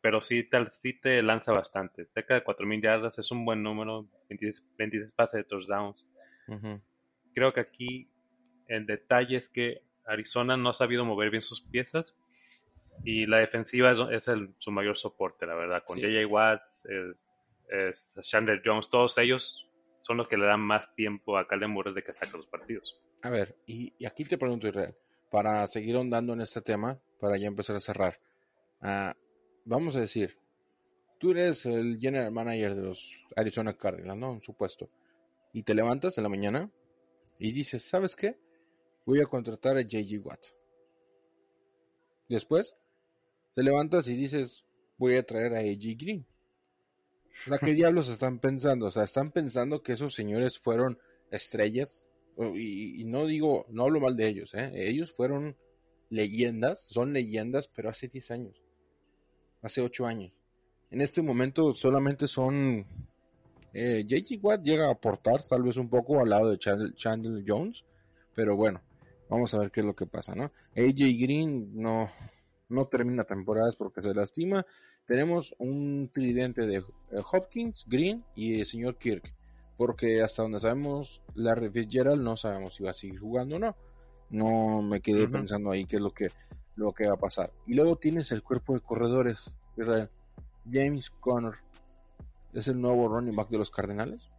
pero 0.00 0.20
sí, 0.20 0.42
tal, 0.42 0.70
sí 0.72 0.94
te 0.94 1.22
lanza 1.22 1.52
bastante. 1.52 2.06
Cerca 2.06 2.34
de 2.34 2.44
4.000 2.44 2.82
yardas 2.82 3.18
es 3.18 3.30
un 3.30 3.44
buen 3.44 3.62
número, 3.62 4.06
26, 4.28 5.12
pases 5.14 5.38
de 5.38 5.44
touchdowns. 5.44 6.04
Creo 7.34 7.52
que 7.52 7.60
aquí 7.60 8.08
El 8.68 8.86
detalle 8.86 9.36
es 9.36 9.48
que 9.48 9.82
Arizona 10.06 10.56
no 10.56 10.70
ha 10.70 10.74
sabido 10.74 11.04
mover 11.04 11.30
bien 11.30 11.42
sus 11.42 11.62
piezas 11.62 12.14
y 13.04 13.26
la 13.26 13.38
defensiva 13.38 13.92
es, 14.12 14.24
su 14.58 14.70
mayor 14.70 14.96
soporte, 14.96 15.46
la 15.46 15.54
verdad. 15.54 15.82
Con 15.84 15.98
J.J. 15.98 16.26
Watts, 16.26 16.86
Chandler 18.22 18.62
Jones, 18.64 18.88
todos 18.88 19.18
ellos 19.18 19.68
son 20.00 20.18
los 20.18 20.28
que 20.28 20.36
le 20.36 20.46
dan 20.46 20.60
más 20.60 20.94
tiempo 20.94 21.38
a 21.38 21.46
Calen 21.48 21.70
Murray 21.70 21.94
de 21.94 22.02
que 22.02 22.12
saque 22.12 22.36
los 22.36 22.46
partidos. 22.46 23.00
A 23.22 23.30
ver, 23.30 23.56
y, 23.66 23.92
aquí 24.06 24.24
te 24.24 24.36
pregunto, 24.36 24.68
Israel, 24.68 24.94
para 25.30 25.66
seguir 25.66 25.96
ahondando 25.96 26.34
en 26.34 26.42
este 26.42 26.60
tema, 26.60 27.00
para 27.18 27.38
ya 27.38 27.46
empezar 27.46 27.76
a 27.76 27.80
cerrar. 27.80 28.18
Ah, 28.82 29.16
vamos 29.64 29.96
a 29.96 30.00
decir, 30.00 30.38
tú 31.18 31.30
eres 31.30 31.64
el 31.64 31.98
general 31.98 32.32
manager 32.32 32.74
de 32.74 32.82
los 32.82 33.18
Arizona 33.34 33.74
Cardinals, 33.74 34.18
¿no? 34.18 34.32
En 34.34 34.42
su 34.42 34.54
puesto. 34.54 34.90
Y 35.54 35.62
te 35.62 35.74
levantas 35.74 36.18
en 36.18 36.24
la 36.24 36.28
mañana 36.28 36.70
y 37.38 37.52
dices, 37.52 37.82
¿sabes 37.82 38.14
qué? 38.14 38.38
Voy 39.04 39.20
a 39.20 39.26
contratar 39.26 39.76
a 39.76 39.82
JG 39.82 40.20
Watt. 40.24 40.46
Después, 42.28 42.74
te 43.54 43.62
levantas 43.62 44.08
y 44.08 44.14
dices, 44.14 44.64
voy 44.96 45.16
a 45.16 45.24
traer 45.24 45.54
a 45.54 45.60
AJ 45.60 45.96
Green. 45.98 46.26
O 47.46 47.48
sea, 47.50 47.58
¿qué 47.58 47.72
diablos 47.74 48.08
están 48.08 48.38
pensando? 48.38 48.86
O 48.86 48.90
sea, 48.90 49.04
están 49.04 49.30
pensando 49.30 49.82
que 49.82 49.92
esos 49.92 50.14
señores 50.14 50.58
fueron 50.58 50.98
estrellas. 51.30 52.02
Y, 52.54 53.00
y 53.00 53.04
no 53.04 53.26
digo, 53.26 53.66
no 53.68 53.84
hablo 53.84 54.00
mal 54.00 54.16
de 54.16 54.26
ellos, 54.26 54.54
¿eh? 54.54 54.72
Ellos 54.74 55.12
fueron 55.12 55.56
leyendas, 56.10 56.82
son 56.82 57.12
leyendas, 57.12 57.68
pero 57.68 57.90
hace 57.90 58.08
10 58.08 58.30
años. 58.32 58.62
Hace 59.62 59.82
8 59.82 60.06
años. 60.06 60.32
En 60.90 61.00
este 61.00 61.22
momento 61.22 61.74
solamente 61.74 62.26
son... 62.26 62.86
Eh, 63.72 64.04
JG 64.06 64.38
Watt 64.40 64.62
llega 64.62 64.86
a 64.86 64.92
aportar 64.92 65.42
tal 65.42 65.64
vez 65.64 65.76
un 65.76 65.88
poco 65.88 66.20
al 66.20 66.30
lado 66.30 66.50
de 66.50 66.58
Chandler 66.58 67.42
Jones, 67.44 67.84
pero 68.32 68.54
bueno, 68.54 68.80
vamos 69.28 69.54
a 69.54 69.58
ver 69.58 69.70
qué 69.70 69.80
es 69.80 69.86
lo 69.86 69.94
que 69.94 70.06
pasa, 70.06 70.34
¿no? 70.34 70.44
AJ 70.76 70.98
Green 71.18 71.70
no, 71.74 72.08
no 72.68 72.86
termina 72.86 73.24
temporadas 73.24 73.76
porque 73.76 74.02
se 74.02 74.14
lastima. 74.14 74.64
Tenemos 75.04 75.54
un 75.58 76.10
tridente 76.12 76.62
de 76.62 76.82
Hopkins, 77.32 77.84
Green 77.86 78.24
y 78.34 78.60
el 78.60 78.66
señor 78.66 78.96
Kirk, 78.96 79.34
porque 79.76 80.22
hasta 80.22 80.42
donde 80.42 80.60
sabemos, 80.60 81.22
Larry 81.34 81.70
Fitzgerald 81.70 82.22
no 82.22 82.36
sabemos 82.36 82.74
si 82.74 82.84
va 82.84 82.90
a 82.90 82.94
seguir 82.94 83.18
jugando 83.18 83.56
o 83.56 83.58
no. 83.58 83.76
No 84.30 84.82
me 84.82 85.00
quedé 85.00 85.28
pensando 85.28 85.70
ahí 85.70 85.84
qué 85.84 85.96
es 85.96 86.02
lo 86.02 86.10
que, 86.10 86.28
lo 86.76 86.92
que 86.92 87.06
va 87.06 87.14
a 87.14 87.18
pasar. 87.18 87.52
Y 87.66 87.74
luego 87.74 87.96
tienes 87.96 88.32
el 88.32 88.42
cuerpo 88.42 88.74
de 88.74 88.80
corredores, 88.80 89.54
Israel. 89.76 90.08
James 90.70 91.10
Conner 91.10 91.54
es 92.54 92.68
el 92.68 92.80
nuevo 92.80 93.08
running 93.08 93.36
back 93.36 93.48
de 93.48 93.58
los 93.58 93.70
Cardenales? 93.70 94.30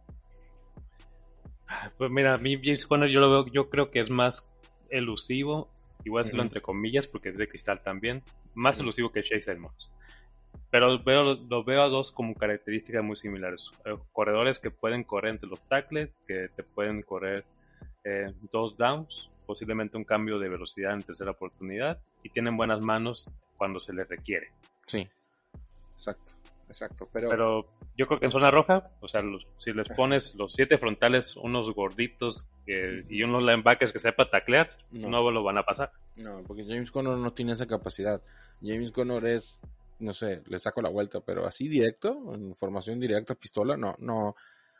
Pues 1.98 2.10
mira, 2.10 2.34
a 2.34 2.38
mí 2.38 2.56
James 2.56 2.86
Conner 2.86 3.10
yo 3.10 3.20
lo 3.20 3.30
veo, 3.30 3.46
yo 3.52 3.68
creo 3.68 3.90
que 3.90 4.00
es 4.00 4.10
más 4.10 4.44
elusivo, 4.90 5.68
igual 6.04 6.24
decirlo 6.24 6.42
entre 6.42 6.62
comillas 6.62 7.06
porque 7.06 7.30
es 7.30 7.36
de 7.36 7.48
cristal 7.48 7.82
también, 7.82 8.22
más 8.54 8.78
elusivo 8.80 9.10
que 9.10 9.22
Chase 9.22 9.52
Edmonds. 9.52 9.90
Pero 10.70 11.02
veo, 11.02 11.34
lo 11.34 11.64
veo 11.64 11.82
a 11.82 11.88
dos 11.88 12.10
como 12.10 12.34
características 12.34 13.04
muy 13.04 13.16
similares. 13.16 13.70
Eh, 13.84 13.96
corredores 14.12 14.58
que 14.58 14.70
pueden 14.70 15.04
correr 15.04 15.32
entre 15.32 15.48
los 15.48 15.64
tackles, 15.64 16.10
que 16.26 16.48
te 16.54 16.62
pueden 16.62 17.02
correr 17.02 17.44
eh, 18.04 18.32
dos 18.52 18.76
downs, 18.76 19.30
posiblemente 19.46 19.96
un 19.96 20.04
cambio 20.04 20.38
de 20.38 20.48
velocidad 20.48 20.94
en 20.94 21.02
tercera 21.02 21.30
oportunidad, 21.30 22.00
y 22.22 22.30
tienen 22.30 22.56
buenas 22.56 22.80
manos 22.80 23.30
cuando 23.56 23.80
se 23.80 23.92
les 23.92 24.08
requiere. 24.08 24.50
Sí. 24.86 25.08
Exacto, 25.92 26.32
exacto. 26.68 27.08
Pero, 27.12 27.28
pero 27.28 27.66
yo 27.96 28.06
creo 28.06 28.20
que 28.20 28.26
en 28.26 28.32
zona 28.32 28.50
roja, 28.50 28.90
o 29.00 29.08
sea, 29.08 29.22
si 29.56 29.72
les 29.72 29.88
pones 29.90 30.34
los 30.34 30.52
siete 30.52 30.78
frontales, 30.78 31.36
unos 31.36 31.72
gorditos 31.74 32.46
y 32.66 33.22
unos 33.22 33.42
linebackers 33.42 33.92
que 33.92 33.98
sepa 33.98 34.30
taclear, 34.30 34.70
no. 34.90 35.30
lo 35.30 35.42
van 35.42 35.58
a 35.58 35.64
pasar. 35.64 35.92
No, 36.16 36.42
porque 36.46 36.64
James 36.64 36.90
Conner 36.90 37.16
no 37.16 37.32
tiene 37.32 37.52
esa 37.52 37.66
capacidad. 37.66 38.22
James 38.62 38.92
Conner 38.92 39.24
es, 39.26 39.60
no 39.98 40.12
sé, 40.12 40.42
le 40.46 40.58
saco 40.58 40.82
la 40.82 40.90
vuelta, 40.90 41.20
pero 41.20 41.46
así 41.46 41.68
directo, 41.68 42.34
en 42.34 42.54
formación 42.54 43.00
directa, 43.00 43.34
pistola, 43.34 43.76
no, 43.76 43.94
no, 43.98 44.34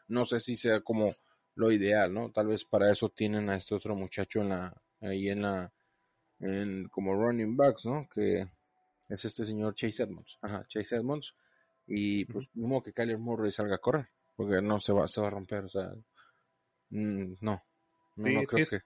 no 0.08 0.24
sé 0.24 0.40
si 0.40 0.56
sea 0.56 0.80
como 0.80 1.14
lo 1.54 1.72
ideal, 1.72 2.12
¿no? 2.12 2.30
Tal 2.30 2.48
vez 2.48 2.64
para 2.64 2.90
eso 2.90 3.08
tienen 3.08 3.50
a 3.50 3.56
este 3.56 3.74
otro 3.74 3.94
muchacho 3.94 4.40
en 4.40 4.50
la, 4.50 4.74
ahí 5.00 5.28
en 5.28 5.42
la, 5.42 5.72
en, 6.40 6.88
como 6.88 7.14
running 7.14 7.56
backs, 7.56 7.86
¿no? 7.86 8.08
Que 8.08 8.46
es 9.08 9.24
este 9.24 9.44
señor 9.44 9.74
Chase 9.74 10.02
Edmonds. 10.02 10.38
Ajá, 10.42 10.66
Chase 10.68 10.96
Edmonds. 10.96 11.34
Y 11.86 12.24
pues, 12.26 12.48
mismo 12.54 12.82
que 12.82 12.92
Kyler 12.92 13.18
Murray 13.18 13.50
salga 13.50 13.76
a 13.76 13.80
correr, 13.80 14.08
porque 14.34 14.60
no 14.60 14.80
se 14.80 14.92
va, 14.92 15.06
se 15.06 15.20
va 15.20 15.28
a 15.28 15.30
romper, 15.30 15.64
o 15.64 15.68
sea, 15.68 15.92
mm, 16.90 17.34
no, 17.40 17.62
no, 18.16 18.42
creo 18.44 18.66
que. 18.66 18.78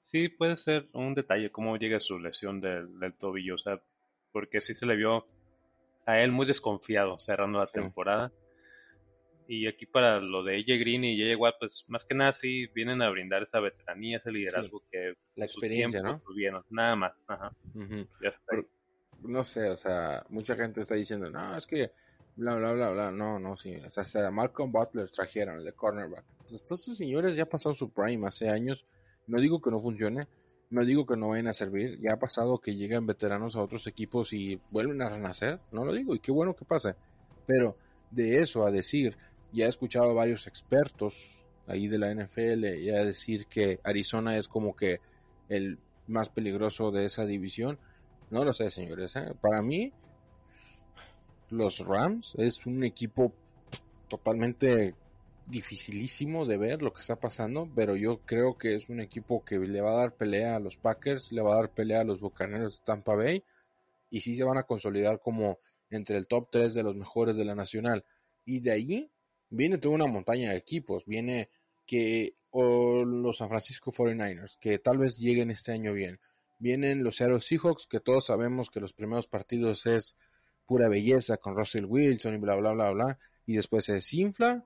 Sí, 0.00 0.28
puede 0.28 0.56
ser 0.56 0.88
un 0.92 1.14
detalle 1.14 1.50
cómo 1.50 1.76
llega 1.76 1.98
su 1.98 2.20
lesión 2.20 2.60
del, 2.60 3.14
tobillo, 3.18 3.56
o 3.56 3.58
sea, 3.58 3.82
porque 4.30 4.60
sí 4.60 4.74
se 4.74 4.86
le 4.86 4.94
vio 4.94 5.26
a 6.06 6.20
él 6.20 6.30
muy 6.30 6.46
desconfiado 6.46 7.18
cerrando 7.18 7.58
la 7.58 7.66
temporada. 7.66 8.32
Y 9.48 9.66
aquí 9.66 9.86
para 9.86 10.20
lo 10.20 10.44
de 10.44 10.58
AJ 10.58 10.78
Green 10.80 11.04
y 11.04 11.20
AJ 11.22 11.40
Watt, 11.40 11.54
pues 11.58 11.86
más 11.88 12.04
que 12.04 12.14
nada 12.14 12.32
sí 12.32 12.66
vienen 12.68 13.02
a 13.02 13.10
brindar 13.10 13.42
esa 13.42 13.58
veteranía, 13.58 14.18
ese 14.18 14.30
liderazgo 14.30 14.82
que 14.90 15.14
la 15.34 15.44
experiencia, 15.44 16.02
¿no? 16.02 16.20
Tuvieron, 16.20 16.64
nada 16.70 16.94
más. 16.94 17.12
Ajá. 17.26 17.52
ya 18.22 18.28
está 18.28 18.56
no 19.22 19.44
sé, 19.44 19.70
o 19.70 19.76
sea, 19.76 20.24
mucha 20.28 20.56
gente 20.56 20.80
está 20.82 20.94
diciendo, 20.94 21.30
no, 21.30 21.56
es 21.56 21.66
que 21.66 21.92
bla, 22.36 22.54
bla, 22.56 22.72
bla, 22.72 22.90
bla, 22.90 23.10
no, 23.10 23.38
no, 23.38 23.56
sí, 23.56 23.74
o 23.76 23.90
sea, 23.90 24.04
hasta 24.04 24.30
Malcolm 24.30 24.70
Butler 24.70 25.10
trajeron, 25.10 25.58
el 25.58 25.64
de 25.64 25.72
cornerback. 25.72 26.24
Pues, 26.40 26.52
estos 26.52 26.84
señores 26.84 27.36
ya 27.36 27.46
pasado 27.46 27.74
su 27.74 27.90
prime 27.90 28.26
hace 28.26 28.48
años, 28.48 28.86
no 29.26 29.40
digo 29.40 29.60
que 29.60 29.70
no 29.70 29.80
funcione, 29.80 30.28
no 30.70 30.84
digo 30.84 31.06
que 31.06 31.16
no 31.16 31.28
vayan 31.28 31.48
a 31.48 31.52
servir, 31.52 31.98
ya 32.00 32.14
ha 32.14 32.18
pasado 32.18 32.58
que 32.58 32.74
llegan 32.74 33.06
veteranos 33.06 33.56
a 33.56 33.62
otros 33.62 33.86
equipos 33.86 34.32
y 34.32 34.60
vuelven 34.70 35.00
a 35.02 35.08
renacer, 35.08 35.60
no 35.72 35.84
lo 35.84 35.92
digo, 35.92 36.14
y 36.14 36.20
qué 36.20 36.32
bueno 36.32 36.54
que 36.54 36.64
pase, 36.64 36.94
pero 37.46 37.76
de 38.10 38.40
eso 38.40 38.66
a 38.66 38.70
decir, 38.70 39.16
ya 39.52 39.66
he 39.66 39.68
escuchado 39.68 40.10
a 40.10 40.14
varios 40.14 40.46
expertos 40.46 41.36
ahí 41.66 41.88
de 41.88 41.98
la 41.98 42.14
NFL 42.14 42.64
ya 42.84 43.04
decir 43.04 43.46
que 43.46 43.80
Arizona 43.82 44.36
es 44.36 44.48
como 44.48 44.76
que 44.76 45.00
el 45.48 45.78
más 46.06 46.28
peligroso 46.28 46.90
de 46.90 47.04
esa 47.04 47.24
división, 47.24 47.78
no 48.30 48.44
lo 48.44 48.52
sé, 48.52 48.70
señores. 48.70 49.16
¿eh? 49.16 49.32
Para 49.40 49.62
mí, 49.62 49.92
los 51.50 51.78
Rams 51.80 52.34
es 52.38 52.66
un 52.66 52.84
equipo 52.84 53.32
totalmente 54.08 54.94
dificilísimo 55.46 56.44
de 56.44 56.58
ver 56.58 56.82
lo 56.82 56.92
que 56.92 57.00
está 57.00 57.16
pasando, 57.16 57.70
pero 57.74 57.96
yo 57.96 58.20
creo 58.24 58.56
que 58.58 58.74
es 58.74 58.88
un 58.88 59.00
equipo 59.00 59.44
que 59.44 59.58
le 59.58 59.80
va 59.80 59.92
a 59.92 60.00
dar 60.00 60.16
pelea 60.16 60.56
a 60.56 60.60
los 60.60 60.76
Packers, 60.76 61.30
le 61.32 61.42
va 61.42 61.52
a 61.52 61.56
dar 61.56 61.70
pelea 61.70 62.00
a 62.00 62.04
los 62.04 62.20
Bucaneros 62.20 62.78
de 62.78 62.84
Tampa 62.84 63.14
Bay 63.14 63.44
y 64.10 64.20
sí 64.20 64.34
se 64.34 64.44
van 64.44 64.58
a 64.58 64.64
consolidar 64.64 65.20
como 65.20 65.58
entre 65.90 66.16
el 66.16 66.26
top 66.26 66.48
3 66.50 66.74
de 66.74 66.82
los 66.82 66.96
mejores 66.96 67.36
de 67.36 67.44
la 67.44 67.54
nacional. 67.54 68.04
Y 68.44 68.60
de 68.60 68.72
allí 68.72 69.10
viene 69.50 69.78
toda 69.78 69.94
una 69.94 70.06
montaña 70.06 70.50
de 70.50 70.56
equipos, 70.56 71.04
viene 71.06 71.50
que 71.86 72.34
o 72.50 73.04
los 73.04 73.36
San 73.36 73.48
Francisco 73.48 73.92
49ers, 73.92 74.58
que 74.58 74.78
tal 74.78 74.98
vez 74.98 75.18
lleguen 75.18 75.50
este 75.50 75.72
año 75.72 75.92
bien. 75.92 76.18
Vienen 76.58 77.04
los 77.04 77.16
Seattle 77.16 77.40
Seahawks, 77.40 77.86
que 77.86 78.00
todos 78.00 78.26
sabemos 78.26 78.70
que 78.70 78.80
los 78.80 78.92
primeros 78.92 79.26
partidos 79.26 79.86
es 79.86 80.16
pura 80.66 80.88
belleza 80.88 81.36
con 81.36 81.56
Russell 81.56 81.84
Wilson 81.84 82.34
y 82.34 82.38
bla, 82.38 82.56
bla, 82.56 82.72
bla, 82.72 82.90
bla. 82.90 83.18
Y 83.46 83.56
después 83.56 83.84
se 83.84 83.94
desinfla. 83.94 84.64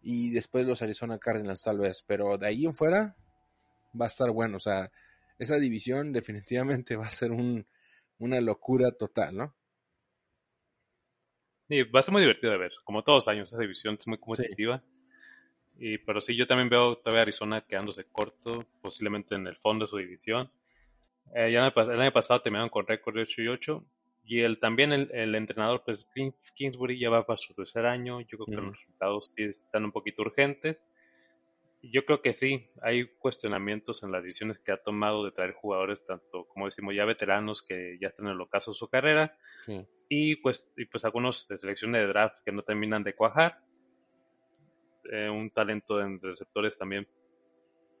Y 0.00 0.30
después 0.30 0.66
los 0.66 0.82
Arizona 0.82 1.18
Cardinals 1.18 1.62
tal 1.62 1.78
vez. 1.78 2.04
Pero 2.06 2.38
de 2.38 2.46
ahí 2.46 2.66
en 2.66 2.74
fuera 2.74 3.16
va 4.00 4.06
a 4.06 4.08
estar 4.08 4.30
bueno. 4.30 4.56
O 4.58 4.60
sea, 4.60 4.90
esa 5.38 5.56
división 5.56 6.12
definitivamente 6.12 6.96
va 6.96 7.06
a 7.06 7.10
ser 7.10 7.32
un, 7.32 7.66
una 8.18 8.40
locura 8.40 8.92
total, 8.92 9.36
¿no? 9.36 9.54
Sí, 11.68 11.82
va 11.82 12.00
a 12.00 12.02
ser 12.02 12.12
muy 12.12 12.22
divertido 12.22 12.52
de 12.52 12.58
ver. 12.58 12.72
Como 12.84 13.02
todos 13.02 13.24
los 13.24 13.28
años, 13.28 13.48
esa 13.48 13.60
división 13.60 13.96
es 13.98 14.06
muy 14.06 14.18
competitiva. 14.18 14.82
Y, 15.78 15.98
pero 15.98 16.20
sí, 16.20 16.36
yo 16.36 16.46
también 16.46 16.68
veo 16.68 16.98
todavía 16.98 17.22
Arizona 17.22 17.62
quedándose 17.62 18.04
corto, 18.04 18.64
posiblemente 18.80 19.34
en 19.34 19.46
el 19.46 19.56
fondo 19.56 19.86
de 19.86 19.90
su 19.90 19.96
división. 19.96 20.50
Eh, 21.34 21.50
ya 21.52 21.66
el 21.66 22.00
año 22.00 22.12
pasado 22.12 22.42
terminaron 22.42 22.68
con 22.68 22.86
récord 22.86 23.14
de 23.14 23.22
8 23.22 23.42
y 23.42 23.48
8. 23.48 23.84
Y 24.26 24.40
el, 24.40 24.58
también 24.58 24.92
el, 24.92 25.34
entrenador, 25.34 25.82
pues 25.84 26.06
Kingsbury 26.54 26.98
ya 26.98 27.10
va 27.10 27.26
para 27.26 27.36
su 27.36 27.52
tercer 27.54 27.84
año. 27.84 28.20
Yo 28.22 28.38
creo 28.38 28.46
que 28.46 28.66
los 28.66 28.78
resultados 28.78 29.30
sí 29.36 29.44
están 29.44 29.84
un 29.84 29.92
poquito 29.92 30.22
urgentes. 30.22 30.78
Yo 31.82 32.06
creo 32.06 32.22
que 32.22 32.32
sí, 32.32 32.70
hay 32.80 33.06
cuestionamientos 33.18 34.02
en 34.02 34.12
las 34.12 34.22
decisiones 34.22 34.58
que 34.58 34.72
ha 34.72 34.78
tomado 34.78 35.22
de 35.22 35.32
traer 35.32 35.52
jugadores, 35.52 36.02
tanto 36.06 36.46
como 36.48 36.64
decimos 36.64 36.94
ya 36.94 37.04
veteranos 37.04 37.62
que 37.62 37.98
ya 38.00 38.08
están 38.08 38.26
en 38.26 38.32
el 38.32 38.40
ocaso 38.40 38.70
de 38.70 38.76
su 38.76 38.88
carrera, 38.88 39.36
y 40.08 40.36
pues 40.36 40.72
y 40.78 40.86
pues 40.86 41.04
algunos 41.04 41.46
de 41.46 41.58
selección 41.58 41.92
de 41.92 42.06
draft 42.06 42.36
que 42.42 42.52
no 42.52 42.62
terminan 42.62 43.04
de 43.04 43.14
cuajar. 43.14 43.58
Eh, 45.12 45.28
un 45.28 45.50
talento 45.50 46.00
en 46.00 46.18
receptores 46.22 46.78
también 46.78 47.06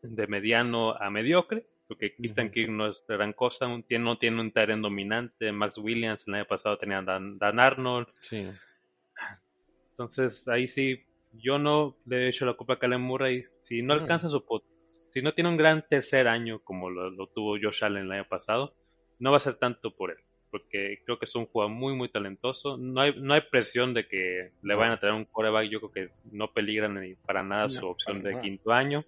de 0.00 0.26
mediano 0.28 0.92
a 0.92 1.10
mediocre 1.10 1.66
porque 1.86 2.14
Christian 2.14 2.50
Kirk 2.50 2.70
no 2.70 2.88
es 2.88 3.04
gran 3.06 3.32
cosa, 3.32 3.68
no 3.68 3.82
tiene 4.18 4.40
un 4.40 4.52
terreno 4.52 4.82
dominante, 4.82 5.52
Max 5.52 5.78
Williams 5.78 6.24
el 6.26 6.34
año 6.34 6.46
pasado 6.46 6.78
tenía 6.78 7.02
Dan, 7.02 7.38
Dan 7.38 7.58
Arnold. 7.60 8.08
Sí. 8.20 8.48
Entonces 9.90 10.48
ahí 10.48 10.66
sí, 10.66 11.04
yo 11.32 11.58
no 11.58 11.96
le 12.06 12.24
he 12.24 12.28
hecho 12.28 12.46
la 12.46 12.54
culpa 12.54 12.74
a 12.74 12.78
Calen 12.78 13.00
Murray. 13.00 13.44
Si 13.62 13.82
no 13.82 13.94
alcanza 13.94 14.28
su 14.28 14.42
si 15.12 15.22
no 15.22 15.32
tiene 15.32 15.50
un 15.50 15.56
gran 15.56 15.84
tercer 15.88 16.26
año 16.26 16.58
como 16.64 16.90
lo, 16.90 17.28
tuvo 17.28 17.56
Josh 17.60 17.84
Allen 17.84 18.06
el 18.06 18.12
año 18.12 18.28
pasado, 18.28 18.74
no 19.20 19.30
va 19.30 19.36
a 19.36 19.40
ser 19.40 19.54
tanto 19.54 19.94
por 19.94 20.10
él, 20.10 20.16
porque 20.50 21.02
creo 21.04 21.20
que 21.20 21.26
es 21.26 21.34
un 21.36 21.46
jugador 21.46 21.72
muy, 21.72 21.94
muy 21.94 22.08
talentoso. 22.08 22.76
No 22.76 23.00
hay, 23.00 23.14
no 23.20 23.34
hay 23.34 23.42
presión 23.42 23.94
de 23.94 24.08
que 24.08 24.50
le 24.62 24.74
vayan 24.74 24.94
a 24.94 25.00
traer 25.00 25.14
un 25.14 25.24
coreback. 25.24 25.68
Yo 25.68 25.80
creo 25.80 25.92
que 25.92 26.14
no 26.32 26.52
peligran 26.52 27.00
ni 27.00 27.14
para 27.14 27.44
nada 27.44 27.70
su 27.70 27.86
opción 27.86 28.22
de 28.22 28.40
quinto 28.40 28.72
año. 28.72 29.04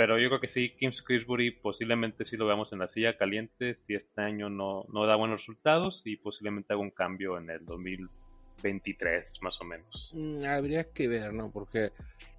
Pero 0.00 0.18
yo 0.18 0.28
creo 0.28 0.40
que 0.40 0.48
sí, 0.48 0.70
Kim 0.78 0.94
Squisbury 0.94 1.50
posiblemente 1.50 2.24
sí 2.24 2.38
lo 2.38 2.46
veamos 2.46 2.72
en 2.72 2.78
la 2.78 2.88
silla 2.88 3.18
caliente 3.18 3.74
si 3.74 3.94
este 3.94 4.22
año 4.22 4.48
no, 4.48 4.86
no 4.90 5.04
da 5.04 5.14
buenos 5.14 5.42
resultados 5.42 6.00
y 6.06 6.16
posiblemente 6.16 6.72
haga 6.72 6.80
un 6.80 6.90
cambio 6.90 7.36
en 7.36 7.50
el 7.50 7.66
2023 7.66 9.42
más 9.42 9.60
o 9.60 9.64
menos. 9.64 10.10
Mm, 10.14 10.46
habría 10.46 10.84
que 10.84 11.06
ver, 11.06 11.34
¿no? 11.34 11.50
Porque 11.50 11.92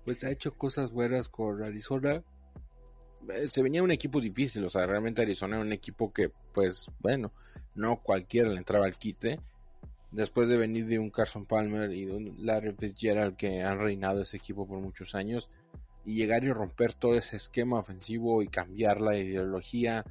pues 0.04 0.24
ha 0.24 0.32
hecho 0.32 0.56
cosas 0.56 0.92
buenas 0.92 1.30
con 1.30 1.62
Arizona. 1.64 2.24
Eh, 3.30 3.46
se 3.46 3.62
venía 3.62 3.84
un 3.84 3.92
equipo 3.92 4.20
difícil, 4.20 4.66
o 4.66 4.70
sea, 4.72 4.88
realmente 4.88 5.22
Arizona 5.22 5.58
era 5.58 5.64
un 5.64 5.72
equipo 5.72 6.12
que, 6.12 6.32
pues, 6.56 6.90
bueno, 6.98 7.32
no 7.76 7.98
cualquiera 7.98 8.50
le 8.50 8.58
entraba 8.58 8.88
al 8.88 8.98
quite. 8.98 9.40
Después 10.10 10.50
de 10.50 10.58
venir 10.58 10.88
de 10.88 10.98
un 10.98 11.12
Carson 11.12 11.46
Palmer 11.46 11.92
y 11.92 12.06
de 12.06 12.16
un 12.16 12.36
Larry 12.40 12.74
Fitzgerald 12.74 13.36
que 13.36 13.62
han 13.62 13.80
reinado 13.80 14.24
ese 14.24 14.38
equipo 14.38 14.68
por 14.68 14.80
muchos 14.80 15.14
años, 15.14 15.52
y 16.06 16.16
llegar 16.16 16.44
y 16.44 16.52
romper 16.52 16.94
todo 16.94 17.14
ese 17.16 17.38
esquema 17.38 17.80
ofensivo 17.80 18.42
y 18.42 18.48
cambiar 18.48 19.02
la 19.02 19.18
ideología 19.18 20.04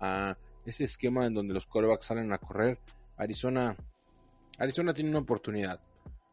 a 0.00 0.36
ese 0.64 0.84
esquema 0.84 1.26
en 1.26 1.34
donde 1.34 1.54
los 1.54 1.66
corebacks 1.66 2.06
salen 2.06 2.32
a 2.32 2.38
correr, 2.38 2.78
Arizona, 3.16 3.76
Arizona 4.58 4.94
tiene 4.94 5.10
una 5.10 5.20
oportunidad, 5.20 5.80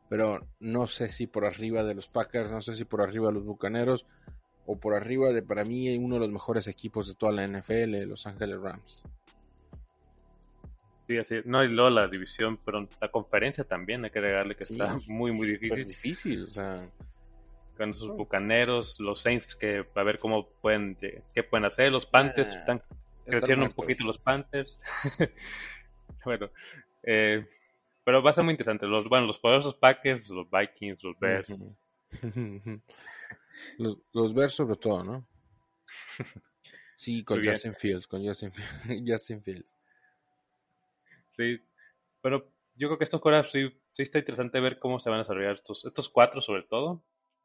pero 0.10 0.48
no 0.60 0.88
sé 0.88 1.10
si 1.10 1.28
por 1.28 1.46
arriba 1.46 1.84
de 1.84 1.96
los 1.96 2.08
Packers, 2.08 2.52
no 2.52 2.62
sé 2.62 2.76
si 2.76 2.86
por 2.86 3.02
arriba 3.02 3.28
de 3.28 3.34
los 3.34 3.46
Bucaneros 3.46 4.06
o 4.66 4.80
por 4.80 4.96
arriba 4.96 5.30
de 5.30 5.42
para 5.42 5.64
mí 5.64 5.96
uno 5.98 6.16
de 6.16 6.22
los 6.22 6.32
mejores 6.32 6.68
equipos 6.68 7.08
de 7.08 7.16
toda 7.16 7.32
la 7.32 7.48
NFL, 7.48 8.04
Los 8.04 8.28
Ángeles 8.28 8.60
Rams. 8.60 9.04
Sí, 11.08 11.18
así, 11.18 11.38
no, 11.46 11.64
y 11.64 11.70
luego 11.70 11.90
la 11.90 12.08
división, 12.08 12.60
pero 12.64 12.88
la 13.02 13.10
conferencia 13.10 13.64
también 13.64 14.06
hay 14.06 14.12
que 14.12 14.20
agregarle 14.20 14.56
que 14.56 14.62
está 14.62 14.96
muy, 15.08 15.32
muy 15.32 15.48
difícil. 15.48 15.86
difícil, 15.86 16.44
o 16.44 16.52
sea, 16.52 16.88
con 17.80 17.96
sus 17.96 18.10
bucaneros, 18.10 19.00
los 19.00 19.22
Saints 19.22 19.56
que 19.56 19.86
a 19.96 20.04
ver 20.04 20.20
cómo 20.20 20.50
pueden 20.62 20.98
qué 21.34 21.44
pueden 21.44 21.64
hacer, 21.64 21.90
los 21.94 22.06
Panthers 22.06 22.54
ah, 22.54 22.60
están 22.60 22.84
creciendo 23.26 23.66
un 23.66 23.72
poquito 23.72 24.04
los 24.04 24.18
Panthers. 24.18 24.82
bueno, 26.26 26.50
eh, 27.04 27.48
pero 28.04 28.22
va 28.22 28.32
a 28.32 28.34
ser 28.34 28.44
muy 28.44 28.52
interesante. 28.52 28.86
Los 28.86 29.08
bueno, 29.08 29.28
los 29.28 29.40
poderosos 29.40 29.76
Packers, 29.76 30.30
los 30.30 30.48
Vikings, 30.52 31.02
los 31.04 31.18
Bears. 31.20 31.56
los, 33.78 33.98
los, 34.12 34.34
Bears 34.34 34.54
sobre 34.54 34.76
todo, 34.76 35.04
¿no? 35.06 35.26
Sí, 36.98 37.24
con 37.24 37.42
Justin 37.42 37.74
Fields, 37.76 38.08
con 38.08 38.28
Justin, 38.28 38.52
Justin 39.08 39.42
Fields. 39.42 39.74
Sí, 41.38 41.62
pero 42.22 42.52
yo 42.76 42.90
creo 42.90 42.98
que 42.98 43.06
estos 43.06 43.22
coras 43.22 43.50
sí, 43.50 43.70
sí 43.94 44.04
está 44.04 44.20
interesante 44.20 44.60
ver 44.60 44.80
cómo 44.80 45.00
se 45.00 45.10
van 45.10 45.20
a 45.20 45.22
desarrollar 45.22 45.54
estos, 45.54 45.86
estos 45.86 46.10
cuatro 46.10 46.42
sobre 46.42 46.64
todo 46.64 47.02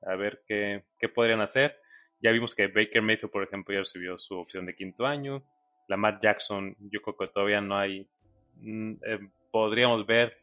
a 0.06 0.14
ver 0.16 0.42
qué, 0.46 0.84
qué 0.98 1.08
podrían 1.08 1.40
hacer. 1.40 1.76
Ya 2.20 2.30
vimos 2.30 2.54
que 2.54 2.68
Baker 2.68 3.02
Mayfield, 3.02 3.30
por 3.30 3.42
ejemplo, 3.42 3.74
ya 3.74 3.80
recibió 3.80 4.18
su 4.18 4.36
opción 4.36 4.66
de 4.66 4.74
quinto 4.74 5.06
año. 5.06 5.44
La 5.88 5.96
Matt 5.96 6.22
Jackson, 6.22 6.76
yo 6.78 7.02
creo 7.02 7.16
que 7.16 7.26
todavía 7.28 7.60
no 7.60 7.76
hay. 7.76 8.08
Mm, 8.56 8.92
eh, 9.06 9.18
podríamos 9.50 10.06
ver 10.06 10.36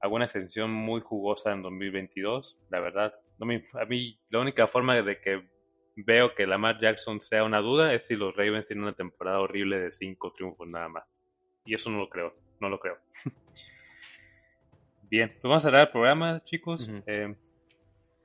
alguna 0.00 0.26
extensión 0.26 0.70
muy 0.70 1.00
jugosa 1.00 1.52
en 1.52 1.62
2022, 1.62 2.58
la 2.70 2.80
verdad. 2.80 3.14
No 3.38 3.46
a 3.46 3.84
mí, 3.86 4.18
la 4.30 4.40
única 4.40 4.66
forma 4.66 5.00
de 5.00 5.20
que 5.20 5.46
veo 5.96 6.34
que 6.34 6.46
la 6.46 6.58
Matt 6.58 6.80
Jackson 6.80 7.20
sea 7.20 7.44
una 7.44 7.60
duda 7.60 7.94
es 7.94 8.06
si 8.06 8.16
los 8.16 8.36
Ravens 8.36 8.66
tienen 8.66 8.84
una 8.84 8.94
temporada 8.94 9.40
horrible 9.40 9.78
de 9.78 9.92
cinco 9.92 10.32
triunfos 10.32 10.68
nada 10.68 10.88
más. 10.88 11.04
Y 11.64 11.74
eso 11.74 11.90
no 11.90 11.98
lo 11.98 12.08
creo, 12.08 12.34
no 12.60 12.68
lo 12.68 12.78
creo. 12.78 12.98
Bien, 15.08 15.30
pues 15.30 15.42
vamos 15.42 15.64
a 15.64 15.68
cerrar 15.68 15.86
el 15.86 15.92
programa, 15.92 16.42
chicos. 16.44 16.90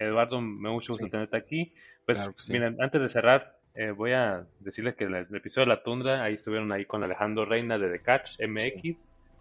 Eduardo, 0.05 0.41
me 0.41 0.69
mucho 0.69 0.93
gusto 0.93 1.07
tenerte 1.07 1.37
aquí. 1.37 1.73
Pues 2.05 2.49
miren, 2.49 2.81
antes 2.81 3.01
de 3.01 3.09
cerrar, 3.09 3.57
eh, 3.75 3.91
voy 3.91 4.13
a 4.13 4.45
decirles 4.59 4.95
que 4.95 5.05
el, 5.05 5.15
el, 5.15 5.35
episodio 5.35 5.67
de 5.67 5.75
La 5.75 5.83
Tundra, 5.83 6.23
ahí 6.23 6.33
estuvieron 6.33 6.71
ahí 6.71 6.85
con 6.85 7.03
Alejandro 7.03 7.45
Reina 7.45 7.77
de 7.77 7.89
The 7.89 7.99
Catch 7.99 8.39
MX. 8.39 8.97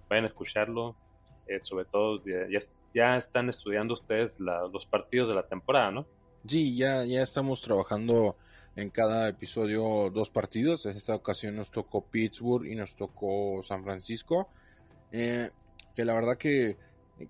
Vayan 0.08 0.24
a 0.24 0.28
escucharlo. 0.28 0.96
Eh, 1.46 1.60
sobre 1.64 1.84
todo, 1.84 2.22
ya, 2.24 2.60
ya, 2.94 3.16
están 3.16 3.48
estudiando 3.48 3.94
ustedes 3.94 4.38
los 4.38 4.86
partidos 4.86 5.28
de 5.28 5.34
la 5.34 5.42
temporada, 5.42 5.90
¿no? 5.90 6.06
Sí, 6.46 6.76
ya, 6.76 7.04
ya 7.04 7.22
estamos 7.22 7.60
trabajando 7.60 8.36
en 8.76 8.90
cada 8.90 9.28
episodio 9.28 10.10
dos 10.10 10.30
partidos. 10.30 10.86
En 10.86 10.96
esta 10.96 11.14
ocasión 11.14 11.56
nos 11.56 11.72
tocó 11.72 12.04
Pittsburgh 12.04 12.66
y 12.66 12.76
nos 12.76 12.94
tocó 12.94 13.60
San 13.64 13.82
Francisco. 13.82 14.48
Eh, 15.10 15.50
que 15.94 16.04
la 16.04 16.14
verdad 16.14 16.38
que 16.38 16.76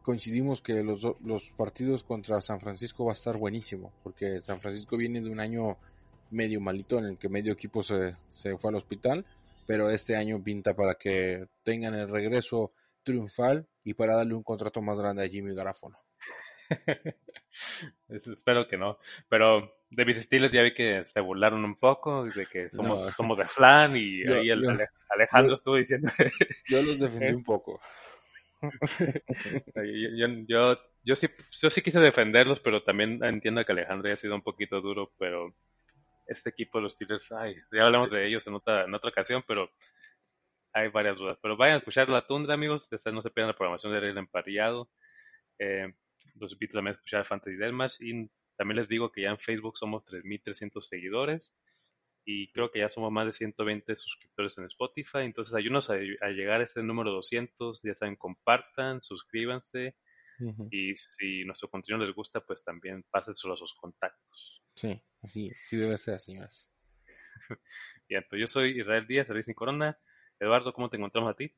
coincidimos 0.03 0.61
que 0.61 0.83
los, 0.83 1.03
los 1.25 1.51
partidos 1.51 2.03
contra 2.03 2.41
San 2.41 2.61
Francisco 2.61 3.05
va 3.05 3.13
a 3.13 3.15
estar 3.15 3.37
buenísimo, 3.37 3.93
porque 4.03 4.41
San 4.41 4.61
Francisco 4.61 4.97
viene 4.97 5.21
de 5.21 5.31
un 5.31 5.41
año 5.41 5.79
medio 6.31 6.61
malito 6.61 6.99
en 6.99 7.07
el 7.07 7.19
que 7.19 7.29
medio 7.29 7.53
equipo 7.53 7.83
se, 7.83 8.17
se 8.31 8.57
fue 8.57 8.71
al 8.71 8.77
hospital, 8.77 9.27
pero 9.67 9.91
este 9.91 10.17
año 10.17 10.43
pinta 10.43 10.75
para 10.75 10.95
que 10.95 11.47
tengan 11.63 11.95
el 11.95 12.09
regreso 12.09 12.73
triunfal 13.03 13.67
y 13.85 13.95
para 13.95 14.17
darle 14.17 14.35
un 14.35 14.43
contrato 14.43 14.83
más 14.83 15.01
grande 15.01 15.25
a 15.25 15.29
Jimmy 15.29 15.55
Garafolo. 15.55 15.99
Espero 18.09 18.69
que 18.69 18.77
no, 18.77 18.99
pero 19.29 19.75
de 19.91 20.05
mis 20.05 20.17
estilos 20.17 20.53
ya 20.53 20.63
vi 20.63 20.73
que 20.73 21.05
se 21.05 21.21
burlaron 21.21 21.65
un 21.65 21.77
poco 21.77 22.25
de 22.25 22.47
que 22.47 22.71
somos, 22.71 23.11
somos 23.11 23.37
de 23.39 23.45
flan 23.47 23.97
y 23.97 24.23
ahí 24.23 24.51
Alejandro 25.09 25.55
estuvo 25.55 25.77
diciendo. 25.77 26.11
yo 26.67 26.83
los 26.83 27.01
defendí 27.01 27.33
un 27.35 27.45
poco. 27.45 27.81
yo, 30.17 30.27
yo, 30.47 30.79
yo, 31.05 31.17
sí, 31.17 31.29
yo 31.51 31.71
sí 31.71 31.83
quise 31.83 32.01
defenderlos, 32.01 32.61
pero 32.61 32.83
también 32.83 33.23
entiendo 33.25 33.65
que 33.65 33.73
Alejandro 33.73 34.13
ha 34.13 34.17
sido 34.17 34.35
un 34.35 34.43
poquito 34.43 34.81
duro, 34.81 35.13
pero 35.19 35.55
este 36.27 36.51
equipo 36.51 36.79
de 36.79 36.83
los 36.85 36.93
Steelers, 36.93 37.33
ay, 37.33 37.57
ya 37.73 37.87
hablamos 37.87 38.11
de 38.11 38.27
ellos 38.27 38.47
en 38.47 38.55
otra, 38.55 38.85
en 38.85 38.95
otra 38.95 39.11
ocasión, 39.11 39.43
pero 39.47 39.71
hay 40.73 40.89
varias 40.89 41.17
dudas. 41.17 41.39
Pero 41.43 41.57
vayan 41.57 41.75
a 41.75 41.79
escuchar 41.79 42.09
La 42.11 42.27
Tundra, 42.27 42.55
amigos, 42.55 42.89
no 42.91 43.23
se 43.23 43.31
pierdan 43.31 43.49
la 43.49 43.57
programación 43.57 43.93
de 43.93 44.11
El 44.11 44.19
Emparrillado. 44.19 44.89
Eh, 45.59 45.93
los 46.37 46.53
invito 46.53 46.75
también 46.75 46.95
a 46.95 46.97
escuchar 46.97 47.27
Fantasy 47.27 47.57
Delmas 47.57 48.01
y 48.01 48.31
también 48.57 48.77
les 48.77 48.89
digo 48.89 49.11
que 49.11 49.23
ya 49.23 49.31
en 49.31 49.39
Facebook 49.39 49.77
somos 49.77 50.05
3.300 50.05 50.83
seguidores 50.83 51.53
y 52.31 52.47
creo 52.53 52.71
que 52.71 52.79
ya 52.79 52.89
somos 52.89 53.11
más 53.11 53.27
de 53.27 53.33
120 53.33 53.97
suscriptores 53.97 54.57
en 54.59 54.67
Spotify, 54.67 55.23
entonces 55.23 55.53
ayúdenos 55.53 55.91
a, 55.91 55.97
llegar 55.97 56.61
a 56.61 56.65
ese 56.65 56.81
número 56.83 57.11
200, 57.11 57.83
ya 57.83 57.95
saben, 57.95 58.15
compartan, 58.17 59.03
suscríbanse 59.03 59.97
y 60.71 60.97
si 60.97 61.45
nuestro 61.45 61.69
contenido 61.69 62.07
les 62.07 62.15
gusta, 62.15 62.41
pues 62.41 62.65
también 62.65 63.05
pásenselo 63.11 63.53
a 63.55 63.57
sus 63.59 63.75
contactos. 63.75 64.63
Sí, 64.75 64.99
así, 65.21 65.53
sí 65.61 65.77
debe 65.77 65.99
ser, 65.99 66.19
señores. 66.19 66.73
Bien, 68.09 68.25
pues 68.31 68.41
yo 68.41 68.49
soy 68.49 68.81
Israel 68.81 69.07
Díaz, 69.07 69.29
de 69.29 69.35
Racing 69.35 69.53
Corona. 69.53 69.99
Eduardo, 70.39 70.73
¿cómo 70.73 70.89
te 70.89 70.97
encontramos 70.97 71.33
a 71.33 71.37
ti? 71.37 71.55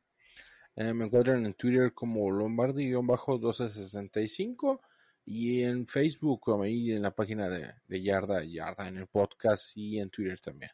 Eh, 0.74 0.92
me 0.94 1.04
encuentran 1.04 1.46
en 1.46 1.54
Twitter 1.54 1.92
como 1.92 2.28
Lombardi-1265 2.30 4.80
y 5.24 5.62
en 5.62 5.86
Facebook, 5.86 6.40
como 6.40 6.64
ahí 6.64 6.92
en 6.92 7.02
la 7.02 7.12
página 7.12 7.48
de, 7.48 7.72
de 7.86 8.02
Yarda, 8.02 8.44
Yarda 8.44 8.88
en 8.88 8.98
el 8.98 9.06
podcast 9.06 9.76
y 9.76 9.98
en 9.98 10.10
Twitter 10.10 10.40
también. 10.40 10.70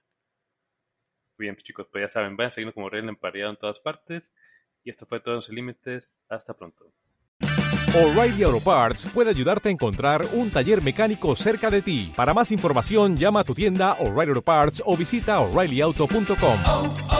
Bien, 1.38 1.54
pues 1.54 1.64
chicos, 1.64 1.86
pues 1.92 2.04
ya 2.04 2.10
saben, 2.10 2.36
vayan 2.36 2.52
siguiendo 2.52 2.74
como 2.74 2.90
Real 2.90 3.08
Empareado 3.08 3.50
en 3.50 3.56
todas 3.56 3.78
partes. 3.78 4.32
Y 4.82 4.90
esto 4.90 5.06
fue 5.06 5.20
todo 5.20 5.36
en 5.36 5.42
sus 5.42 5.54
límites. 5.54 6.10
Hasta 6.28 6.54
pronto. 6.54 6.92
O'Reilly 7.94 8.42
Auto 8.42 8.60
Parts 8.60 9.06
puede 9.06 9.30
ayudarte 9.30 9.70
a 9.70 9.72
encontrar 9.72 10.26
un 10.32 10.50
taller 10.50 10.82
mecánico 10.82 11.34
cerca 11.36 11.70
de 11.70 11.80
ti. 11.80 12.12
Para 12.14 12.34
más 12.34 12.52
información, 12.52 13.16
llama 13.16 13.40
a 13.40 13.44
tu 13.44 13.54
tienda 13.54 13.94
O'Reilly 13.94 14.30
Auto 14.30 14.42
Parts 14.42 14.82
o 14.84 14.96
visita 14.96 15.40
oreillyauto.com. 15.40 17.17